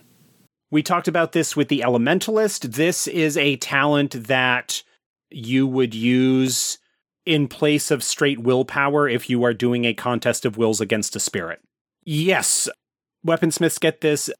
We 0.70 0.82
talked 0.82 1.06
about 1.06 1.32
this 1.32 1.54
with 1.54 1.68
the 1.68 1.84
Elementalist. 1.86 2.72
This 2.72 3.06
is 3.06 3.36
a 3.36 3.56
talent 3.56 4.26
that 4.26 4.82
you 5.30 5.66
would 5.66 5.94
use 5.94 6.78
in 7.26 7.48
place 7.48 7.90
of 7.90 8.02
straight 8.02 8.40
willpower 8.40 9.08
if 9.08 9.30
you 9.30 9.44
are 9.44 9.54
doing 9.54 9.84
a 9.84 9.94
contest 9.94 10.44
of 10.44 10.56
wills 10.56 10.80
against 10.80 11.14
a 11.14 11.20
spirit. 11.20 11.60
Yes, 12.04 12.68
weaponsmiths 13.26 13.80
get 13.80 14.00
this. 14.00 14.30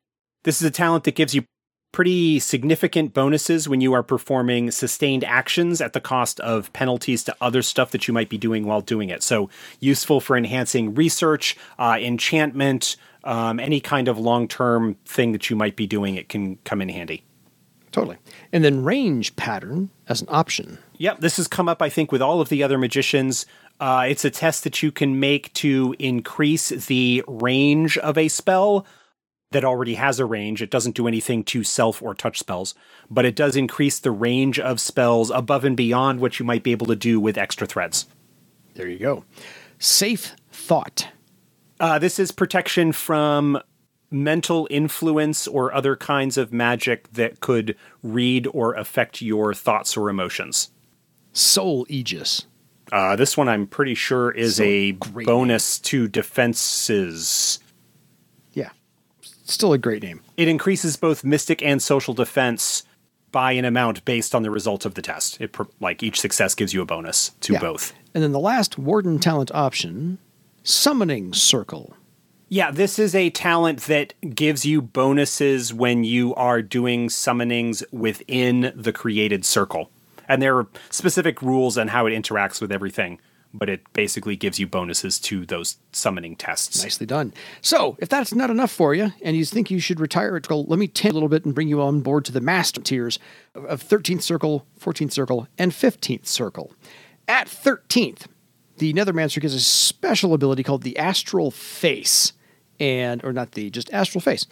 This 0.45 0.61
is 0.61 0.67
a 0.67 0.71
talent 0.71 1.05
that 1.05 1.15
gives 1.15 1.35
you 1.35 1.45
pretty 1.93 2.41
significant 2.41 3.15
bonuses 3.15 3.69
when 3.69 3.81
you 3.81 3.93
are 3.93 4.03
performing 4.03 4.71
sustained 4.73 5.23
actions 5.23 5.81
at 5.81 5.93
the 5.93 6.01
cost 6.01 6.41
of 6.41 6.73
penalties 6.73 7.23
to 7.23 7.37
other 7.41 7.63
stuff 7.63 7.93
that 7.93 8.09
you 8.09 8.13
might 8.13 8.29
be 8.29 8.37
doing 8.37 8.67
while 8.67 8.81
doing 8.81 9.11
it. 9.11 9.23
So, 9.23 9.49
useful 9.79 10.21
for 10.21 10.37
enhancing 10.37 10.95
research, 10.95 11.57
uh, 11.79 11.97
enchantment, 12.01 12.97
um, 13.23 13.61
any 13.61 13.81
kind 13.81 14.09
of 14.09 14.19
long 14.19 14.49
term 14.49 14.97
thing 15.07 15.33
that 15.33 15.49
you 15.49 15.57
might 15.57 15.77
be 15.77 15.87
doing, 15.87 16.17
it 16.17 16.29
can 16.29 16.57
come 16.65 16.83
in 16.83 16.89
handy. 16.89 17.23
Totally. 17.93 18.17
And 18.53 18.65
then 18.65 18.83
range 18.83 19.37
pattern 19.37 19.89
as 20.09 20.21
an 20.21 20.27
option. 20.29 20.79
Yep, 20.99 21.21
this 21.21 21.37
has 21.37 21.47
come 21.47 21.69
up, 21.69 21.81
I 21.81 21.89
think, 21.89 22.11
with 22.11 22.21
all 22.21 22.41
of 22.41 22.49
the 22.49 22.65
other 22.65 22.77
magicians. 22.77 23.47
Uh, 23.81 24.07
it's 24.09 24.25
a 24.25 24.31
test 24.31 24.65
that 24.65 24.83
you 24.83 24.93
can 24.93 25.19
make 25.19 25.53
to 25.55 25.95
increase 25.99 26.69
the 26.69 27.25
range 27.27 27.99
of 27.99 28.17
a 28.17 28.29
spell 28.29 28.87
that 29.51 29.65
already 29.65 29.95
has 29.95 30.19
a 30.19 30.25
range. 30.25 30.63
It 30.63 30.71
doesn't 30.71 30.97
do 30.97 31.07
anything 31.07 31.45
to 31.45 31.65
self 31.65 32.03
or 32.03 32.15
touch 32.15 32.39
spells, 32.39 32.75
but 33.11 33.25
it 33.25 33.37
does 33.37 33.57
increase 33.57 33.99
the 33.99 34.11
range 34.11 34.59
of 34.59 34.81
spells 34.81 35.31
above 35.31 35.65
and 35.65 35.77
beyond 35.77 36.21
what 36.21 36.39
you 36.39 36.45
might 36.45 36.63
be 36.63 36.73
able 36.73 36.87
to 36.87 36.97
do 36.97 37.21
with 37.21 37.39
extra 37.39 37.67
threads. 37.67 38.07
There 38.75 38.89
you 38.89 38.99
go. 38.99 39.25
Safe 39.79 40.35
thought. 40.51 41.09
Uh, 41.79 41.99
this 41.99 42.19
is 42.19 42.33
protection 42.33 42.93
from 42.93 43.61
mental 44.11 44.67
influence 44.71 45.47
or 45.47 45.75
other 45.75 45.97
kinds 45.97 46.37
of 46.37 46.53
magic 46.53 47.13
that 47.13 47.41
could 47.41 47.77
read 48.03 48.47
or 48.53 48.75
affect 48.75 49.21
your 49.21 49.53
thoughts 49.53 49.97
or 49.97 50.09
emotions. 50.09 50.71
Soul 51.33 51.85
Aegis. 51.89 52.47
Uh, 52.93 53.17
this 53.17 53.37
one 53.37 53.49
I'm 53.49 53.67
pretty 53.67 53.95
sure 53.95 54.31
is 54.31 54.57
So 54.57 54.63
a 54.65 54.93
great 54.93 55.27
bonus 55.27 55.79
to 55.81 56.07
defenses. 56.09 57.59
Yeah. 58.53 58.71
Still 59.45 59.73
a 59.73 59.79
great 59.79 60.03
name. 60.03 60.21
It 60.37 60.49
increases 60.49 60.97
both 60.97 61.25
mystic 61.25 61.63
and 61.63 61.83
social 61.83 62.15
defense 62.15 62.85
by 63.33 63.53
an 63.53 63.65
amount 63.65 64.05
based 64.05 64.35
on 64.35 64.43
the 64.43 64.51
result 64.51 64.85
of 64.87 64.95
the 64.95 65.03
test. 65.03 65.41
It 65.41 65.57
like 65.81 66.03
each 66.03 66.21
success 66.21 66.55
gives 66.55 66.73
you 66.73 66.83
a 66.83 66.87
bonus 66.87 67.31
to 67.41 67.55
Yeah. 67.55 67.59
both. 67.61 67.93
And 68.15 68.23
then 68.23 68.33
the 68.33 68.39
last 68.41 68.79
Warden 68.79 69.19
talent 69.19 69.51
option, 69.53 70.19
Summoning 70.63 71.33
Circle. 71.33 71.97
Yeah, 72.49 72.71
this 72.71 72.99
is 73.01 73.15
a 73.15 73.31
talent 73.31 73.81
that 73.83 74.15
gives 74.35 74.65
you 74.65 74.81
bonuses 74.81 75.75
when 75.75 76.05
you 76.05 76.33
are 76.37 76.63
doing 76.63 77.09
summonings 77.09 77.83
within 77.91 78.73
the 78.77 78.93
created 78.93 79.45
circle. 79.45 79.91
And 80.29 80.41
there 80.41 80.57
are 80.57 80.67
specific 80.91 81.43
rules 81.43 81.79
on 81.79 81.89
how 81.89 82.07
it 82.07 82.11
interacts 82.11 82.61
with 82.61 82.73
everything, 82.73 83.21
but 83.53 83.69
it 83.69 83.81
basically 83.93 84.37
gives 84.37 84.59
you 84.59 84.67
bonuses 84.67 85.19
to 85.21 85.47
those 85.47 85.77
summoning 85.93 86.37
tests. 86.37 86.83
Nicely 86.83 87.07
done. 87.07 87.33
So, 87.61 87.97
if 88.01 88.09
that's 88.09 88.35
not 88.35 88.51
enough 88.51 88.73
for 88.73 88.95
you, 88.95 89.13
and 89.23 89.37
you 89.37 89.45
think 89.45 89.71
you 89.71 89.79
should 89.79 90.01
retire, 90.01 90.41
well, 90.51 90.65
let 90.65 90.79
me 90.79 90.89
tint 90.89 91.13
a 91.13 91.15
little 91.15 91.29
bit 91.29 91.45
and 91.45 91.55
bring 91.55 91.69
you 91.69 91.81
on 91.81 92.01
board 92.01 92.25
to 92.27 92.33
the 92.33 92.41
master 92.41 92.81
tiers 92.81 93.19
of 93.55 93.83
13th 93.83 94.23
Circle, 94.23 94.67
14th 94.81 95.13
Circle, 95.13 95.47
and 95.57 95.73
15th 95.73 96.27
Circle. 96.27 96.73
At 97.29 97.47
13th, 97.47 98.27
the 98.79 98.93
Nethermancer 98.93 99.41
gets 99.41 99.55
a 99.55 99.61
special 99.61 100.35
ability 100.35 100.65
called 100.65 100.83
the 100.83 100.99
Astral 100.99 101.51
Face, 101.51 102.33
and 102.81 103.25
or 103.25 103.33
not 103.33 103.53
the 103.53 103.71
just 103.71 103.93
Astral 103.93 104.21
Face, 104.21 104.47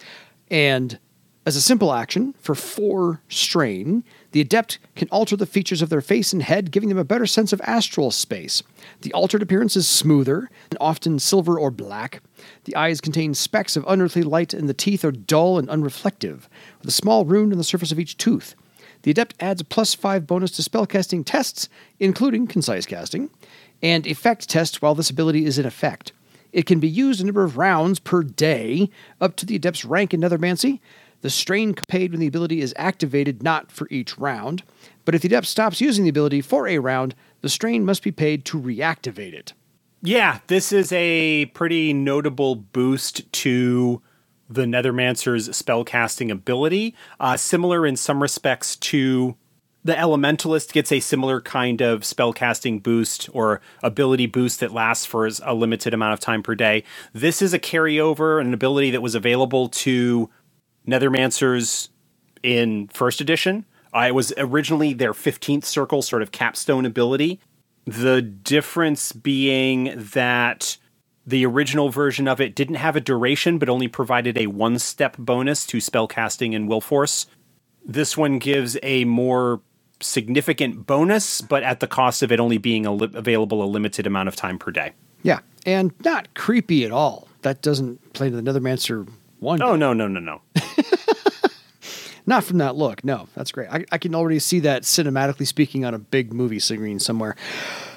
and 0.49 0.97
as 1.45 1.57
a 1.57 1.61
simple 1.61 1.93
action 1.93 2.33
for 2.39 2.55
four 2.55 3.21
strain, 3.27 4.03
the 4.31 4.39
adept 4.39 4.79
can 4.95 5.09
alter 5.09 5.35
the 5.35 5.45
features 5.45 5.81
of 5.81 5.89
their 5.89 6.01
face 6.01 6.31
and 6.31 6.41
head, 6.41 6.71
giving 6.71 6.87
them 6.87 6.97
a 6.97 7.03
better 7.03 7.25
sense 7.25 7.51
of 7.51 7.61
astral 7.65 8.11
space. 8.11 8.63
The 9.01 9.11
altered 9.11 9.41
appearance 9.41 9.75
is 9.75 9.87
smoother 9.87 10.49
and 10.71 10.77
often 10.79 11.19
silver 11.19 11.59
or 11.59 11.69
black. 11.69 12.21
The 12.63 12.75
eyes 12.77 13.01
contain 13.01 13.33
specks 13.33 13.75
of 13.75 13.83
unearthly 13.87 14.23
light, 14.23 14.53
and 14.53 14.69
the 14.69 14.73
teeth 14.73 15.03
are 15.03 15.11
dull 15.11 15.59
and 15.59 15.67
unreflective, 15.67 16.47
with 16.79 16.87
a 16.87 16.91
small 16.91 17.25
rune 17.25 17.51
on 17.51 17.57
the 17.57 17.63
surface 17.65 17.91
of 17.91 17.99
each 17.99 18.15
tooth. 18.15 18.55
The 19.01 19.11
adept 19.11 19.35
adds 19.41 19.59
a 19.59 19.65
plus 19.65 19.93
five 19.93 20.25
bonus 20.25 20.51
to 20.51 20.61
spellcasting 20.61 21.25
tests, 21.25 21.67
including 21.99 22.47
concise 22.47 22.85
casting, 22.85 23.29
and 23.81 24.07
effect 24.07 24.47
tests 24.47 24.81
while 24.81 24.95
this 24.95 25.09
ability 25.09 25.45
is 25.45 25.59
in 25.59 25.65
effect. 25.65 26.13
It 26.53 26.67
can 26.67 26.79
be 26.79 26.87
used 26.87 27.19
a 27.19 27.25
number 27.25 27.43
of 27.43 27.57
rounds 27.57 27.99
per 27.99 28.23
day, 28.23 28.89
up 29.19 29.35
to 29.37 29.45
the 29.45 29.55
adept's 29.55 29.83
rank 29.83 30.13
in 30.13 30.21
Nethermancy. 30.21 30.79
The 31.23 31.29
strain 31.29 31.73
paid 31.73 32.11
when 32.11 32.19
the 32.19 32.27
ability 32.27 32.59
is 32.59 32.73
activated, 32.77 33.41
not 33.41 33.71
for 33.71 33.87
each 33.89 34.17
round. 34.17 34.61
But 35.05 35.15
if 35.15 35.21
the 35.21 35.27
adept 35.27 35.47
stops 35.47 35.79
using 35.79 36.03
the 36.03 36.09
ability 36.09 36.41
for 36.41 36.67
a 36.67 36.79
round, 36.79 37.15
the 37.39 37.47
strain 37.47 37.85
must 37.85 38.03
be 38.03 38.11
paid 38.11 38.43
to 38.45 38.59
reactivate 38.59 39.33
it. 39.33 39.53
Yeah, 40.01 40.39
this 40.47 40.73
is 40.73 40.91
a 40.91 41.45
pretty 41.45 41.93
notable 41.93 42.55
boost 42.55 43.31
to 43.31 44.01
the 44.49 44.63
Nethermancer's 44.63 45.47
spellcasting 45.47 46.29
ability. 46.29 46.93
Uh, 47.21 47.37
similar 47.37 47.87
in 47.87 47.95
some 47.95 48.21
respects 48.21 48.75
to 48.75 49.37
the 49.85 49.93
Elementalist 49.93 50.73
gets 50.73 50.91
a 50.91 50.99
similar 50.99 51.39
kind 51.39 51.81
of 51.81 52.01
spellcasting 52.01 52.83
boost 52.83 53.29
or 53.31 53.61
ability 53.81 54.25
boost 54.25 54.59
that 54.59 54.73
lasts 54.73 55.05
for 55.05 55.29
a 55.41 55.53
limited 55.53 55.93
amount 55.93 56.13
of 56.13 56.19
time 56.19 56.43
per 56.43 56.53
day. 56.53 56.83
This 57.13 57.41
is 57.41 57.53
a 57.53 57.59
carryover, 57.59 58.41
an 58.41 58.53
ability 58.53 58.91
that 58.91 59.01
was 59.01 59.15
available 59.15 59.69
to 59.69 60.29
Nethermancers 60.87 61.89
in 62.41 62.87
first 62.89 63.21
edition. 63.21 63.65
I 63.93 64.11
was 64.11 64.33
originally 64.37 64.93
their 64.93 65.13
15th 65.13 65.65
circle 65.65 66.01
sort 66.01 66.21
of 66.21 66.31
capstone 66.31 66.85
ability. 66.85 67.39
The 67.85 68.21
difference 68.21 69.11
being 69.11 69.93
that 69.95 70.77
the 71.25 71.45
original 71.45 71.89
version 71.89 72.27
of 72.27 72.41
it 72.41 72.55
didn't 72.55 72.75
have 72.75 72.95
a 72.95 73.01
duration, 73.01 73.57
but 73.57 73.69
only 73.69 73.87
provided 73.87 74.37
a 74.37 74.47
one 74.47 74.79
step 74.79 75.15
bonus 75.17 75.65
to 75.67 75.77
spellcasting 75.77 76.55
and 76.55 76.67
will 76.67 76.81
force. 76.81 77.27
This 77.85 78.17
one 78.17 78.39
gives 78.39 78.77
a 78.83 79.05
more 79.05 79.61
significant 80.01 80.85
bonus, 80.85 81.41
but 81.41 81.63
at 81.63 81.79
the 81.79 81.87
cost 81.87 82.23
of 82.23 82.31
it 82.31 82.39
only 82.39 82.57
being 82.57 82.85
a 82.85 82.93
li- 82.93 83.11
available 83.13 83.63
a 83.63 83.65
limited 83.65 84.05
amount 84.07 84.27
of 84.27 84.35
time 84.35 84.57
per 84.57 84.71
day. 84.71 84.91
Yeah, 85.21 85.39
and 85.65 85.93
not 86.03 86.33
creepy 86.33 86.83
at 86.83 86.91
all. 86.91 87.27
That 87.41 87.61
doesn't 87.61 88.13
play 88.13 88.29
to 88.29 88.35
the 88.35 88.41
Nethermancer 88.41 89.09
one. 89.39 89.61
Oh, 89.61 89.75
no, 89.75 89.93
no, 89.93 90.07
no, 90.07 90.19
no. 90.19 90.41
Not 92.25 92.43
from 92.43 92.59
that 92.59 92.75
look. 92.75 93.03
No, 93.03 93.27
that's 93.35 93.51
great. 93.51 93.67
I, 93.69 93.83
I 93.91 93.97
can 93.97 94.15
already 94.15 94.39
see 94.39 94.61
that 94.61 94.83
cinematically 94.83 95.45
speaking 95.45 95.83
on 95.83 95.93
a 95.93 95.99
big 95.99 96.33
movie 96.33 96.59
screen 96.59 96.99
somewhere. 96.99 97.35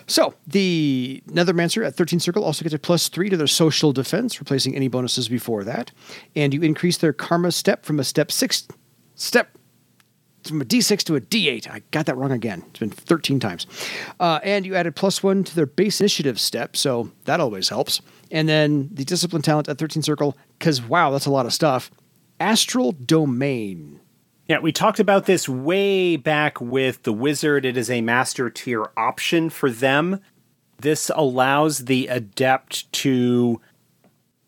So 0.09 0.35
the 0.47 1.23
Nethermancer 1.29 1.87
at 1.87 1.95
13 1.95 2.21
Circle 2.21 2.45
also 2.45 2.63
gets 2.63 2.75
a 2.75 2.79
plus 2.79 3.09
three 3.09 3.29
to 3.29 3.37
their 3.37 3.47
social 3.47 3.93
defense, 3.93 4.41
replacing 4.41 4.75
any 4.75 4.89
bonuses 4.89 5.29
before 5.29 5.65
that. 5.65 5.93
And 6.35 6.55
you 6.55 6.63
increase 6.63 6.99
their 6.99 7.13
karma 7.13 7.53
step 7.53 7.85
from 7.85 8.01
a 8.01 8.05
step 8.05 8.33
six 8.33 8.67
step 9.15 9.57
from 10.49 10.61
a 10.61 10.65
D6 10.65 11.03
to 11.05 11.17
a 11.17 11.21
D8. 11.21 11.69
I 11.69 11.83
got 11.91 12.07
that 12.07 12.17
wrong 12.17 12.31
again. 12.31 12.63
It's 12.71 12.79
been 12.79 12.91
13 12.91 13.41
times. 13.41 13.67
Uh, 14.21 14.39
and 14.43 14.65
you 14.65 14.77
added 14.77 14.95
plus 14.95 15.23
one 15.23 15.45
to 15.45 15.55
their 15.55 15.67
base 15.67 16.01
initiative 16.01 16.39
step, 16.39 16.77
so 16.77 17.11
that 17.25 17.41
always 17.41 17.69
helps. 17.69 18.01
And 18.31 18.49
then 18.49 18.89
the 18.93 19.05
discipline 19.05 19.43
talent 19.43 19.69
at 19.69 19.79
13 19.79 20.03
Circle, 20.03 20.37
because 20.59 20.81
wow, 20.83 21.11
that's 21.11 21.27
a 21.27 21.31
lot 21.31 21.47
of 21.47 21.53
stuff. 21.53 21.91
Astral 22.39 22.93
Domain. 22.93 24.01
Yeah, 24.49 24.59
we 24.61 24.71
talked 24.71 25.01
about 25.01 25.27
this 25.27 25.49
way 25.49 26.17
back 26.17 26.61
with 26.61 27.03
the 27.03 27.13
wizard. 27.13 27.65
It 27.65 27.77
is 27.77 27.91
a 27.91 28.01
master 28.01 28.51
tier 28.51 28.91
option 28.97 29.51
for 29.51 29.71
them. 29.71 30.21
This 30.79 31.11
allows 31.15 31.87
the 31.87 32.07
adept 32.07 32.93
to 32.93 33.61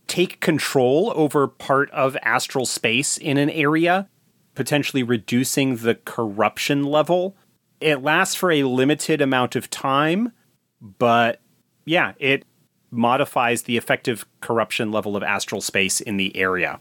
take 0.06 0.40
control 0.40 1.12
over 1.16 1.48
part 1.48 1.90
of 1.90 2.16
astral 2.22 2.66
space 2.66 3.18
in 3.18 3.38
an 3.38 3.50
area, 3.50 4.08
potentially 4.54 5.02
reducing 5.02 5.76
the 5.76 5.94
corruption 5.94 6.84
level. 6.84 7.36
It 7.80 8.02
lasts 8.02 8.34
for 8.34 8.52
a 8.52 8.64
limited 8.64 9.20
amount 9.20 9.56
of 9.56 9.70
time, 9.70 10.32
but 10.80 11.40
yeah, 11.86 12.12
it 12.18 12.44
modifies 12.90 13.62
the 13.62 13.76
effective 13.76 14.26
corruption 14.40 14.92
level 14.92 15.16
of 15.16 15.22
astral 15.22 15.60
space 15.60 16.00
in 16.00 16.18
the 16.18 16.36
area. 16.36 16.80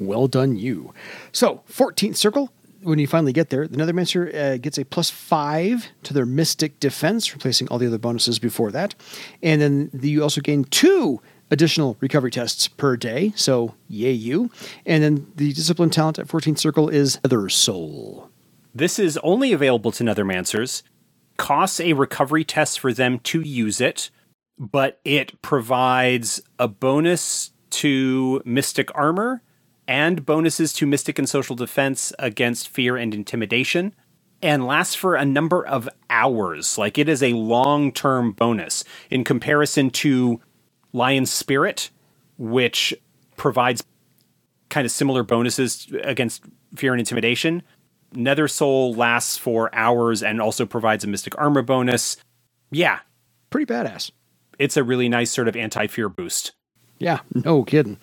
Well 0.00 0.28
done, 0.28 0.56
you. 0.56 0.92
So, 1.32 1.62
14th 1.70 2.16
circle. 2.16 2.52
When 2.82 3.00
you 3.00 3.08
finally 3.08 3.32
get 3.32 3.50
there, 3.50 3.66
the 3.66 3.76
Nethermancer 3.76 4.32
uh, 4.32 4.56
gets 4.58 4.78
a 4.78 4.84
plus 4.84 5.10
five 5.10 5.88
to 6.04 6.14
their 6.14 6.24
Mystic 6.24 6.78
Defense, 6.78 7.32
replacing 7.32 7.66
all 7.68 7.78
the 7.78 7.88
other 7.88 7.98
bonuses 7.98 8.38
before 8.38 8.70
that. 8.70 8.94
And 9.42 9.60
then 9.60 9.90
the, 9.92 10.08
you 10.08 10.22
also 10.22 10.40
gain 10.40 10.62
two 10.64 11.20
additional 11.50 11.96
recovery 12.00 12.30
tests 12.30 12.68
per 12.68 12.96
day. 12.96 13.32
So, 13.34 13.74
yay, 13.88 14.12
you. 14.12 14.50
And 14.86 15.02
then 15.02 15.32
the 15.34 15.52
Discipline 15.52 15.90
talent 15.90 16.18
at 16.18 16.28
14th 16.28 16.58
circle 16.58 16.88
is 16.88 17.18
Nether 17.24 17.48
Soul. 17.48 18.30
This 18.74 18.98
is 18.98 19.18
only 19.18 19.52
available 19.52 19.90
to 19.92 20.04
Nethermancers. 20.04 20.82
Costs 21.36 21.80
a 21.80 21.94
recovery 21.94 22.44
test 22.44 22.78
for 22.78 22.92
them 22.92 23.18
to 23.20 23.40
use 23.40 23.80
it, 23.80 24.10
but 24.58 25.00
it 25.04 25.40
provides 25.42 26.40
a 26.58 26.68
bonus 26.68 27.52
to 27.70 28.42
Mystic 28.44 28.94
Armor 28.94 29.42
and 29.88 30.24
bonuses 30.24 30.72
to 30.74 30.86
Mystic 30.86 31.18
and 31.18 31.28
Social 31.28 31.56
Defense 31.56 32.12
against 32.20 32.68
fear 32.68 32.96
and 32.96 33.12
intimidation, 33.12 33.94
and 34.40 34.64
lasts 34.66 34.94
for 34.94 35.16
a 35.16 35.24
number 35.24 35.66
of 35.66 35.88
hours. 36.10 36.78
Like 36.78 36.98
it 36.98 37.08
is 37.08 37.22
a 37.22 37.32
long 37.32 37.90
term 37.90 38.30
bonus 38.32 38.84
in 39.10 39.24
comparison 39.24 39.90
to 39.90 40.40
Lion 40.92 41.26
Spirit, 41.26 41.90
which 42.36 42.94
provides 43.36 43.82
kind 44.68 44.84
of 44.84 44.90
similar 44.92 45.22
bonuses 45.24 45.88
against 46.04 46.42
fear 46.76 46.92
and 46.92 47.00
intimidation. 47.00 47.62
Nether 48.12 48.46
Soul 48.48 48.94
lasts 48.94 49.36
for 49.36 49.74
hours 49.74 50.22
and 50.22 50.40
also 50.40 50.64
provides 50.66 51.04
a 51.04 51.06
Mystic 51.06 51.36
Armor 51.38 51.62
bonus. 51.62 52.16
Yeah, 52.70 53.00
Pretty 53.50 53.70
badass. 53.72 54.10
it's 54.58 54.76
a 54.76 54.84
really 54.84 55.08
nice 55.08 55.30
sort 55.30 55.48
of 55.48 55.56
anti 55.56 55.86
fear 55.86 56.08
boost. 56.08 56.52
Yeah, 56.98 57.20
no 57.34 57.64
kidding. 57.64 57.98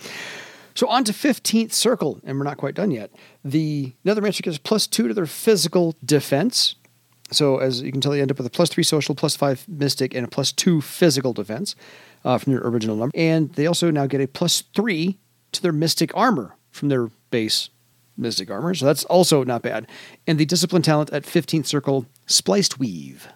So 0.75 0.87
on 0.87 1.05
to 1.05 1.13
15th 1.13 1.71
circle, 1.71 2.19
and 2.25 2.37
we're 2.37 2.43
not 2.43 2.57
quite 2.57 2.75
done 2.75 2.91
yet. 2.91 3.11
The 3.43 3.93
Nethermancer 4.05 4.41
gets 4.41 4.57
plus 4.57 4.87
two 4.87 5.07
to 5.07 5.13
their 5.13 5.25
physical 5.25 5.95
defense. 6.03 6.75
So 7.31 7.57
as 7.57 7.81
you 7.81 7.91
can 7.91 8.01
tell, 8.01 8.11
they 8.11 8.21
end 8.21 8.29
up 8.29 8.37
with 8.37 8.45
a 8.45 8.51
plus 8.51 8.69
three 8.69 8.83
social, 8.83 9.15
plus 9.15 9.35
five 9.35 9.65
mystic, 9.69 10.13
and 10.13 10.25
a 10.25 10.29
plus 10.29 10.51
two 10.51 10.81
physical 10.81 11.31
defense 11.31 11.75
uh, 12.25 12.37
from 12.37 12.53
their 12.53 12.61
original 12.61 12.97
number. 12.97 13.17
And 13.17 13.53
they 13.53 13.67
also 13.67 13.89
now 13.89 14.05
get 14.05 14.19
a 14.19 14.27
plus 14.27 14.63
three 14.75 15.17
to 15.53 15.61
their 15.61 15.71
mystic 15.71 16.15
armor 16.15 16.55
from 16.71 16.89
their 16.89 17.07
base 17.31 17.69
mystic 18.17 18.49
armor, 18.51 18.73
so 18.73 18.85
that's 18.85 19.05
also 19.05 19.43
not 19.43 19.61
bad. 19.61 19.87
And 20.27 20.37
the 20.37 20.45
discipline 20.45 20.81
talent 20.81 21.11
at 21.11 21.23
15th 21.23 21.65
circle, 21.65 22.05
Spliced 22.25 22.79
Weave. 22.79 23.27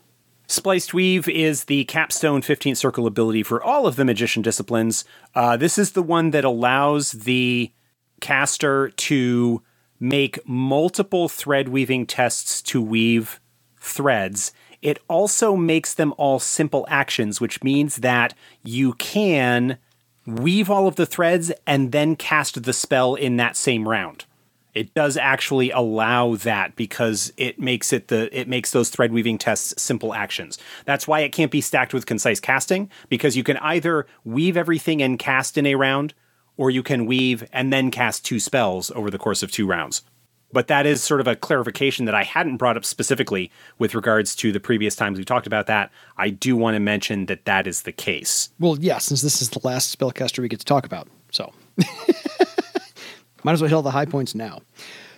Spliced 0.52 0.96
Weave 0.96 1.30
is 1.30 1.66
the 1.66 1.86
capstone 1.86 2.42
15th 2.42 2.78
circle 2.78 3.06
ability 3.06 3.44
for 3.44 3.62
all 3.62 3.86
of 3.86 3.98
the 3.98 4.04
magician 4.04 4.42
disciplines. 4.42 5.06
Uh, 5.36 5.56
this 5.56 5.78
is 5.78 5.92
the 5.92 6.02
one 6.02 6.32
that 6.32 6.44
allows 6.44 7.12
the 7.12 7.72
caster 8.20 8.90
to 8.90 9.62
make 10.00 10.40
multiple 10.48 11.30
thread 11.30 11.70
weaving 11.70 12.08
tests 12.08 12.64
to 12.64 12.82
weave 12.82 13.40
threads. 13.78 14.52
It 14.82 14.98
also 15.08 15.56
makes 15.56 15.94
them 15.94 16.16
all 16.18 16.40
simple 16.40 16.84
actions, 16.90 17.40
which 17.40 17.62
means 17.62 17.98
that 17.98 18.34
you 18.64 18.94
can 18.94 19.78
weave 20.26 20.72
all 20.72 20.88
of 20.88 20.96
the 20.96 21.06
threads 21.06 21.52
and 21.68 21.92
then 21.92 22.16
cast 22.16 22.64
the 22.64 22.74
spell 22.74 23.14
in 23.14 23.38
that 23.38 23.56
same 23.56 23.88
round. 23.88 24.26
It 24.74 24.94
does 24.94 25.18
actually 25.18 25.72
allow 25.72 26.36
that 26.36 26.76
because 26.76 27.34
it 27.38 27.60
makes 27.60 27.92
it 27.92 28.08
the 28.08 28.30
it 28.38 28.48
makes 28.48 28.72
those 28.72 28.90
thread 28.90 29.12
weaving 29.12 29.38
tests 29.38 29.82
simple 29.82 30.14
actions. 30.14 30.58
That's 30.86 31.08
why 31.08 31.22
it 31.22 31.32
can't 31.32 31.52
be 31.52 31.62
stacked 31.62 31.94
with 31.94 32.06
concise 32.06 32.40
casting 32.40 32.90
because 33.10 33.36
you 33.36 33.44
can 33.44 33.58
either 33.58 34.06
weave 34.24 34.58
everything 34.58 35.02
and 35.02 35.18
cast 35.18 35.58
in 35.58 35.66
a 35.66 35.76
round 35.76 36.14
or 36.58 36.70
you 36.70 36.84
can 36.84 37.06
weave 37.06 37.48
and 37.52 37.74
then 37.74 37.90
cast 37.90 38.26
two 38.26 38.40
spells 38.40 38.92
over 38.92 39.10
the 39.10 39.18
course 39.18 39.42
of 39.42 39.52
two 39.52 39.66
rounds. 39.66 40.04
But 40.52 40.68
that 40.68 40.86
is 40.86 41.04
sort 41.04 41.22
of 41.22 41.28
a 41.28 41.36
clarification 41.36 42.06
that 42.06 42.16
I 42.16 42.24
hadn't 42.24 42.58
brought 42.58 42.76
up 42.76 42.84
specifically 42.84 43.52
with 43.78 43.94
regards 43.94 44.36
to 44.38 44.52
the 44.52 44.60
previous 44.60 44.96
times 44.96 45.18
we 45.18 45.24
talked 45.24 45.48
about 45.48 45.68
that. 45.68 45.92
I 46.18 46.32
do 46.32 46.56
want 46.56 46.76
to 46.76 46.80
mention 46.80 47.28
that 47.28 47.46
that 47.46 47.68
is 47.68 47.84
the 47.84 47.92
case. 47.92 48.50
Well, 48.60 48.78
yeah, 48.80 48.98
since 48.98 49.22
this 49.22 49.42
is 49.42 49.50
the 49.50 49.62
last 49.64 49.98
spellcaster 49.98 50.40
we 50.40 50.50
get 50.50 50.60
to 50.60 50.66
talk 50.66 50.86
about. 50.86 51.08
So 51.32 51.54
might 53.44 53.54
as 53.54 53.62
well 53.62 53.70
hit 53.70 53.76
all 53.76 53.82
the 53.82 53.92
high 53.92 54.06
points 54.06 54.36
now. 54.36 54.62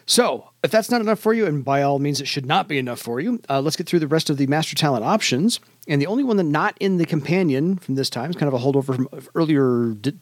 So, 0.06 0.50
if 0.64 0.72
that's 0.72 0.90
not 0.92 1.00
enough 1.02 1.20
for 1.20 1.34
you, 1.34 1.46
and 1.46 1.64
by 1.64 1.82
all 1.84 2.00
means 2.00 2.20
it 2.20 2.28
should 2.28 2.46
not 2.46 2.68
be 2.68 2.78
enough 2.78 3.00
for 3.00 3.20
you, 3.20 3.40
uh, 3.50 3.62
let's 3.62 3.76
get 3.78 3.88
through 3.88 4.00
the 4.00 4.08
rest 4.08 4.30
of 4.30 4.38
the 4.38 4.48
master 4.48 4.76
talent 4.76 5.06
options. 5.06 5.60
And 5.88 6.02
the 6.02 6.08
only 6.08 6.24
one 6.24 6.38
that 6.38 6.44
not 6.44 6.76
in 6.80 6.98
the 6.98 7.06
companion 7.06 7.78
from 7.78 7.96
this 7.96 8.10
time 8.10 8.30
is 8.30 8.36
kind 8.36 8.52
of 8.54 8.60
a 8.60 8.64
holdover 8.64 8.96
from 8.96 9.08
earlier 9.36 9.94
di- 9.94 10.18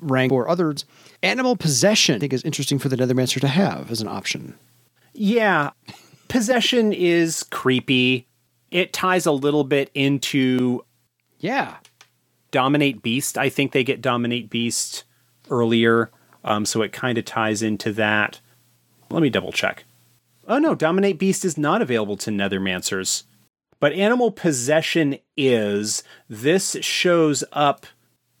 rank 0.00 0.32
or 0.32 0.48
others. 0.48 0.84
Animal 1.22 1.56
possession, 1.56 2.16
I 2.16 2.18
think, 2.20 2.32
is 2.32 2.42
interesting 2.42 2.78
for 2.78 2.88
the 2.88 2.96
Nethermancer 2.96 3.40
to 3.40 3.48
have 3.48 3.90
as 3.90 4.00
an 4.00 4.08
option. 4.08 4.54
Yeah, 5.12 5.70
possession 6.28 6.92
is 6.92 7.42
creepy. 7.44 8.26
It 8.70 8.92
ties 8.92 9.24
a 9.26 9.32
little 9.32 9.64
bit 9.64 9.90
into 9.94 10.84
Yeah. 11.38 11.76
dominate 12.50 13.02
beast. 13.02 13.36
I 13.38 13.48
think 13.50 13.72
they 13.72 13.84
get 13.84 14.00
dominate 14.00 14.50
beast 14.50 15.04
earlier, 15.50 16.10
um, 16.48 16.64
so 16.66 16.82
it 16.82 16.92
kind 16.92 17.18
of 17.18 17.26
ties 17.26 17.62
into 17.62 17.92
that. 17.92 18.40
Let 19.10 19.22
me 19.22 19.30
double 19.30 19.52
check. 19.52 19.84
Oh 20.48 20.58
no, 20.58 20.74
dominate 20.74 21.18
beast 21.18 21.44
is 21.44 21.58
not 21.58 21.82
available 21.82 22.16
to 22.18 22.30
nethermancers, 22.30 23.24
but 23.80 23.92
animal 23.92 24.32
possession 24.32 25.18
is. 25.36 26.02
This 26.28 26.76
shows 26.80 27.44
up 27.52 27.86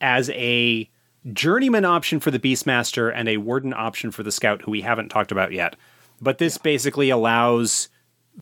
as 0.00 0.30
a 0.30 0.88
journeyman 1.32 1.84
option 1.84 2.18
for 2.18 2.30
the 2.30 2.38
beastmaster 2.38 3.12
and 3.14 3.28
a 3.28 3.36
warden 3.36 3.74
option 3.74 4.10
for 4.10 4.22
the 4.22 4.32
scout, 4.32 4.62
who 4.62 4.70
we 4.70 4.80
haven't 4.80 5.10
talked 5.10 5.32
about 5.32 5.52
yet. 5.52 5.76
But 6.20 6.38
this 6.38 6.58
basically 6.58 7.10
allows 7.10 7.90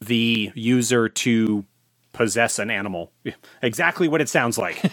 the 0.00 0.52
user 0.54 1.08
to 1.08 1.64
possess 2.12 2.58
an 2.58 2.70
animal. 2.70 3.12
Exactly 3.62 4.06
what 4.08 4.20
it 4.20 4.28
sounds 4.28 4.58
like. 4.58 4.80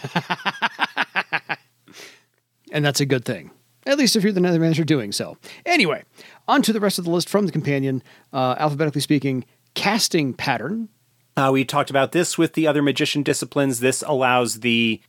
And 2.72 2.84
that's 2.84 3.00
a 3.00 3.06
good 3.06 3.24
thing. 3.24 3.52
At 3.86 3.98
least 3.98 4.16
if 4.16 4.22
you're 4.22 4.32
the 4.32 4.40
Nethermancer 4.40 4.84
doing 4.86 5.12
so. 5.12 5.36
Anyway, 5.66 6.04
on 6.48 6.62
to 6.62 6.72
the 6.72 6.80
rest 6.80 6.98
of 6.98 7.04
the 7.04 7.10
list 7.10 7.28
from 7.28 7.46
the 7.46 7.52
companion, 7.52 8.02
uh, 8.32 8.56
alphabetically 8.58 9.00
speaking, 9.00 9.44
casting 9.74 10.32
pattern. 10.32 10.88
Uh, 11.36 11.50
we 11.52 11.64
talked 11.64 11.90
about 11.90 12.12
this 12.12 12.38
with 12.38 12.54
the 12.54 12.66
other 12.66 12.82
magician 12.82 13.22
disciplines. 13.22 13.80
This 13.80 14.02
allows 14.06 14.60
the 14.60 15.00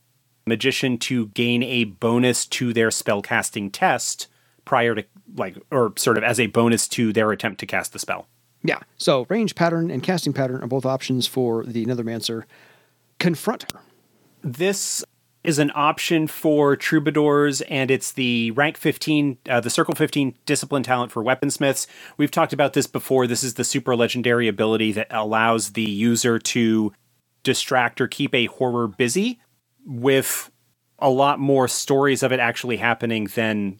magician 0.46 0.98
to 0.98 1.28
gain 1.28 1.62
a 1.62 1.84
bonus 1.84 2.46
to 2.46 2.72
their 2.72 2.88
spellcasting 2.88 3.70
test 3.72 4.28
prior 4.64 4.94
to, 4.94 5.04
like, 5.36 5.56
or 5.70 5.92
sort 5.96 6.18
of 6.18 6.24
as 6.24 6.38
a 6.40 6.46
bonus 6.46 6.88
to 6.88 7.12
their 7.12 7.30
attempt 7.32 7.60
to 7.60 7.66
cast 7.66 7.92
the 7.92 7.98
spell. 7.98 8.26
Yeah. 8.62 8.80
So 8.96 9.26
range 9.28 9.54
pattern 9.54 9.90
and 9.90 10.02
casting 10.02 10.32
pattern 10.32 10.62
are 10.62 10.66
both 10.66 10.84
options 10.84 11.26
for 11.26 11.64
the 11.64 11.86
Nethermancer. 11.86 12.44
Confront 13.18 13.70
Horror. 13.70 13.84
This 14.42 15.04
is 15.46 15.60
an 15.60 15.70
option 15.74 16.26
for 16.26 16.74
troubadours, 16.74 17.60
and 17.62 17.90
it's 17.90 18.12
the 18.12 18.50
rank 18.50 18.76
15, 18.76 19.38
uh, 19.48 19.60
the 19.60 19.70
circle 19.70 19.94
15 19.94 20.34
discipline 20.44 20.82
talent 20.82 21.12
for 21.12 21.22
weaponsmiths. 21.22 21.86
We've 22.16 22.30
talked 22.32 22.52
about 22.52 22.72
this 22.72 22.88
before. 22.88 23.28
This 23.28 23.44
is 23.44 23.54
the 23.54 23.62
super 23.62 23.94
legendary 23.94 24.48
ability 24.48 24.92
that 24.92 25.06
allows 25.10 25.72
the 25.72 25.88
user 25.88 26.40
to 26.40 26.92
distract 27.44 28.00
or 28.00 28.08
keep 28.08 28.34
a 28.34 28.46
horror 28.46 28.88
busy 28.88 29.40
with 29.86 30.50
a 30.98 31.10
lot 31.10 31.38
more 31.38 31.68
stories 31.68 32.24
of 32.24 32.32
it 32.32 32.40
actually 32.40 32.78
happening 32.78 33.26
than 33.36 33.78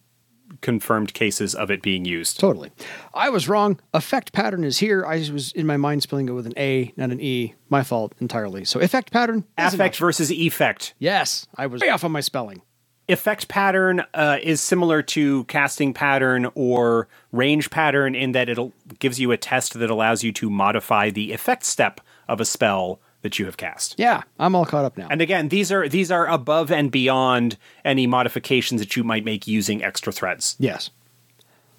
confirmed 0.61 1.13
cases 1.13 1.53
of 1.55 1.69
it 1.69 1.81
being 1.81 2.05
used. 2.05 2.39
Totally. 2.39 2.71
I 3.13 3.29
was 3.29 3.47
wrong. 3.49 3.79
Effect 3.93 4.33
pattern 4.33 4.63
is 4.63 4.77
here. 4.79 5.05
I 5.05 5.17
was 5.31 5.51
in 5.53 5.65
my 5.67 5.77
mind 5.77 6.03
spelling 6.03 6.27
it 6.29 6.33
with 6.33 6.45
an 6.47 6.53
A, 6.57 6.93
not 6.97 7.11
an 7.11 7.19
E. 7.21 7.53
My 7.69 7.83
fault 7.83 8.13
entirely. 8.19 8.65
So 8.65 8.79
effect 8.79 9.11
pattern. 9.11 9.43
Affect 9.57 9.97
versus 9.97 10.31
effect. 10.31 10.93
Yes, 10.99 11.47
I 11.55 11.67
was 11.67 11.81
way 11.81 11.89
off 11.89 12.03
on 12.03 12.11
my 12.11 12.21
spelling. 12.21 12.61
effect 13.09 13.47
pattern 13.47 14.03
uh, 14.13 14.37
is 14.41 14.61
similar 14.61 15.01
to 15.01 15.43
casting 15.45 15.93
pattern 15.93 16.49
or 16.55 17.07
range 17.31 17.69
pattern 17.69 18.15
in 18.15 18.31
that 18.33 18.49
it 18.49 18.59
gives 18.99 19.19
you 19.19 19.31
a 19.31 19.37
test 19.37 19.77
that 19.79 19.89
allows 19.89 20.23
you 20.23 20.31
to 20.33 20.49
modify 20.49 21.09
the 21.09 21.31
effect 21.33 21.63
step 21.65 22.01
of 22.27 22.41
a 22.41 22.45
spell 22.45 22.99
that 23.21 23.39
you 23.39 23.45
have 23.45 23.57
cast. 23.57 23.95
Yeah, 23.97 24.23
I'm 24.39 24.55
all 24.55 24.65
caught 24.65 24.85
up 24.85 24.97
now. 24.97 25.07
And 25.09 25.21
again, 25.21 25.49
these 25.49 25.71
are 25.71 25.87
these 25.89 26.11
are 26.11 26.27
above 26.27 26.71
and 26.71 26.91
beyond 26.91 27.57
any 27.83 28.07
modifications 28.07 28.79
that 28.81 28.95
you 28.95 29.03
might 29.03 29.25
make 29.25 29.47
using 29.47 29.83
extra 29.83 30.11
threads. 30.13 30.55
yes. 30.59 30.89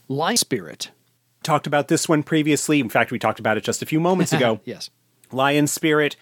Lion 0.09 0.37
spirit. 0.39 0.91
Talked 1.43 1.67
about 1.67 1.89
this 1.89 2.09
one 2.09 2.23
previously. 2.23 2.81
In 2.81 2.89
fact, 2.89 3.11
we 3.13 3.19
talked 3.19 3.39
about 3.39 3.57
it 3.57 3.65
just 3.65 3.83
a 3.83 3.87
few 3.87 4.01
moments 4.01 4.33
ago. 4.33 4.61
Yes. 4.65 4.91
Lion 5.31 5.67
Spirit 5.67 6.17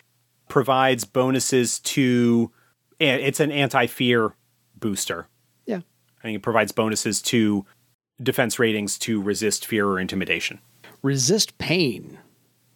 provides 0.49 1.05
bonuses 1.05 1.79
to 1.81 2.51
it's 2.99 3.39
an 3.41 3.53
anti-fear 3.53 4.35
booster. 4.75 5.29
Yeah. 5.65 5.81
I 6.19 6.23
think 6.23 6.37
it 6.37 6.43
provides 6.43 6.73
bonuses 6.73 7.23
to 7.23 7.65
defense 8.21 8.59
ratings 8.59 8.99
to 9.01 9.23
resist 9.23 9.65
fear 9.67 9.87
or 9.87 10.01
intimidation. 10.01 10.59
Resist 11.03 11.57
pain. 11.59 12.19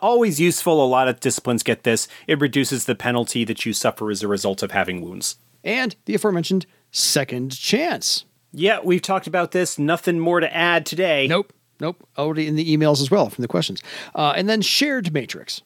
Always 0.00 0.40
useful. 0.40 0.84
A 0.84 0.86
lot 0.86 1.08
of 1.08 1.20
disciplines 1.20 1.62
get 1.62 1.84
this. 1.84 2.08
It 2.26 2.40
reduces 2.40 2.84
the 2.84 2.94
penalty 2.94 3.44
that 3.44 3.66
you 3.66 3.72
suffer 3.72 4.10
as 4.10 4.22
a 4.22 4.28
result 4.28 4.62
of 4.62 4.70
having 4.70 5.02
wounds. 5.02 5.36
And 5.62 5.94
the 6.06 6.14
aforementioned 6.14 6.66
second 6.90 7.56
chance. 7.56 8.24
Yeah, 8.52 8.80
we've 8.82 9.02
talked 9.02 9.26
about 9.26 9.52
this. 9.52 9.78
Nothing 9.78 10.18
more 10.18 10.40
to 10.40 10.54
add 10.54 10.86
today. 10.86 11.26
Nope. 11.28 11.52
Nope. 11.80 12.06
Already 12.18 12.46
in 12.46 12.56
the 12.56 12.76
emails 12.76 13.00
as 13.00 13.10
well 13.10 13.30
from 13.30 13.42
the 13.42 13.48
questions. 13.48 13.80
Uh, 14.14 14.32
and 14.36 14.48
then 14.48 14.60
shared 14.60 15.12
matrix. 15.12 15.62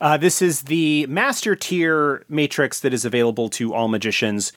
Uh, 0.00 0.16
this 0.16 0.42
is 0.42 0.62
the 0.62 1.06
master 1.06 1.56
tier 1.56 2.24
matrix 2.28 2.80
that 2.80 2.92
is 2.92 3.04
available 3.04 3.48
to 3.48 3.74
all 3.74 3.88
magicians. 3.88 4.52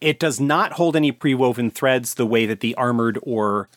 It 0.00 0.18
does 0.18 0.38
not 0.40 0.72
hold 0.72 0.96
any 0.96 1.12
pre 1.12 1.34
woven 1.34 1.70
threads 1.70 2.14
the 2.14 2.26
way 2.26 2.44
that 2.46 2.60
the 2.60 2.74
armored 2.74 3.18
or 3.22 3.68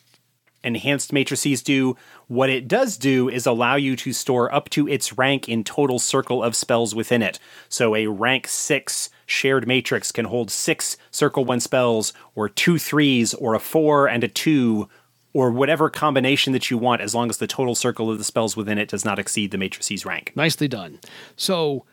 enhanced 0.65 1.13
matrices 1.13 1.61
do. 1.61 1.95
What 2.27 2.49
it 2.49 2.67
does 2.67 2.97
do 2.97 3.29
is 3.29 3.45
allow 3.45 3.75
you 3.75 3.95
to 3.97 4.13
store 4.13 4.53
up 4.53 4.69
to 4.71 4.87
its 4.87 5.17
rank 5.17 5.47
in 5.47 5.63
total 5.63 5.99
circle 5.99 6.43
of 6.43 6.55
spells 6.55 6.95
within 6.95 7.21
it. 7.21 7.39
So 7.69 7.95
a 7.95 8.07
rank 8.07 8.47
6 8.47 9.09
shared 9.25 9.67
matrix 9.67 10.11
can 10.11 10.25
hold 10.25 10.51
6 10.51 10.97
circle 11.11 11.45
1 11.45 11.59
spells, 11.59 12.13
or 12.35 12.49
two 12.49 12.77
threes, 12.77 13.33
or 13.33 13.53
a 13.53 13.59
4 13.59 14.07
and 14.07 14.23
a 14.23 14.27
2, 14.27 14.87
or 15.33 15.51
whatever 15.51 15.89
combination 15.89 16.53
that 16.53 16.71
you 16.71 16.77
want, 16.77 17.01
as 17.01 17.13
long 17.13 17.29
as 17.29 17.37
the 17.37 17.47
total 17.47 17.75
circle 17.75 18.09
of 18.09 18.17
the 18.17 18.23
spells 18.23 18.55
within 18.55 18.77
it 18.77 18.89
does 18.89 19.03
not 19.03 19.19
exceed 19.19 19.51
the 19.51 19.57
matrices 19.57 20.05
rank. 20.05 20.31
Nicely 20.35 20.67
done. 20.67 20.99
So, 21.35 21.85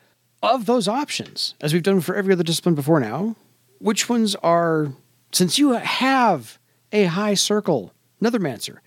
of 0.43 0.67
those 0.67 0.89
options, 0.89 1.55
as 1.61 1.73
we've 1.73 1.83
done 1.83 2.01
for 2.01 2.15
every 2.15 2.33
other 2.33 2.43
discipline 2.43 2.75
before 2.75 3.01
now, 3.01 3.37
which 3.79 4.09
ones 4.09 4.37
are, 4.37 4.93
since 5.33 5.59
you 5.59 5.73
have 5.73 6.59
a 6.93 7.05
high 7.05 7.35
circle, 7.35 7.93
Nethermancer, 8.23 8.79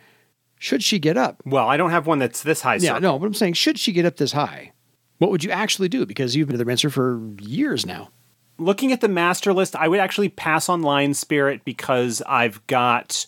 should 0.59 0.81
she 0.83 0.99
get 0.99 1.17
up? 1.17 1.41
Well, 1.45 1.67
I 1.67 1.77
don't 1.77 1.91
have 1.91 2.07
one 2.07 2.19
that's 2.19 2.41
this 2.43 2.61
high. 2.61 2.75
Yeah, 2.75 2.95
circle. 2.95 3.01
no, 3.01 3.19
but 3.19 3.25
I'm 3.25 3.33
saying, 3.33 3.53
should 3.53 3.77
she 3.77 3.91
get 3.91 4.05
up 4.05 4.17
this 4.17 4.31
high? 4.31 4.71
What 5.17 5.31
would 5.31 5.43
you 5.43 5.51
actually 5.51 5.89
do? 5.89 6.05
Because 6.05 6.35
you've 6.35 6.47
been 6.47 6.57
the 6.57 6.65
Nethermancer 6.65 6.91
for 6.91 7.21
years 7.41 7.85
now. 7.85 8.09
looking 8.57 8.91
at 8.93 9.01
the 9.01 9.07
master 9.09 9.53
list, 9.53 9.75
I 9.75 9.87
would 9.89 9.99
actually 9.99 10.29
pass 10.29 10.69
on 10.69 10.81
Lion 10.81 11.13
Spirit 11.13 11.65
because 11.65 12.21
I've 12.27 12.65
got 12.67 13.25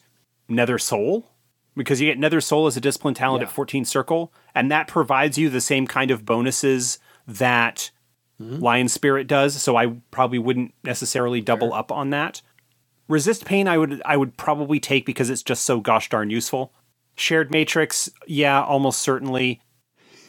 Nether 0.47 0.77
Soul. 0.77 1.29
Because 1.75 2.01
you 2.01 2.09
get 2.09 2.17
Nether 2.17 2.41
Soul 2.41 2.65
as 2.67 2.75
a 2.77 2.81
discipline 2.81 3.13
talent 3.13 3.41
Yeah. 3.41 3.47
at 3.47 3.53
14 3.53 3.85
Circle, 3.85 4.33
and 4.55 4.71
that 4.71 4.87
provides 4.87 5.37
you 5.37 5.49
the 5.49 5.61
same 5.61 5.85
kind 5.85 6.11
of 6.11 6.25
bonuses 6.25 6.97
that 7.27 7.91
Mm-hmm. 8.41 8.59
Lion 8.63 8.87
Spirit 8.87 9.25
does. 9.25 9.59
So 9.59 9.75
I 9.75 9.95
probably 10.11 10.37
wouldn't 10.37 10.71
necessarily 10.83 11.41
double 11.41 11.73
up 11.73 11.91
on 11.91 12.11
that. 12.11 12.43
Resist 13.07 13.45
Pain, 13.45 13.67
I 13.67 13.77
would 13.77 14.01
I 14.05 14.17
would 14.17 14.37
probably 14.37 14.79
take 14.79 15.05
because 15.05 15.29
it's 15.29 15.43
just 15.43 15.63
so 15.63 15.79
gosh 15.79 16.09
darn 16.09 16.29
useful. 16.29 16.73
Shared 17.15 17.51
matrix, 17.51 18.09
yeah, 18.27 18.61
almost 18.61 19.01
certainly. 19.01 19.61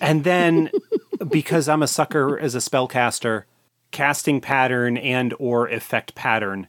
And 0.01 0.25
then 0.25 0.71
because 1.29 1.69
I'm 1.69 1.83
a 1.83 1.89
sucker 1.89 2.39
as 2.39 2.55
a 2.55 2.59
spellcaster, 2.59 3.45
casting 3.91 4.41
pattern 4.41 4.97
and 4.97 5.35
or 5.39 5.69
effect 5.69 6.15
pattern. 6.15 6.69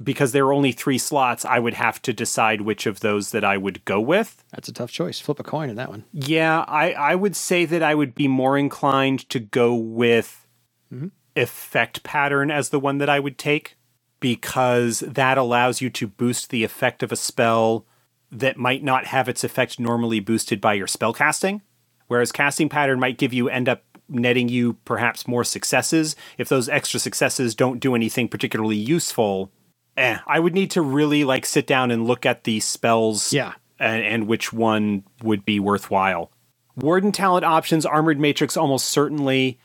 Because 0.00 0.30
there 0.30 0.46
are 0.46 0.52
only 0.52 0.70
three 0.70 0.96
slots, 0.96 1.44
I 1.44 1.58
would 1.58 1.74
have 1.74 2.00
to 2.02 2.12
decide 2.12 2.60
which 2.60 2.86
of 2.86 3.00
those 3.00 3.32
that 3.32 3.42
I 3.42 3.56
would 3.56 3.84
go 3.84 4.00
with. 4.00 4.44
That's 4.52 4.68
a 4.68 4.72
tough 4.72 4.92
choice. 4.92 5.18
Flip 5.18 5.40
a 5.40 5.42
coin 5.42 5.70
in 5.70 5.76
that 5.76 5.88
one. 5.88 6.04
Yeah, 6.12 6.64
I, 6.68 6.92
I 6.92 7.14
would 7.16 7.34
say 7.34 7.64
that 7.64 7.82
I 7.82 7.96
would 7.96 8.14
be 8.14 8.28
more 8.28 8.56
inclined 8.56 9.28
to 9.30 9.40
go 9.40 9.74
with 9.74 10.46
mm-hmm. 10.94 11.08
effect 11.34 12.04
pattern 12.04 12.52
as 12.52 12.68
the 12.68 12.78
one 12.78 12.98
that 12.98 13.08
I 13.08 13.18
would 13.18 13.38
take 13.38 13.76
because 14.20 15.00
that 15.00 15.38
allows 15.38 15.80
you 15.80 15.90
to 15.90 16.06
boost 16.06 16.50
the 16.50 16.64
effect 16.64 17.02
of 17.02 17.12
a 17.12 17.16
spell 17.16 17.86
that 18.30 18.56
might 18.56 18.82
not 18.82 19.06
have 19.06 19.28
its 19.28 19.44
effect 19.44 19.78
normally 19.80 20.20
boosted 20.20 20.60
by 20.60 20.74
your 20.74 20.86
spell 20.86 21.12
casting. 21.12 21.62
Whereas 22.08 22.32
casting 22.32 22.68
pattern 22.68 23.00
might 23.00 23.18
give 23.18 23.32
you 23.32 23.48
end 23.48 23.68
up 23.68 23.82
netting 24.08 24.48
you 24.48 24.74
perhaps 24.84 25.28
more 25.28 25.44
successes. 25.44 26.16
If 26.38 26.48
those 26.48 26.68
extra 26.68 26.98
successes 26.98 27.54
don't 27.54 27.80
do 27.80 27.94
anything 27.94 28.28
particularly 28.28 28.76
useful, 28.76 29.50
eh, 29.96 30.18
I 30.26 30.40
would 30.40 30.54
need 30.54 30.70
to 30.72 30.82
really 30.82 31.24
like 31.24 31.44
sit 31.44 31.66
down 31.66 31.90
and 31.90 32.06
look 32.06 32.24
at 32.24 32.44
the 32.44 32.60
spells 32.60 33.32
Yeah. 33.32 33.52
and, 33.78 34.02
and 34.02 34.26
which 34.26 34.52
one 34.52 35.04
would 35.22 35.44
be 35.44 35.60
worthwhile. 35.60 36.30
Warden 36.76 37.12
talent 37.12 37.44
options, 37.44 37.84
Armored 37.84 38.18
Matrix 38.20 38.56
almost 38.56 38.86
certainly. 38.86 39.58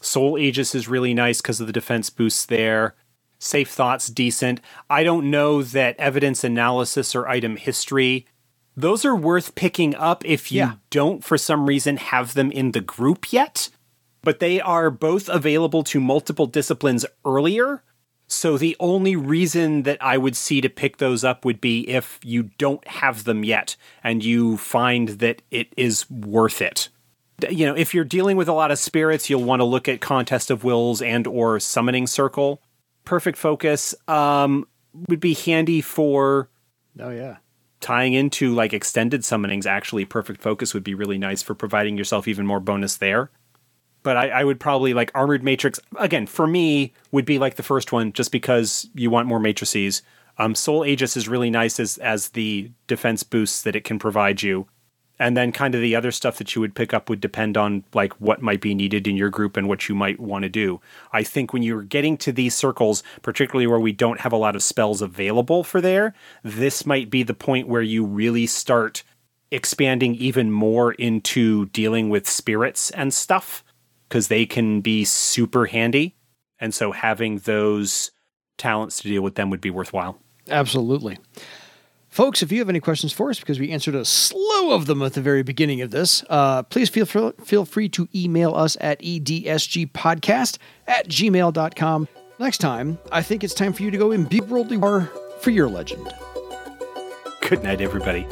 Soul 0.00 0.38
Aegis 0.38 0.74
is 0.74 0.86
really 0.88 1.14
nice 1.14 1.40
because 1.40 1.60
of 1.60 1.66
the 1.66 1.72
defense 1.72 2.10
boosts 2.10 2.46
there. 2.46 2.94
Safe 3.38 3.68
Thoughts, 3.70 4.08
decent. 4.08 4.60
I 4.88 5.04
don't 5.04 5.30
know 5.30 5.62
that 5.62 5.96
Evidence 5.98 6.42
Analysis 6.44 7.14
or 7.14 7.28
Item 7.28 7.56
History, 7.56 8.26
those 8.76 9.04
are 9.04 9.16
worth 9.16 9.54
picking 9.54 9.94
up 9.94 10.24
if 10.24 10.50
you 10.52 10.58
Yeah. 10.60 10.72
don't, 10.90 11.24
for 11.24 11.38
some 11.38 11.66
reason, 11.66 11.96
have 11.96 12.34
them 12.34 12.50
in 12.50 12.72
the 12.72 12.80
group 12.80 13.32
yet. 13.32 13.68
But 14.22 14.40
they 14.40 14.60
are 14.60 14.90
both 14.90 15.28
available 15.28 15.82
to 15.84 16.00
multiple 16.00 16.46
disciplines 16.46 17.06
earlier. 17.24 17.82
So 18.28 18.58
the 18.58 18.76
only 18.80 19.14
reason 19.14 19.84
that 19.84 19.98
I 20.02 20.18
would 20.18 20.34
see 20.36 20.60
to 20.60 20.68
pick 20.68 20.96
those 20.96 21.22
up 21.22 21.44
would 21.44 21.60
be 21.60 21.88
if 21.88 22.18
you 22.24 22.50
don't 22.58 22.86
have 22.88 23.22
them 23.22 23.44
yet 23.44 23.76
and 24.02 24.24
you 24.24 24.56
find 24.56 25.10
that 25.20 25.42
it 25.52 25.72
is 25.76 26.10
worth 26.10 26.60
it. 26.60 26.88
You 27.48 27.66
know, 27.66 27.76
if 27.76 27.94
you're 27.94 28.02
dealing 28.04 28.36
with 28.36 28.48
a 28.48 28.52
lot 28.52 28.70
of 28.72 28.78
spirits, 28.78 29.30
you'll 29.30 29.44
want 29.44 29.60
to 29.60 29.64
look 29.64 29.88
at 29.88 30.00
Contest 30.00 30.50
of 30.50 30.64
Wills 30.64 31.00
and 31.00 31.26
or 31.26 31.60
Summoning 31.60 32.06
Circle. 32.08 32.60
Perfect 33.06 33.38
Focus 33.38 33.94
um, 34.06 34.68
would 35.08 35.20
be 35.20 35.32
handy 35.32 35.80
for 35.80 36.50
Oh 37.00 37.10
yeah. 37.10 37.38
tying 37.80 38.12
into 38.12 38.54
like 38.54 38.74
extended 38.74 39.22
summonings. 39.22 39.64
Actually, 39.64 40.04
Perfect 40.04 40.42
Focus 40.42 40.74
would 40.74 40.84
be 40.84 40.94
really 40.94 41.16
nice 41.16 41.42
for 41.42 41.54
providing 41.54 41.96
yourself 41.96 42.28
even 42.28 42.44
more 42.46 42.60
bonus 42.60 42.98
there 42.98 43.30
but 44.06 44.16
I, 44.16 44.28
I 44.28 44.44
would 44.44 44.60
probably 44.60 44.94
like 44.94 45.10
Armored 45.16 45.42
Matrix 45.42 45.80
again 45.98 46.28
for 46.28 46.46
me 46.46 46.92
would 47.10 47.24
be 47.24 47.40
like 47.40 47.56
the 47.56 47.64
first 47.64 47.90
one 47.90 48.12
just 48.12 48.30
because 48.30 48.88
you 48.94 49.10
want 49.10 49.26
more 49.26 49.40
matrices. 49.40 50.00
Um, 50.38 50.54
Soul 50.54 50.84
Aegis 50.84 51.16
is 51.16 51.28
really 51.28 51.50
nice 51.50 51.80
as 51.80 51.98
as 51.98 52.28
the 52.28 52.70
defense 52.86 53.24
boosts 53.24 53.62
that 53.62 53.74
it 53.74 53.82
can 53.82 53.98
provide 53.98 54.42
you, 54.42 54.68
and 55.18 55.36
then 55.36 55.52
kind 55.52 55.74
of 55.74 55.80
the 55.80 55.96
other 55.96 56.10
stuff 56.10 56.38
that 56.38 56.54
you 56.54 56.60
would 56.60 56.74
pick 56.74 56.92
up 56.92 57.08
would 57.08 57.20
depend 57.20 57.56
on 57.56 57.84
like 57.94 58.12
what 58.20 58.42
might 58.42 58.60
be 58.60 58.74
needed 58.74 59.06
in 59.06 59.16
your 59.16 59.30
group 59.30 59.56
and 59.56 59.68
what 59.68 59.88
you 59.88 59.94
might 59.94 60.20
want 60.20 60.42
to 60.42 60.48
do. 60.48 60.80
I 61.12 61.22
think 61.22 61.52
when 61.52 61.62
you're 61.62 61.82
getting 61.82 62.16
to 62.18 62.32
these 62.32 62.54
circles, 62.54 63.02
particularly 63.22 63.66
where 63.66 63.80
we 63.80 63.92
don't 63.92 64.20
have 64.20 64.32
a 64.32 64.36
lot 64.36 64.56
of 64.56 64.62
spells 64.62 65.00
available 65.00 65.64
for 65.64 65.80
there, 65.80 66.14
this 66.42 66.84
might 66.84 67.10
be 67.10 67.22
the 67.22 67.34
point 67.34 67.68
where 67.68 67.82
you 67.82 68.04
really 68.04 68.46
start 68.46 69.02
expanding 69.50 70.14
even 70.16 70.50
more 70.50 70.92
into 70.94 71.66
dealing 71.66 72.10
with 72.10 72.28
spirits 72.28 72.90
and 72.90 73.14
stuff 73.14 73.64
because 74.08 74.28
they 74.28 74.44
can 74.44 74.80
be 74.80 75.04
super 75.04 75.66
handy. 75.66 76.14
And 76.58 76.74
so 76.74 76.92
having 76.92 77.38
those 77.38 78.10
talents 78.58 78.98
to 78.98 79.08
deal 79.08 79.22
with 79.22 79.34
them 79.34 79.50
would 79.50 79.60
be 79.60 79.70
worthwhile. 79.70 80.18
Absolutely. 80.48 81.18
Folks, 82.16 82.42
if 82.42 82.50
you 82.50 82.60
have 82.60 82.70
any 82.70 82.80
questions 82.80 83.12
for 83.12 83.28
us, 83.28 83.38
because 83.38 83.60
we 83.60 83.70
answered 83.70 83.94
a 83.94 84.02
slew 84.02 84.72
of 84.72 84.86
them 84.86 85.02
at 85.02 85.12
the 85.12 85.20
very 85.20 85.42
beginning 85.42 85.82
of 85.82 85.90
this, 85.90 86.24
uh, 86.30 86.62
please 86.62 86.88
feel, 86.88 87.04
fr- 87.04 87.32
feel 87.44 87.66
free 87.66 87.90
to 87.90 88.08
email 88.14 88.54
us 88.54 88.74
at 88.80 88.98
edsgpodcast 89.02 90.56
at 90.86 91.06
gmail.com. 91.10 92.08
Next 92.38 92.56
time, 92.56 92.98
I 93.12 93.20
think 93.20 93.44
it's 93.44 93.52
time 93.52 93.74
for 93.74 93.82
you 93.82 93.90
to 93.90 93.98
go 93.98 94.12
and 94.12 94.26
be 94.26 94.40
worldly 94.40 94.78
war 94.78 95.12
for 95.40 95.50
your 95.50 95.68
legend. 95.68 96.10
Good 97.42 97.62
night, 97.62 97.82
everybody. 97.82 98.26